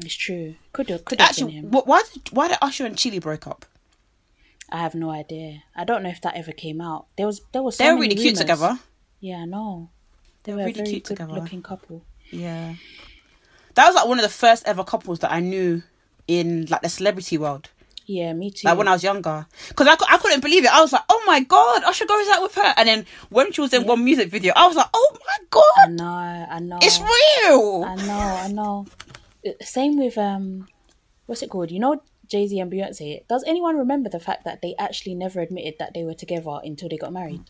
[0.00, 0.54] It's true.
[0.72, 1.70] Could have, could have been Actually, him.
[1.70, 3.66] why did why did Usher and Chili break up?
[4.70, 5.62] I have no idea.
[5.76, 7.06] I don't know if that ever came out.
[7.16, 7.76] There was, there was.
[7.76, 8.78] So They were really cute together.
[9.20, 9.90] Yeah, I know.
[10.44, 11.34] They were were a really very cute good together.
[11.34, 12.02] looking couple.
[12.30, 12.74] Yeah,
[13.74, 15.82] that was like one of the first ever couples that I knew
[16.28, 17.68] in like the celebrity world.
[18.06, 18.68] Yeah, me too.
[18.68, 20.70] Like when I was younger, because I, I couldn't believe it.
[20.72, 23.60] I was like, "Oh my god, Usher goes out with her!" And then when she
[23.60, 26.78] was in one music video, I was like, "Oh my god!" I know, I know.
[26.80, 28.86] it's real!" I know, I know.
[29.44, 30.68] Uh, Same with um,
[31.26, 31.72] what's it called?
[31.72, 33.26] You know, Jay Z and Beyonce.
[33.28, 36.88] Does anyone remember the fact that they actually never admitted that they were together until
[36.88, 37.42] they got married?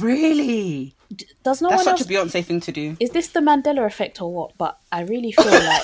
[0.00, 0.94] Really?
[1.42, 2.32] Does no That's one such else?
[2.32, 2.96] a Beyonce thing to do.
[3.00, 4.56] Is this the Mandela effect or what?
[4.56, 5.82] But I really feel like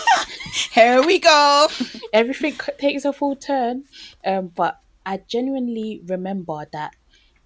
[0.72, 1.68] Here we go.
[2.12, 3.84] everything takes a full turn.
[4.24, 6.94] Um, but I genuinely remember that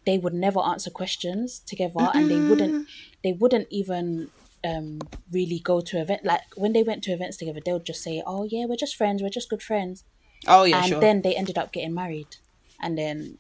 [0.04, 2.88] they would never answer questions together, and they wouldn't.
[3.22, 4.30] They wouldn't even
[4.64, 5.00] um
[5.32, 7.60] really go to event like when they went to events together.
[7.64, 9.22] They would just say, "Oh yeah, we're just friends.
[9.22, 10.04] We're just good friends."
[10.46, 11.00] Oh yeah, and sure.
[11.00, 12.36] then they ended up getting married,
[12.80, 13.38] and then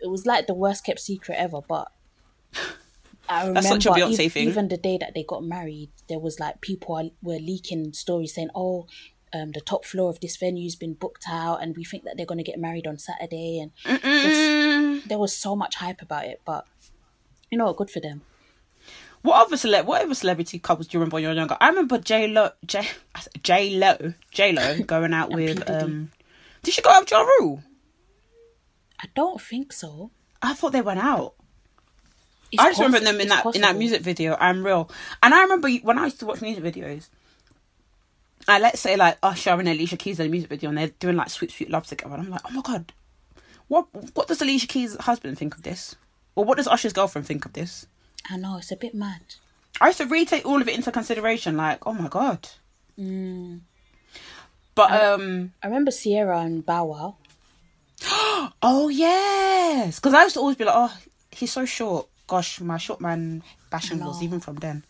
[0.00, 1.60] it was like the worst kept secret ever.
[1.66, 1.88] But
[3.28, 4.48] I remember That's such a Beyonce ev- thing.
[4.48, 8.34] even the day that they got married, there was like people are, were leaking stories
[8.34, 8.86] saying, "Oh,
[9.32, 12.26] um, the top floor of this venue's been booked out, and we think that they're
[12.26, 16.66] going to get married on Saturday." And there was so much hype about it, but
[17.50, 18.22] you know, what, good for them.
[19.22, 21.56] What other cele- what other celebrity couples do you remember when you were younger?
[21.60, 22.88] I remember J Lo, J
[23.42, 25.62] J Lo, J Lo going out with.
[25.70, 26.10] Um
[26.64, 27.62] Did she go out with Ja Rule?
[29.00, 30.10] I don't think so.
[30.40, 31.34] I thought they went out.
[32.58, 34.36] I just remember them in it's that in that music video.
[34.38, 34.90] I'm real,
[35.22, 37.08] and I remember when I used to watch music videos.
[38.48, 41.16] I let's say like Usher and Alicia Keys in a music video, and they're doing
[41.16, 42.14] like sweet sweet love together.
[42.14, 42.92] And I'm like, oh my god,
[43.68, 45.96] what what does Alicia Keys' husband think of this,
[46.34, 47.86] or what does Usher's girlfriend think of this?
[48.28, 49.20] I know it's a bit mad.
[49.80, 51.56] I used to really take all of it into consideration.
[51.56, 52.48] Like, oh my god.
[52.98, 53.60] Mm.
[54.74, 57.16] But um, I remember Ciara and Bow Wow.
[58.62, 60.96] oh yes, because I used to always be like, oh,
[61.30, 62.08] he's so short.
[62.32, 64.84] Gosh, my short man bashing was even from then.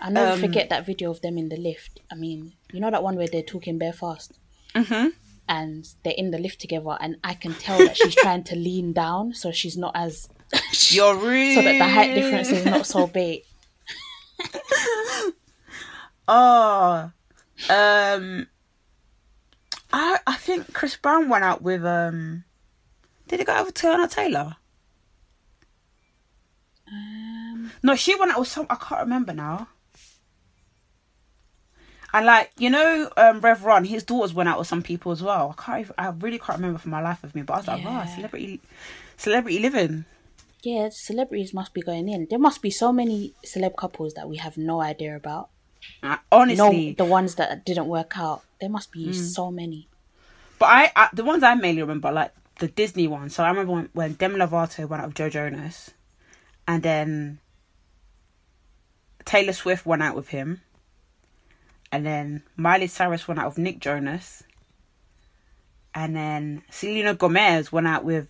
[0.00, 2.00] I never Um, forget that video of them in the lift.
[2.10, 4.32] I mean, you know that one where they're talking bare fast
[4.74, 5.08] Mm-hmm.
[5.48, 8.92] and they're in the lift together, and I can tell that she's trying to lean
[8.94, 10.28] down so she's not as
[10.96, 11.54] You're rude.
[11.56, 13.42] so that the height difference is not so big.
[16.30, 17.10] Oh,
[17.70, 18.46] um,
[19.92, 22.44] I I think Chris Brown went out with um.
[23.28, 24.56] Did he go out with Teyana Taylor?
[26.92, 28.66] Um, No, she went out with some.
[28.70, 29.68] I can't remember now.
[32.12, 35.22] And like you know, um, Rev Run, his daughters went out with some people as
[35.22, 35.54] well.
[35.58, 35.80] I can't.
[35.80, 37.42] Even, I really can't remember for my life of me.
[37.42, 38.14] But I was like, wow, Yeah.
[38.14, 38.60] celebrity,
[39.18, 40.04] celebrity living.
[40.62, 42.26] yeah, celebrities must be going in.
[42.30, 45.50] There must be so many celeb couples that we have no idea about.
[46.02, 48.42] Uh, No, honestly, the ones that didn't work out.
[48.60, 49.14] There must be Mm.
[49.34, 49.88] so many.
[50.58, 53.34] But I, I the ones I mainly remember like the Disney ones.
[53.36, 55.90] So I remember when, when Demi Lovato went out with Joe Jonas,
[56.68, 57.40] and then
[59.24, 60.60] Taylor Swift went out with him,
[61.90, 64.44] and then Miley Cyrus went out with Nick Jonas,
[65.94, 68.28] and then Selena Gomez went out with.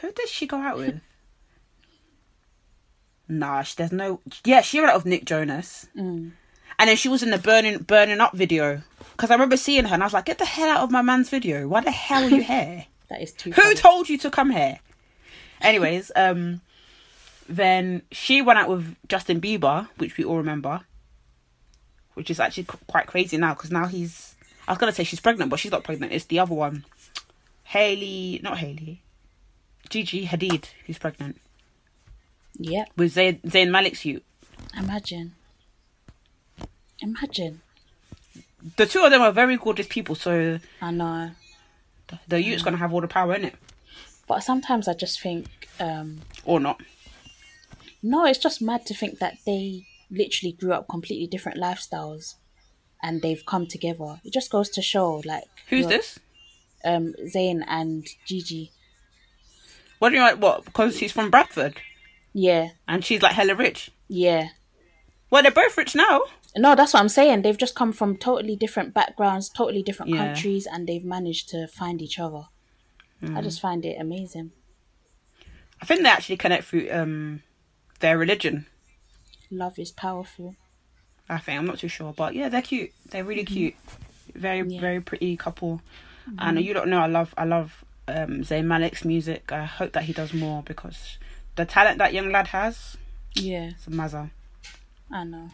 [0.00, 1.00] Who did she go out with?
[3.26, 4.20] Nah, she, there's no.
[4.44, 5.88] Yeah, she went out with Nick Jonas.
[5.96, 6.32] Mm.
[6.78, 8.82] And then she was in the burning burning up video.
[9.12, 11.02] Because I remember seeing her and I was like, get the hell out of my
[11.02, 11.68] man's video.
[11.68, 12.86] Why the hell are you here?
[13.10, 13.50] That is too.
[13.50, 13.74] Who funny.
[13.74, 14.78] told you to come here?
[15.60, 16.60] Anyways, um
[17.48, 20.82] then she went out with Justin Bieber, which we all remember.
[22.14, 24.34] Which is actually qu- quite crazy now because now he's
[24.68, 26.12] I was gonna say she's pregnant, but she's not pregnant.
[26.12, 26.84] It's the other one.
[27.64, 29.02] Haley not Haley.
[29.88, 31.40] Gigi Hadid, who's pregnant.
[32.58, 34.20] Yeah, With Zayn, Zayn Malik's you.
[34.76, 35.32] imagine.
[37.00, 37.60] Imagine.
[38.76, 41.30] The two of them are very gorgeous people, so I know.
[42.28, 43.54] the youth's gonna have all the power in it.
[44.30, 45.46] But sometimes I just think,
[45.80, 46.80] um, Or not.
[48.00, 52.34] no, it's just mad to think that they literally grew up completely different lifestyles
[53.02, 54.20] and they've come together.
[54.24, 56.20] It just goes to show, like, Who's this?
[56.84, 58.70] Um, Zayn and Gigi.
[59.98, 60.36] What do you like?
[60.40, 60.64] What?
[60.64, 61.74] Because he's from Bradford
[62.32, 63.90] Yeah, and she's like hella rich.
[64.06, 64.50] yeah.
[65.28, 66.22] Well, they're both rich now.
[66.56, 67.42] No, that's what I'm saying.
[67.42, 70.18] They've just come from totally different backgrounds, totally different Yeah.
[70.26, 72.42] countries, and they've managed to find each other.
[73.22, 73.36] Mm.
[73.36, 74.52] I just find it amazing.
[75.82, 77.42] I think they actually connect through um
[78.00, 78.66] their religion.
[79.50, 80.54] Love is powerful.
[81.28, 82.90] I think I'm not too sure, but yeah, they're cute.
[83.10, 83.74] They're really cute.
[84.34, 84.80] Very Yeah.
[84.80, 85.80] very pretty couple.
[86.38, 89.52] And you don't know, I love I love um Zayn Malik's music.
[89.52, 91.18] I hope that he does more because
[91.56, 92.96] the talent that young lad has,
[93.34, 94.30] Yeah, it's a mazza.
[95.12, 95.50] I know.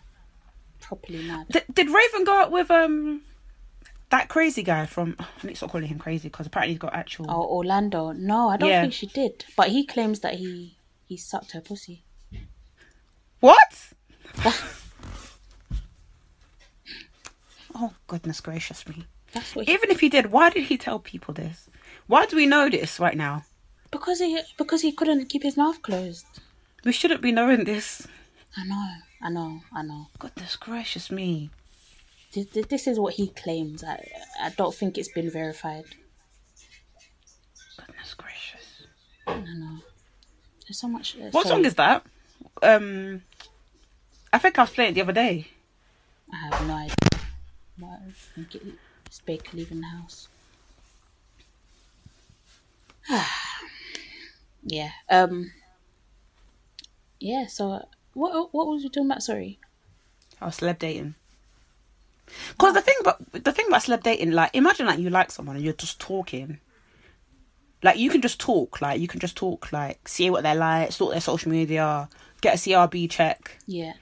[0.80, 1.46] Properly mad.
[1.50, 3.22] D- did Raven go out with um
[4.10, 5.16] that crazy guy from?
[5.42, 7.26] To stop calling him crazy because apparently he's got actual.
[7.28, 8.12] Oh, Orlando.
[8.12, 8.80] No, I don't Yeah.
[8.82, 9.44] think she did.
[9.56, 10.76] But he claims that he
[11.06, 12.02] he sucked her pussy.
[13.40, 13.92] What?
[17.74, 19.06] oh goodness gracious me!
[19.32, 21.68] That's what he, Even if he did, why did he tell people this?
[22.06, 23.44] Why do we know this right now?
[23.90, 26.26] because he because he couldn't keep his mouth closed.
[26.84, 28.06] We shouldn't be knowing this.
[28.56, 28.88] I know,
[29.22, 30.06] I know, I know.
[30.18, 31.50] Goodness gracious me!
[32.44, 33.82] This, is what he claims.
[33.82, 34.06] I
[34.40, 35.84] I don't think it's been verified.
[37.78, 38.82] Goodness gracious!
[39.26, 39.78] I know.
[40.66, 41.16] There's so much.
[41.16, 42.04] uh, What sorry, song is that?
[42.62, 43.22] Um,
[44.32, 45.48] I think I was playing it the other day.
[46.32, 46.94] I have no idea.
[47.78, 50.28] But I think it- it's Baker leaving the house.
[54.64, 54.90] yeah.
[55.08, 55.52] Um.
[57.20, 57.46] Yeah.
[57.46, 57.82] So uh,
[58.14, 59.22] what what was we talking about?
[59.22, 59.58] Sorry.
[60.40, 61.14] I was celeb dating.
[62.58, 65.56] Cause the thing about the thing about celeb dating, like imagine like you like someone
[65.56, 66.58] and you're just talking.
[67.82, 70.92] Like you can just talk, like you can just talk, like see what they're like,
[70.92, 72.08] sort their social media,
[72.40, 73.58] get a CRB check.
[73.66, 73.92] Yeah.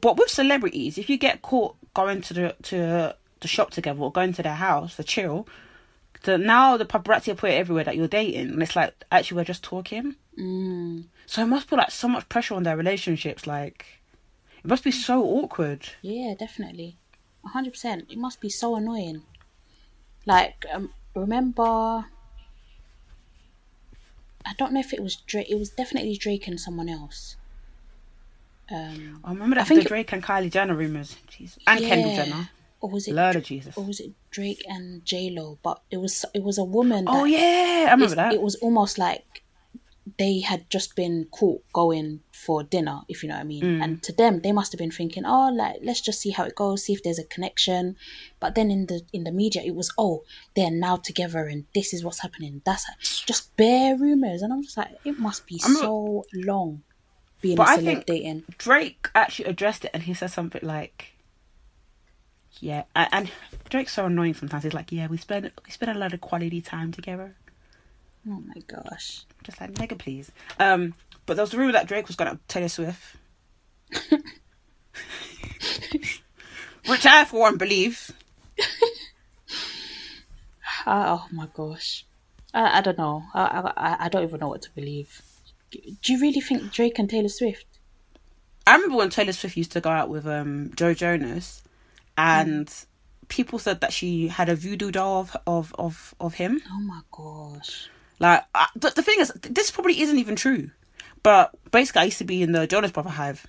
[0.00, 4.12] But with celebrities, if you get caught going to the to the shop together or
[4.12, 5.48] going to their house for chill,
[6.22, 9.44] the now the paparazzi are putting everywhere that you're dating, and it's like actually we're
[9.44, 10.16] just talking.
[10.38, 11.04] Mm.
[11.26, 13.46] So it must put like so much pressure on their relationships.
[13.46, 13.86] Like
[14.62, 15.88] it must be so awkward.
[16.02, 16.34] Yeah.
[16.38, 16.98] Definitely.
[17.44, 18.06] A hundred percent.
[18.10, 19.22] It must be so annoying.
[20.26, 22.06] Like um, remember.
[24.46, 25.50] I don't know if it was Drake.
[25.50, 27.36] It was definitely Drake and someone else.
[28.70, 31.16] Um, I remember that think the it- Drake and Kylie Jenner rumors.
[31.28, 31.58] Jesus.
[31.66, 32.14] And Kendall.
[32.16, 32.50] Jenner.
[32.80, 33.14] Or was it?
[33.14, 33.76] Lord of Jesus.
[33.78, 35.58] Or was it Drake and J Lo?
[35.62, 37.04] But it was it was a woman.
[37.08, 38.34] Oh yeah, I remember that.
[38.34, 39.42] It was almost like
[40.18, 43.62] they had just been caught going for dinner, if you know what I mean.
[43.62, 43.82] Mm.
[43.82, 46.54] And to them, they must have been thinking, "Oh, like let's just see how it
[46.54, 47.96] goes, see if there's a connection."
[48.38, 50.24] But then in the in the media, it was, "Oh,
[50.54, 52.84] they're now together, and this is what's happening." That's
[53.24, 56.82] just bare rumors, and I'm just like, it must be remember- so long
[57.40, 58.44] being But a I celeb think- dating.
[58.58, 61.12] Drake actually addressed it and he said something like,
[62.60, 63.30] "Yeah," and, and
[63.70, 64.64] Drake's so annoying sometimes.
[64.64, 67.36] He's like, "Yeah, we spend we spend a lot of quality time together."
[68.26, 69.24] Oh my gosh.
[69.42, 70.32] Just like nigga, please.
[70.58, 70.94] Um,
[71.26, 73.16] but there was a rumor that Drake was gonna Taylor Swift,
[76.86, 78.10] which I for one believe.
[80.86, 82.04] Oh my gosh.
[82.52, 83.24] I, I don't know.
[83.32, 85.22] I, I I don't even know what to believe.
[85.70, 87.66] Do you really think Drake and Taylor Swift?
[88.66, 91.62] I remember when Taylor Swift used to go out with um Joe Jonas,
[92.16, 92.70] and
[93.28, 96.60] people said that she had a voodoo doll of of of, of him.
[96.70, 97.88] Oh my gosh.
[98.20, 100.70] Like I, the, the thing is, this probably isn't even true.
[101.22, 103.46] But basically, I used to be in the Jonas Brother hive,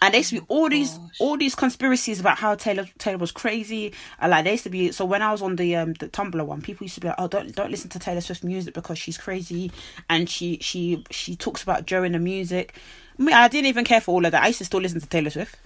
[0.00, 1.10] and there used to be all these gosh.
[1.20, 3.92] all these conspiracies about how Taylor Taylor was crazy.
[4.18, 6.44] And like there used to be so when I was on the um the Tumblr
[6.44, 8.98] one, people used to be like, oh don't don't listen to Taylor Swift music because
[8.98, 9.70] she's crazy,
[10.08, 12.74] and she she she talks about Joe in the music.
[13.18, 14.42] I mean, I didn't even care for all of that.
[14.42, 15.56] I used to still listen to Taylor Swift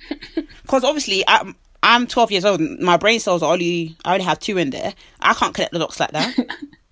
[0.62, 2.60] because obviously I'm I'm 12 years old.
[2.60, 4.94] and My brain cells are only I only have two in there.
[5.20, 6.34] I can't connect the dots like that.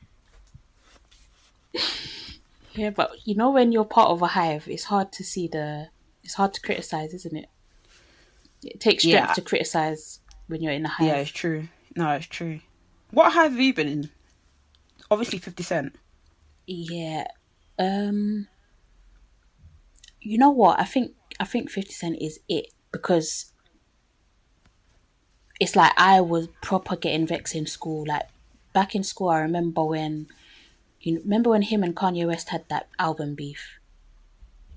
[2.74, 5.88] Yeah, but you know when you're part of a hive, it's hard to see the.
[6.24, 7.48] It's hard to criticize, isn't it?
[8.64, 9.32] It takes strength Yeah.
[9.34, 11.06] to criticize when you're in a hive.
[11.06, 11.68] Yeah, it's true.
[11.94, 12.60] No, it's true.
[13.10, 14.10] What hive have you been in?
[15.10, 15.94] Obviously, Fifty Cent.
[16.66, 17.26] Yeah.
[17.78, 18.48] Um
[20.20, 20.80] You know what?
[20.80, 23.52] I think I think 50 Cent is it because
[25.60, 28.04] it's like I was proper getting vexed in school.
[28.06, 28.22] Like
[28.72, 30.28] back in school I remember when
[31.06, 33.78] you remember when him and Kanye West had that album beef?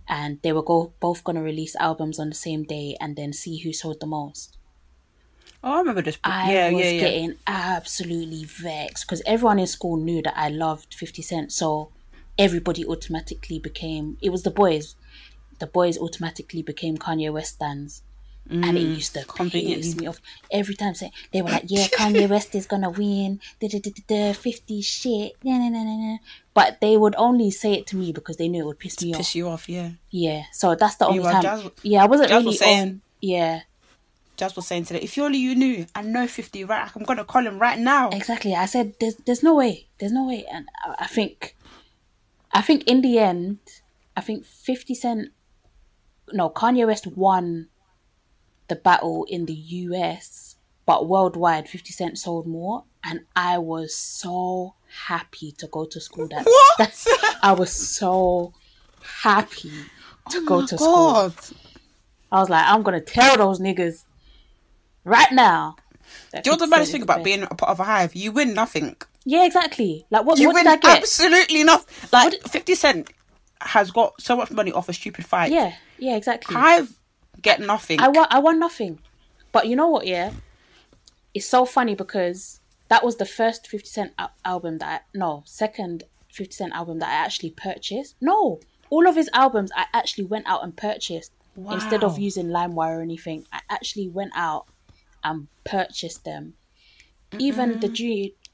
[0.08, 3.58] And they were go, both gonna release albums on the same day and then see
[3.60, 4.58] who sold the most.
[5.64, 6.18] Oh, I remember this.
[6.24, 7.00] I yeah, was yeah, yeah.
[7.00, 11.52] getting absolutely vexed because everyone in school knew that I loved 50 Cent.
[11.52, 11.92] So
[12.38, 14.96] everybody automatically became, it was the boys.
[15.60, 18.04] The boys automatically became Kanye West stands.
[18.50, 19.84] And it used to Mm, conveniently.
[19.84, 20.22] piss me off
[20.52, 20.94] every time.
[21.32, 24.34] They were like, "Yeah, Kanye West is gonna win." Da da da da.
[24.34, 25.34] Fifty shit.
[25.44, 26.18] Nah, nah, nah, nah, nah.
[26.54, 29.12] But they would only say it to me because they knew it would piss me
[29.14, 29.18] off.
[29.18, 29.92] Piss you off, yeah.
[30.12, 30.44] Yeah.
[30.54, 31.42] So that's the only time.
[31.42, 33.02] Jas- yeah, I wasn't Jas really was saying- on.
[33.22, 33.62] Yeah.
[34.38, 36.92] Jas was saying today, if you only you knew, I know 50, right?
[36.96, 38.10] I'm to call him right now.
[38.10, 38.54] Exactly.
[38.54, 39.88] I said there's there's no way.
[39.98, 40.46] There's no way.
[40.52, 41.56] And I, I think
[42.54, 43.58] I think in the end,
[44.16, 45.30] I think 50 Cent
[46.34, 47.68] no, Kanye West won
[48.68, 54.76] the battle in the US, but worldwide 50 Cent sold more and I was so
[55.08, 57.08] happy to go to school that What?
[57.42, 58.54] I was so
[59.02, 59.72] happy
[60.30, 61.34] to oh go Oh my to school.
[62.32, 64.04] I was like, I'm gonna tell those niggas
[65.04, 65.76] right now.
[66.34, 67.26] Do you know the baddest thing about best.
[67.26, 68.16] being a part of a hive?
[68.16, 68.96] You win nothing.
[69.26, 70.06] Yeah, exactly.
[70.10, 70.98] Like what, You what win did I get?
[71.00, 72.10] absolutely nothing.
[72.14, 73.10] Like, 50 Cent
[73.62, 75.52] has got so much money off a stupid fight.
[75.52, 76.56] Yeah, yeah, exactly.
[76.56, 76.98] Hive
[77.42, 78.00] get nothing.
[78.00, 79.00] I won, I won nothing.
[79.52, 80.08] But you know what?
[80.08, 80.32] Yeah,
[81.34, 82.60] it's so funny because
[82.90, 84.14] that was the first Fifty Cent
[84.46, 88.16] album that I, no second Fifty Cent album that I actually purchased.
[88.22, 88.60] No,
[88.90, 91.32] all of his albums I actually went out and purchased
[91.72, 92.18] instead of Wow.
[92.20, 93.46] using LimeWire or anything.
[93.52, 94.68] I actually went out
[95.24, 96.54] and purchased them.
[97.40, 97.90] Even the.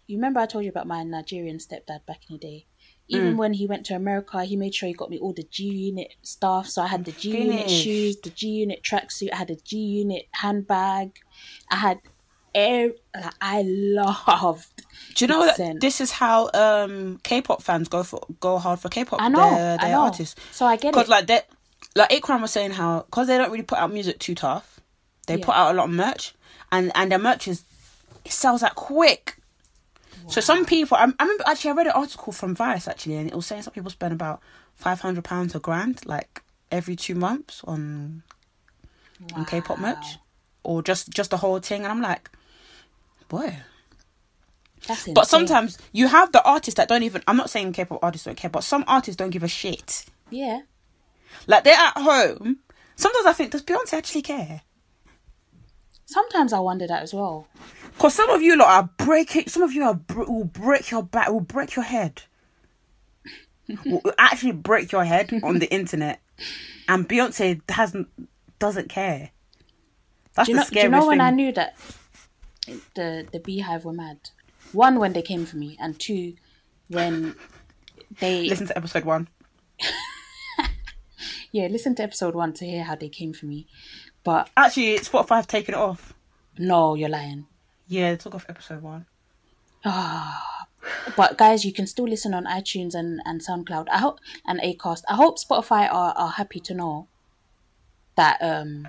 [0.05, 2.65] You remember I told you about my Nigerian stepdad back in the day.
[3.09, 5.63] Even when he went to America, he made sure he got me all the G
[5.65, 6.67] Unit stuff.
[6.67, 9.31] So I had the G Unit shoes, the G Unit tracksuit.
[9.34, 11.19] I had a G Unit handbag.
[11.69, 11.99] I had
[12.55, 12.91] air.
[13.15, 14.84] Like, I loved.
[15.15, 15.80] Do you know that 50%.
[15.81, 19.21] this is how um K-pop fans go for go hard for K-pop?
[19.21, 19.38] I know.
[19.55, 20.01] their, I their know.
[20.03, 20.39] artists.
[20.51, 20.93] So I get it.
[20.93, 21.49] Because like that,
[21.95, 24.80] like Akram was saying how because they don't really put out music too tough,
[25.27, 25.45] they Yeah.
[25.45, 26.34] put out a lot of merch,
[26.71, 27.63] and and their merch is
[28.25, 29.35] it sells like quick.
[30.29, 33.27] So some people, I, I remember actually I read an article from Vice actually, and
[33.29, 34.41] it was saying some people spend about
[34.75, 36.41] five hundred pounds a grand like
[36.71, 38.23] every two months on
[39.35, 40.17] on K-pop merch,
[40.63, 42.29] or just just the whole thing, and I'm like,
[43.29, 43.55] boy.
[44.87, 45.47] That's But insane.
[45.47, 47.23] sometimes you have the artists that don't even.
[47.27, 50.05] I'm not saying K-pop artists don't care, but some artists don't give a shit.
[50.29, 50.61] yeah,
[51.47, 52.59] Like they're at home.
[52.95, 54.61] Sometimes I think, does Beyonce actually care?
[56.14, 57.48] Sometimes I wonder that as well.
[57.95, 59.48] Because some of you lot are breaking.
[59.48, 62.22] Some of you are br- will break your back, will break your head.
[63.85, 66.22] will actually break your head on the internet,
[66.88, 68.10] and Beyonce hasn't
[68.60, 69.31] doesn't care.
[70.35, 70.69] That's Do you the know?
[70.69, 71.22] Do you know when thing.
[71.22, 71.76] I knew that
[72.94, 74.30] the the BeyHive were mad?
[74.72, 76.35] One, when they came for me, and two,
[76.90, 77.35] when
[78.19, 79.30] they Listen to episode one.
[81.52, 83.68] yeah listen to episode one to hear how they came for me.
[84.23, 86.13] But Actually, it's Spotify have taken it off.
[86.57, 87.45] no, you're lying.
[87.87, 89.05] Yeah, they took off episode one.
[89.85, 90.67] Ah,
[91.17, 93.87] But guys, you can still listen on iTunes and, and SoundCloud.
[93.91, 95.03] I hope and Acast.
[95.09, 97.07] I hope Spotify are, are happy to know
[98.15, 98.87] that um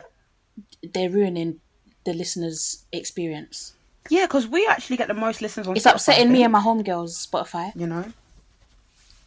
[0.92, 1.60] they're ruining
[2.04, 3.74] the listeners' experience.
[4.10, 5.76] Yeah, because we actually get the most listens on.
[5.76, 7.74] It's Spotify, upsetting me and my homegirls Spotify.
[7.74, 8.04] You know.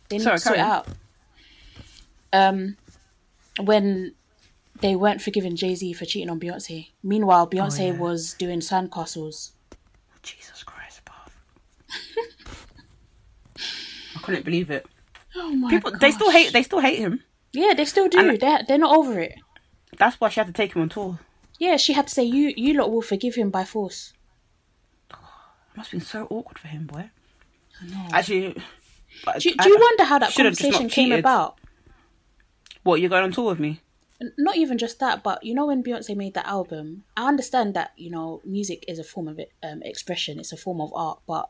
[0.09, 0.77] They need Sorry, to sort it carry on.
[0.77, 0.87] out.
[2.31, 2.77] Um,
[3.65, 4.13] when
[4.81, 6.89] they weren't forgiving Jay Z for cheating on Beyonce.
[7.03, 7.99] Meanwhile, oh, Beyonce Oh, yeah.
[7.99, 9.51] was doing sandcastles.
[10.23, 11.31] Jesus Christ, Bob.
[14.15, 14.85] I couldn't believe it.
[15.39, 16.51] Oh my People, they still hate.
[16.51, 17.21] They still hate him.
[17.51, 18.17] Yeah, they still do.
[18.17, 19.35] And- They're they're not over it.
[19.99, 21.19] That's why she had to take him on tour.
[21.59, 24.13] Yeah, she had to say you you lot will forgive him by force.
[25.11, 25.17] It
[25.77, 27.11] must have been so awkward for him, boy.
[27.81, 28.07] I know.
[28.13, 28.61] Actually, do,
[29.27, 31.59] I- do you wonder how that should've just not conversation came about?
[32.81, 33.81] What you're going on tour with me?
[34.37, 37.91] Not even just that, but you know when Beyonce made that album, I understand that
[37.97, 41.49] you know music is a form of um, expression, it's a form of art, but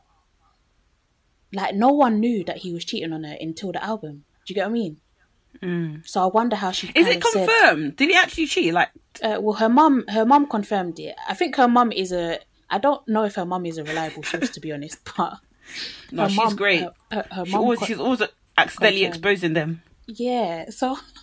[1.52, 4.24] like no one knew that he was cheating on her until the album.
[4.46, 5.00] Do you get what I mean?
[5.62, 6.06] Mm.
[6.06, 6.88] So I wonder how she.
[6.94, 7.96] Is it of said- confirmed?
[7.96, 8.72] Did he actually cheat?
[8.74, 8.90] Like,
[9.22, 11.16] uh, well, her mum, her mum confirmed it.
[11.28, 12.38] I think her mum is a.
[12.70, 14.98] I don't know if her mum is a reliable source, to be honest.
[15.16, 15.38] But
[16.12, 16.80] no, she's mum- great.
[16.82, 18.22] Her, her, her she mum always, con- she's always
[18.56, 19.14] accidentally confirmed.
[19.16, 19.82] exposing them.
[20.06, 20.70] yeah.
[20.70, 20.98] So,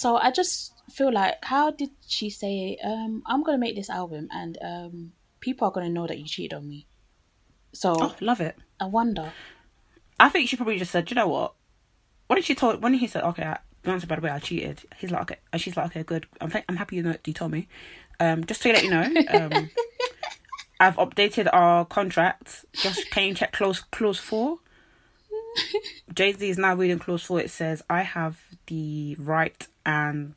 [0.00, 4.28] so I just feel like, how did she say, um, "I'm gonna make this album,
[4.32, 6.86] and um, people are gonna know that you cheated on me."
[7.74, 8.56] So Oh, love it.
[8.80, 9.30] I wonder.
[10.18, 11.52] I think she probably just said, you know what?
[12.26, 14.80] When did she told, when he said, okay, I, Beyonce, by the way, I cheated.
[14.96, 16.26] He's like, okay, and she's like, okay, good.
[16.40, 17.68] I'm, th- I'm happy you know you told me.
[18.20, 19.70] Um, just to let you know, um,
[20.80, 22.64] I've updated our contract.
[22.72, 24.60] Just can you check clause clause four?
[26.14, 27.38] Jay Z is now reading clause four.
[27.38, 30.34] It says, I have the right and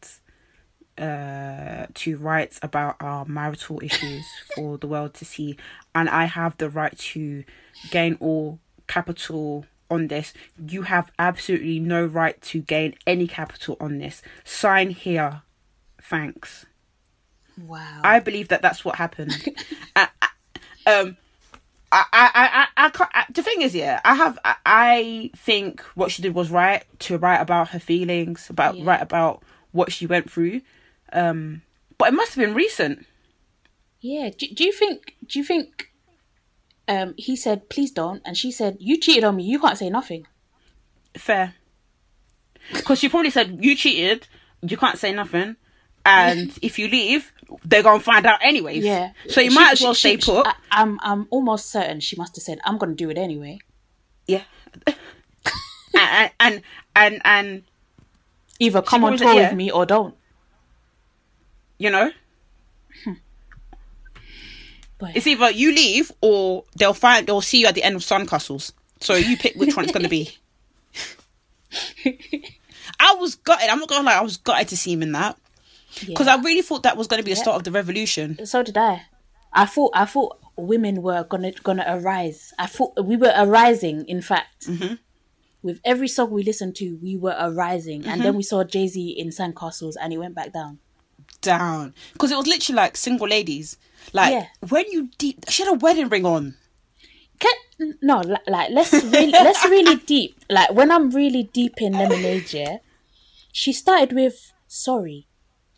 [0.98, 4.26] uh to write about our marital issues
[4.56, 5.58] for the world to see.
[5.96, 7.44] And i have the right to
[7.90, 10.34] gain all capital on this.
[10.68, 14.22] You have absolutely no right to gain any capital on this.
[14.44, 15.42] Sign here.
[16.02, 16.66] Thanks.
[17.68, 18.02] Wow.
[18.04, 19.34] i believe that that's what happened.
[19.96, 20.30] I, I-
[20.92, 21.18] um
[21.96, 25.82] I, I, I, I can't, I, the thing is, yeah, I have, I, I think
[25.96, 28.84] what she did was right to write about her feelings, about Yeah.
[28.86, 30.62] write about what she went through,
[31.12, 31.62] um,
[31.98, 33.06] but it must have been recent.
[34.02, 34.30] yeah.
[34.38, 35.16] Do, do you think?
[35.28, 35.90] Do you think?
[36.88, 39.44] Um, he said, "Please don't," and she said, "You cheated on me.
[39.44, 40.26] You can't say nothing."
[41.16, 41.54] Fair,
[42.74, 44.28] because she probably said you cheated,
[44.62, 45.56] you can't say nothing,
[46.06, 47.33] and if you leave,
[47.66, 48.84] they're gonna find out anyways.
[48.84, 49.12] Yeah.
[49.28, 50.48] so you She- might as well she- stay she- put.
[50.48, 53.60] I, I'm I'm almost certain she must have said, "I'm going to do it anyway."
[54.28, 54.44] yeah,
[55.94, 56.62] and and
[56.96, 57.64] and and
[58.60, 60.16] Either come on tour said, with me or don't.
[61.80, 62.12] you know.
[63.04, 63.14] Hmm.
[65.00, 68.02] But It's either you leave or they'll find they'll see you at the end of
[68.04, 68.72] Sandcastles.
[69.02, 70.38] So you pick which one it's gonna be.
[73.00, 73.70] I was gutted.
[73.70, 74.16] I'm not gonna lie.
[74.18, 75.38] I was gutted to see him in that
[76.08, 76.36] because yeah.
[76.36, 78.46] I really thought that was gonna be the start of the revolution.
[78.46, 79.04] so did I.
[79.52, 82.54] I thought I thought women were gonna gonna arise.
[82.58, 84.06] I thought we were arising.
[84.08, 84.96] In fact, Mm-hmm.
[85.62, 88.24] with every song we listened to, we were arising, and Mm-hmm.
[88.24, 90.80] then we saw Jay Z in Sandcastles, and it went back down.
[91.42, 93.78] Down because it was literally like single ladies.
[94.14, 94.48] Like Yeah.
[94.70, 96.56] when you deep, she had a wedding ring on.
[97.40, 101.94] Can no li- like let's really let's really deep like when I'm really deep in
[101.94, 102.78] Lemonade, yeah.
[103.52, 105.28] She started with sorry.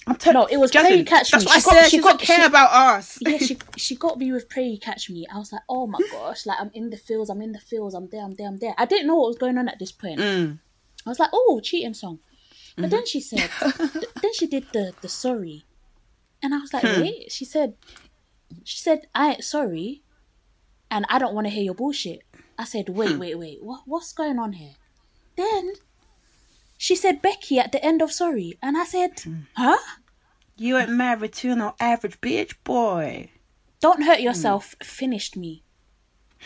[0.07, 0.39] I'm telling.
[0.39, 1.47] No, it was Jasmine, Pray You Catch That's Me.
[1.49, 1.89] what I She got- said.
[1.89, 3.17] she She got- care she- about us.
[3.21, 5.25] Yeah, she she got me with Pray You Catch Me.
[5.33, 7.95] I was like, oh my gosh, like I'm in the fields, I'm in the fields,
[7.95, 8.75] I'm there, I'm there, I'm there.
[8.77, 10.19] I didn't know what was going on at this point.
[10.19, 10.59] Mm.
[11.05, 12.19] I was like, oh, cheating song.
[12.77, 13.87] But then she said, Mm-hmm.
[13.99, 15.65] th- then she did the the sorry,
[16.43, 17.01] and I was like, Hmm.
[17.01, 17.31] wait.
[17.31, 17.73] She said,
[18.63, 20.03] she said, I ain't sorry,
[20.91, 22.21] and I don't want to hear your bullshit.
[22.59, 23.19] I said, wait, Hmm.
[23.19, 23.63] wait, wait.
[23.63, 24.73] What what's going on here?
[25.37, 25.73] Then
[26.77, 29.11] she said Becky at the end of sorry, and I said,
[29.55, 29.77] huh?
[30.57, 33.29] You ain't married to no average bitch boy.
[33.81, 34.23] Don't hurt Hmm.
[34.25, 34.75] yourself.
[34.81, 35.63] Finished me,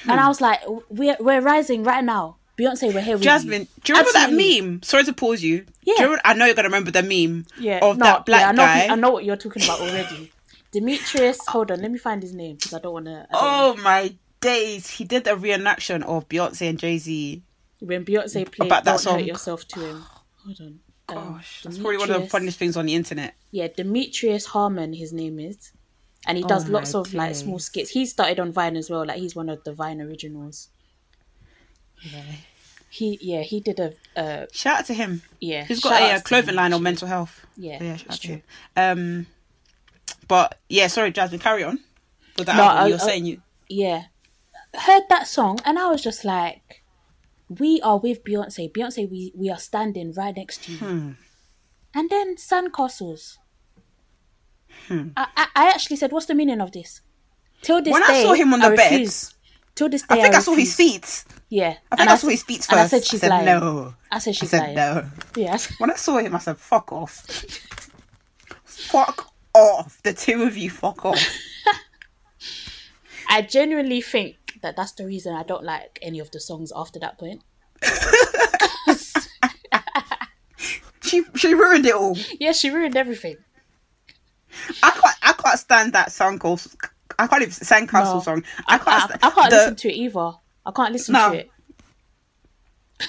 [0.08, 2.38] and I was like, we're we're rising right now.
[2.58, 3.68] Beyonce, we're here with Jasmine, you.
[3.86, 4.48] do you remember Absolutely.
[4.60, 4.84] that meme?
[4.84, 5.66] Sorry to pause you.
[5.84, 5.94] Yeah.
[5.96, 8.42] Do you remember, I know you're gonna remember the meme Yeah, of no, that black
[8.42, 8.88] yeah, I know, guy.
[8.90, 10.34] I know what you're talking about already.
[10.74, 13.28] Demetrius, hold on, let me find his name because I don't want to.
[13.32, 14.90] Oh my days!
[14.90, 17.42] He did a reenaction of Beyonce and Jay Z
[17.80, 19.20] when Beyonce played About that "Don't song.
[19.20, 20.06] Hurt Yourself" to him.
[20.46, 20.80] Hold on.
[21.10, 23.34] Um, Gosh, that's probably one of the funniest things on the internet.
[23.52, 25.72] Yeah, Demetrius Harmon, his name is,
[26.28, 27.90] and he does Oh lots my of like small skits.
[27.90, 29.06] He started on Vine as well.
[29.06, 30.70] Like he's one of the Vine originals.
[32.02, 32.24] Yeah.
[32.92, 35.22] He yeah he did a uh Shout out to him.
[35.40, 35.64] yeah.
[35.66, 37.46] he's got a, outs uh clothing line on mental health.
[37.58, 38.36] Yeah, yeah, shout that's out to true.
[38.36, 38.44] him.
[38.76, 39.28] Um,
[40.28, 41.80] but yeah, sorry, Jasmine, carry on.
[42.38, 43.42] With the No, album, I- you were I- saying you.
[43.68, 44.04] Yeah,
[44.76, 46.79] heard that song and I was just like,
[47.50, 48.72] we are with Beyonce.
[48.72, 50.78] Beyonce, we we are standing right next to you.
[50.78, 51.12] Hmm.
[51.94, 53.38] And then sandcastles.
[54.90, 57.02] I, I I actually said, what's the meaning of this?
[57.62, 59.08] Till this When I saw him on the bed.
[59.76, 61.24] Till this day, I think I, saw his feet.
[61.50, 62.72] Yeah, I think And I, saw his feet first.
[62.72, 63.46] And I said she's said lying.
[63.46, 63.94] no.
[64.12, 64.76] I said I she's said lying.
[64.76, 65.06] no.
[65.38, 65.74] Yes.
[65.80, 67.14] When I saw him, I said, "Fuck off,
[68.66, 71.20] fuck off." The two of you, fuck off.
[73.30, 77.00] I genuinely think that that's the reason I don't like any of the songs after
[77.00, 77.42] that point.
[81.02, 82.16] She she ruined it all.
[82.40, 83.38] Yeah, she ruined everything.
[84.84, 86.62] I can't I can't stand that song called.
[87.18, 88.20] I can't even Sandcastle No.
[88.22, 88.44] song.
[88.68, 88.90] I can't.
[88.90, 90.32] I, sta- I can't the- listen to it either.
[90.66, 91.32] I can't listen No.
[91.32, 91.50] to it.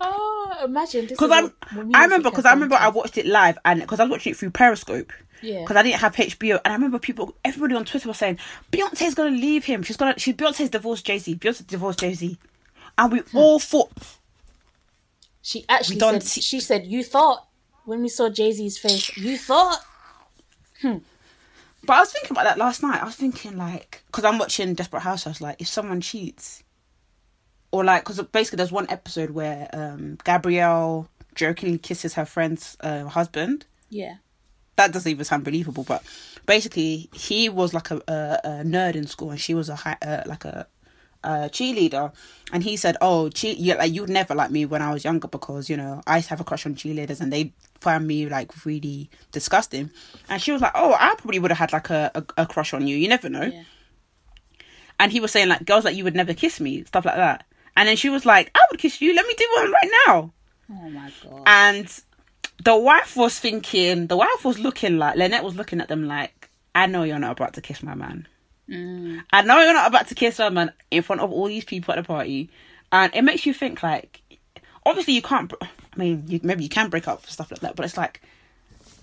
[0.00, 1.06] oh, imagine.
[1.06, 1.52] Because I'm,
[1.94, 4.36] I remember because I remember I watched it live and because I was watching it
[4.36, 5.12] through Periscope.
[5.44, 5.60] Yeah.
[5.60, 8.38] Because I didn't have HBO, and I remember people, everybody on Twitter was saying
[8.72, 9.82] Beyonce's gonna leave him.
[9.82, 11.36] She's gonna, she Beyonce's divorced Jay Z.
[11.36, 12.38] Beyonce divorced Jay Z,
[12.98, 13.36] and we Hmm.
[13.36, 13.92] all thought
[15.42, 17.46] She actually said, see- she said, you thought,
[17.84, 19.78] when we saw Jay-Z's face, you thought.
[20.80, 20.98] Hmm.
[21.86, 23.02] But I was thinking about that last night.
[23.02, 26.62] I was thinking like, because I'm watching Desperate Housewives, like if someone cheats,
[27.72, 33.04] or like, because basically there's one episode where um Gabrielle jokingly kisses her friend's uh,
[33.04, 33.66] husband.
[33.90, 34.14] Yeah.
[34.76, 36.02] That doesn't even sound believable, but
[36.46, 39.96] basically he was like a, a, a nerd in school, and she was a high,
[40.02, 40.66] uh, like a,
[41.22, 42.12] a cheerleader,
[42.52, 45.28] and he said, "Oh, cheer, you like you'd never like me when I was younger
[45.28, 48.28] because you know I used to have a crush on cheerleaders, and they found me
[48.28, 49.90] like really disgusting."
[50.28, 52.74] And she was like, "Oh, I probably would have had like a, a, a crush
[52.74, 52.96] on you.
[52.96, 53.62] You never know." Yeah.
[55.00, 57.44] And he was saying like girls like you would never kiss me, stuff like that.
[57.76, 59.14] And then she was like, "I would kiss you.
[59.14, 60.32] Let me do one right now."
[60.70, 61.42] Oh my god.
[61.46, 62.02] And
[62.64, 66.48] the wife was thinking, the wife was looking like Lynette was looking at them like,
[66.74, 68.26] "I know you're not about to kiss my man."
[68.68, 69.22] Mm.
[69.30, 71.92] I know you're not about to kiss my man in front of all these people
[71.92, 72.48] at the party,
[72.90, 74.20] and it makes you think like,
[74.86, 75.52] obviously you can't.
[75.62, 78.20] I mean, you, maybe you can break up for stuff like that, but it's like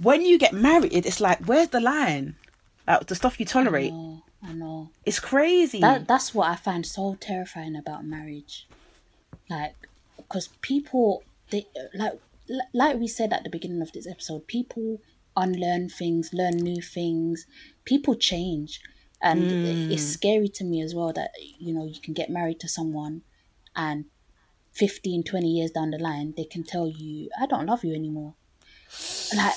[0.02, 2.36] when you get married, it's like where's the line?
[2.88, 4.90] Like the stuff you tolerate, Oh, I know.
[5.06, 5.80] it's crazy.
[5.80, 8.68] That that's what I find so terrifying about marriage,
[9.50, 9.76] like
[10.18, 12.20] because people they like li-
[12.74, 15.00] like we said at the beginning of this episode, people
[15.36, 17.46] unlearn things, learn new things.
[17.86, 18.82] People change,
[19.22, 19.44] and
[19.92, 20.10] it's hmm.
[20.10, 23.22] scary to me as well that you know you can get married to someone,
[23.76, 24.06] and
[24.74, 28.36] 15, 20 years down the line they can tell you, "I don't love you anymore."
[29.36, 29.56] Like,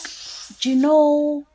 [0.61, 1.47] do you know?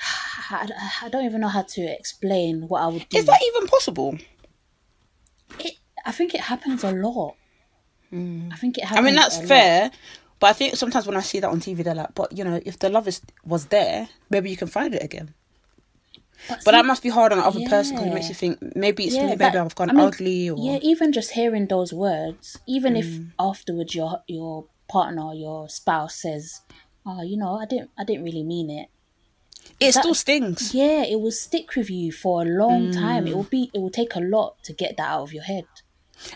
[0.50, 0.66] I,
[1.02, 3.18] I don't even know how to explain what I would do.
[3.18, 4.16] Is that even possible?
[5.58, 5.74] It,
[6.06, 7.36] I think it happens a lot.
[8.12, 9.90] I think it I mean, that's fair,
[10.40, 12.60] but I think sometimes when I see that on TV, they're like, "But you know,
[12.64, 15.34] if the love is was there, maybe you can find it again."
[16.48, 18.58] But see- that must be hard on the other person because it makes you think
[18.76, 21.32] maybe it's Yeah, me, maybe that- I've gone I mean, ugly or Yeah, even just
[21.32, 23.32] hearing those words, even if Mm.
[23.38, 26.62] afterwards your your partner, your spouse says,
[27.04, 28.88] "Oh, you know, I didn't, I didn't really mean it."
[29.80, 30.72] it that- still stings.
[30.72, 33.24] Yeah, it will stick with you for a long time.
[33.24, 33.28] Mm.
[33.30, 35.66] It will be, it will take a lot to get that out of your head.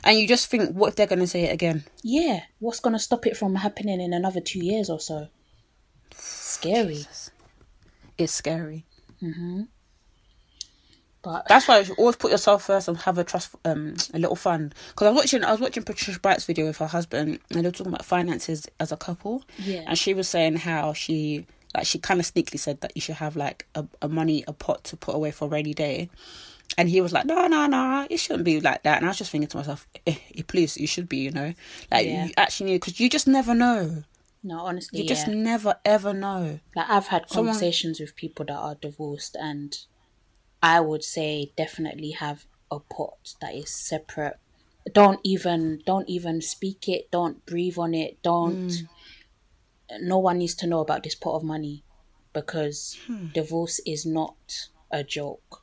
[0.05, 1.85] And you just think, what if they're gonna say it again?
[2.03, 5.29] Yeah, what's gonna stop it from happening in another two years or so?
[6.15, 7.05] Scary,
[8.19, 8.85] It's scary.
[11.23, 14.19] but That's why you should always put yourself first and have a trust, um, a
[14.19, 14.73] little fun.
[14.91, 17.67] Because I was watching, I was watching Patricia Bright's video with her husband, and they
[17.67, 19.43] were talking about finances as a couple.
[19.59, 19.85] Yeah.
[19.87, 23.15] And she was saying how she, like, she kind of sneakily said that you should
[23.17, 26.11] have like a, a money, a pot to put away for a rainy day.
[26.79, 28.97] And he was like, no, no, no, it shouldn't be like that.
[28.99, 30.17] And I was just thinking to myself, eh,
[30.47, 31.53] please, you should be, you know,
[31.91, 32.27] like Yeah.
[32.27, 34.05] you actually need because you just never know.
[34.43, 35.09] no, honestly, You yeah.
[35.15, 36.61] just never ever know.
[36.75, 39.77] Like I've had Someone- conversations with people that are divorced, and
[40.63, 44.39] I would say definitely have a pot that is separate.
[44.93, 47.11] Don't even don't even speak it.
[47.13, 48.21] Don't breathe on it.
[48.23, 48.69] Don't.
[48.69, 48.89] Mm.
[50.01, 51.85] No one needs to know about this pot of money
[52.33, 53.29] because Hmm.
[53.35, 54.37] divorce is not
[54.91, 55.62] a joke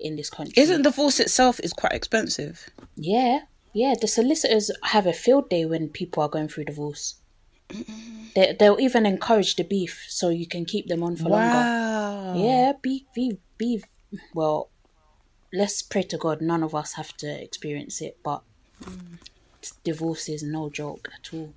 [0.00, 0.54] in this country.
[0.56, 2.68] Isn't divorce itself is quite expensive?
[2.96, 3.40] Yeah,
[3.72, 3.94] yeah.
[4.00, 7.16] The solicitors have a field day when people are going through divorce.
[8.34, 12.38] They they'll even encourage the beef so you can keep them on for longer.
[12.38, 13.82] Yeah, beef, beef, beef.
[14.34, 14.70] Well,
[15.52, 18.18] let's pray to God none of us have to experience it.
[18.22, 18.42] But
[18.82, 19.18] mm.
[19.84, 21.54] divorce is no joke at all.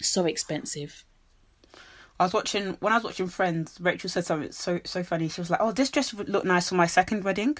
[0.00, 1.04] So expensive.
[2.18, 3.78] I was watching when I was watching Friends.
[3.80, 5.28] Rachel said something so so funny.
[5.28, 7.58] She was like, "Oh, this dress would look nice for my second wedding."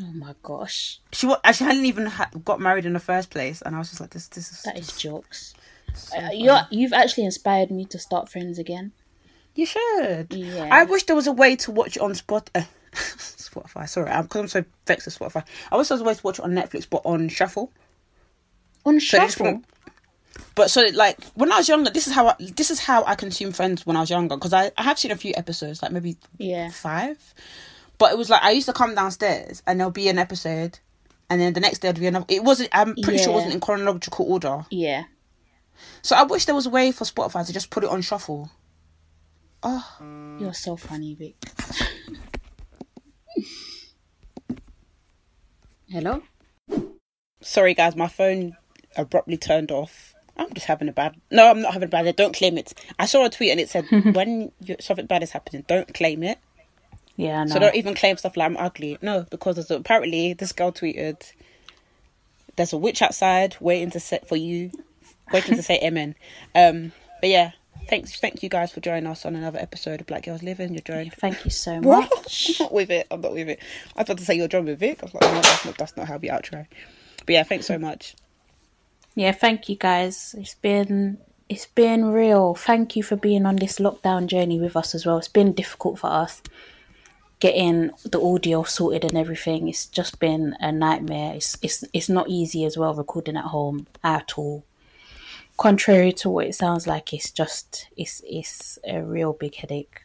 [0.00, 1.00] Oh my gosh!
[1.12, 4.00] She she hadn't even ha- got married in the first place, and I was just
[4.00, 5.54] like, "This this is that is jokes."
[5.94, 8.92] So uh, you you've actually inspired me to start Friends again.
[9.54, 10.34] You should.
[10.34, 10.68] Yeah.
[10.70, 12.50] I wish there was a way to watch it on Spot.
[12.54, 12.62] Uh,
[12.92, 13.88] Spotify.
[13.88, 15.44] Sorry, because I'm, I'm, so vexed with Spotify.
[15.70, 17.72] I wish there was a way to watch it on Netflix, but on Shuffle.
[18.84, 19.62] On Shuffle.
[20.54, 23.14] But so like when I was younger, this is how I, this is how I
[23.14, 25.92] consume Friends when I was younger because I, I have seen a few episodes, like
[25.92, 27.18] maybe yeah five.
[27.98, 30.78] But it was like I used to come downstairs and there'll be an episode,
[31.30, 32.26] and then the next day there'd be another.
[32.28, 32.70] It wasn't.
[32.72, 33.24] I'm pretty yeah.
[33.24, 34.66] sure it wasn't in chronological order.
[34.70, 35.04] Yeah.
[36.02, 38.50] So I wish there was a way for Spotify to just put it on shuffle.
[39.62, 41.36] Oh, you're so funny, Vic.
[45.88, 46.22] Hello.
[47.40, 48.56] Sorry, guys, my phone
[48.96, 50.13] abruptly turned off.
[50.36, 51.14] I'm just having a bad.
[51.30, 52.12] No, I'm not having a bad day.
[52.12, 52.74] Don't claim it.
[52.98, 56.22] I saw a tweet and it said when you, something bad is happening, don't claim
[56.22, 56.38] it.
[57.16, 57.44] Yeah.
[57.46, 58.98] So don't even claim stuff like I'm ugly.
[59.00, 61.32] No, because apparently this girl tweeted,
[62.56, 64.72] "There's a witch outside waiting to set for you,
[65.32, 66.16] waiting to say amen."
[66.56, 66.90] Um,
[67.20, 67.52] but yeah,
[67.88, 70.74] thanks, thank you guys for joining us on another episode of Black Gals Livin.
[70.74, 71.10] You're joining.
[71.10, 72.60] Thank you so much.
[72.60, 73.06] I'm not with it.
[73.12, 73.60] I'm not with it.
[73.94, 74.98] I was about to say you're joined with Vic.
[75.00, 75.78] I was like, no, that's not.
[75.78, 76.66] That's not how we outro.
[77.26, 78.16] But yeah, thanks so much.
[79.14, 80.34] Yeah, thank you guys.
[80.38, 81.18] It's been
[81.48, 82.54] it's been real.
[82.54, 85.18] Thank you for being on this lockdown journey with us as well.
[85.18, 86.42] It's been difficult for us
[87.40, 89.68] getting the audio sorted and everything.
[89.68, 91.34] It's just been a nightmare.
[91.34, 94.64] It's it's it's not easy as well recording at home at all.
[95.56, 100.02] Contrary to what it sounds like, it's just it's it's a real big headache.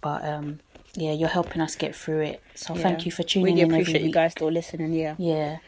[0.00, 0.60] But um
[0.94, 2.42] yeah, you're helping us get through it.
[2.54, 2.82] So yeah.
[2.82, 3.68] thank you for tuning really in.
[3.68, 4.92] Really appreciate you guys still listening.
[4.92, 5.14] Yeah.
[5.18, 5.58] Yeah.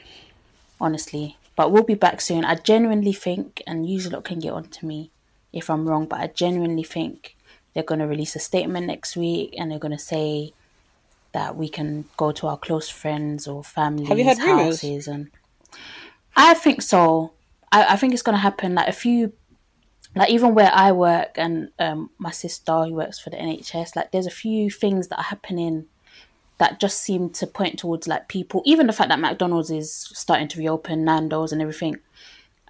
[0.80, 2.44] Honestly, but we'll be back soon.
[2.44, 5.10] I genuinely think, and usually can get on to me
[5.52, 7.36] if I'm wrong, but I genuinely think
[7.74, 10.52] they're going to release a statement next week and they're going to say
[11.32, 14.82] that we can go to our close friends or families' Have you heard houses.
[14.82, 15.08] Rumors?
[15.08, 15.30] And
[16.36, 17.32] I think so.
[17.70, 18.74] I, I think it's going to happen.
[18.74, 19.32] Like a few,
[20.14, 24.12] like even where I work and um, my sister who works for the NHS, like
[24.12, 25.86] there's a few things that are happening
[26.62, 28.62] that just seem to point towards like people.
[28.64, 31.96] Even the fact that McDonald's is starting to reopen, Nando's and everything.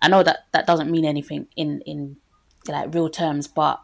[0.00, 2.16] I know that that doesn't mean anything in in
[2.66, 3.82] like real terms, but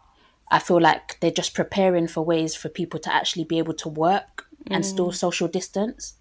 [0.49, 3.87] I feel like they're just preparing for ways for people to actually be able to
[3.87, 5.13] work and still mm.
[5.15, 6.15] social distance.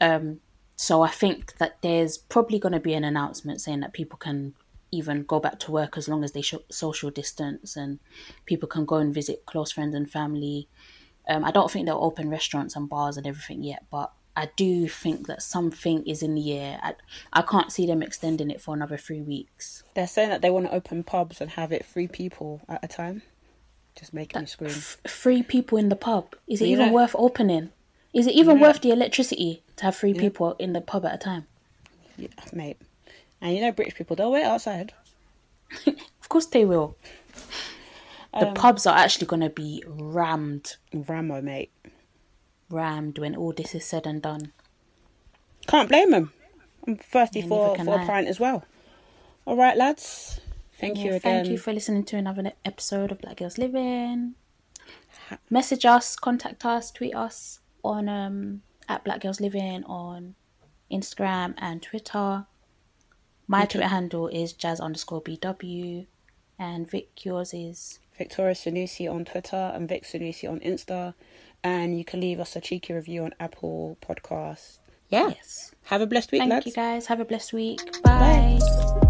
[0.00, 0.40] Um,
[0.76, 4.54] so I think that there's probably going to be an announcement saying that people can
[4.90, 7.98] even go back to work as long as they social distance and
[8.46, 10.66] people can go and visit close friends and family.
[11.28, 14.86] Um, I don't think they'll open restaurants and bars and everything yet, but I do
[14.86, 16.78] think that something is in the air.
[16.82, 16.94] I,
[17.32, 19.82] I can't see them extending it for another three weeks.
[19.94, 22.88] They're saying that they want to open pubs and have it three people at a
[22.88, 23.22] time.
[23.98, 24.70] Just making me scream.
[24.70, 26.36] F- three people in the pub.
[26.46, 27.70] Is it even know, worth opening?
[28.12, 31.18] Is it even worth the electricity to have three people in the pub at a
[31.18, 31.46] time?
[32.18, 32.76] Yeah, mate.
[33.40, 34.92] And you know, British people, they'll wait outside.
[35.86, 36.96] of course they will.
[38.38, 40.76] The um, pubs are actually going to be rammed.
[40.92, 41.70] Ramo, mate.
[42.70, 44.52] Rammed when all this is said and done.
[45.66, 46.32] Can't blame them.
[46.86, 48.64] I'm thirsty yeah, for, for a pint as well.
[49.46, 50.40] All right, lads.
[50.78, 51.20] Thank yeah, you again.
[51.20, 54.34] Thank you for listening to another episode of Black Gals Livin.
[55.50, 60.34] Message us, contact us, tweet us on um at Black Gals Livin on
[60.92, 62.46] Instagram and Twitter.
[63.48, 63.72] My okay.
[63.72, 66.06] Twitter handle is jas underscore BW
[66.58, 71.14] and Vic, yours is Victoria Sanusi on Twitter and Vic Sanusi on Insta.
[71.64, 74.78] And you can leave us a cheeky review on Apple Podcasts.
[75.08, 75.28] Yeah.
[75.28, 75.74] Yes.
[75.84, 76.66] Have a blessed week, Thank lads.
[76.66, 77.06] you guys.
[77.06, 78.02] Have a blessed week.
[78.02, 78.58] Bye.
[78.60, 79.05] Bye.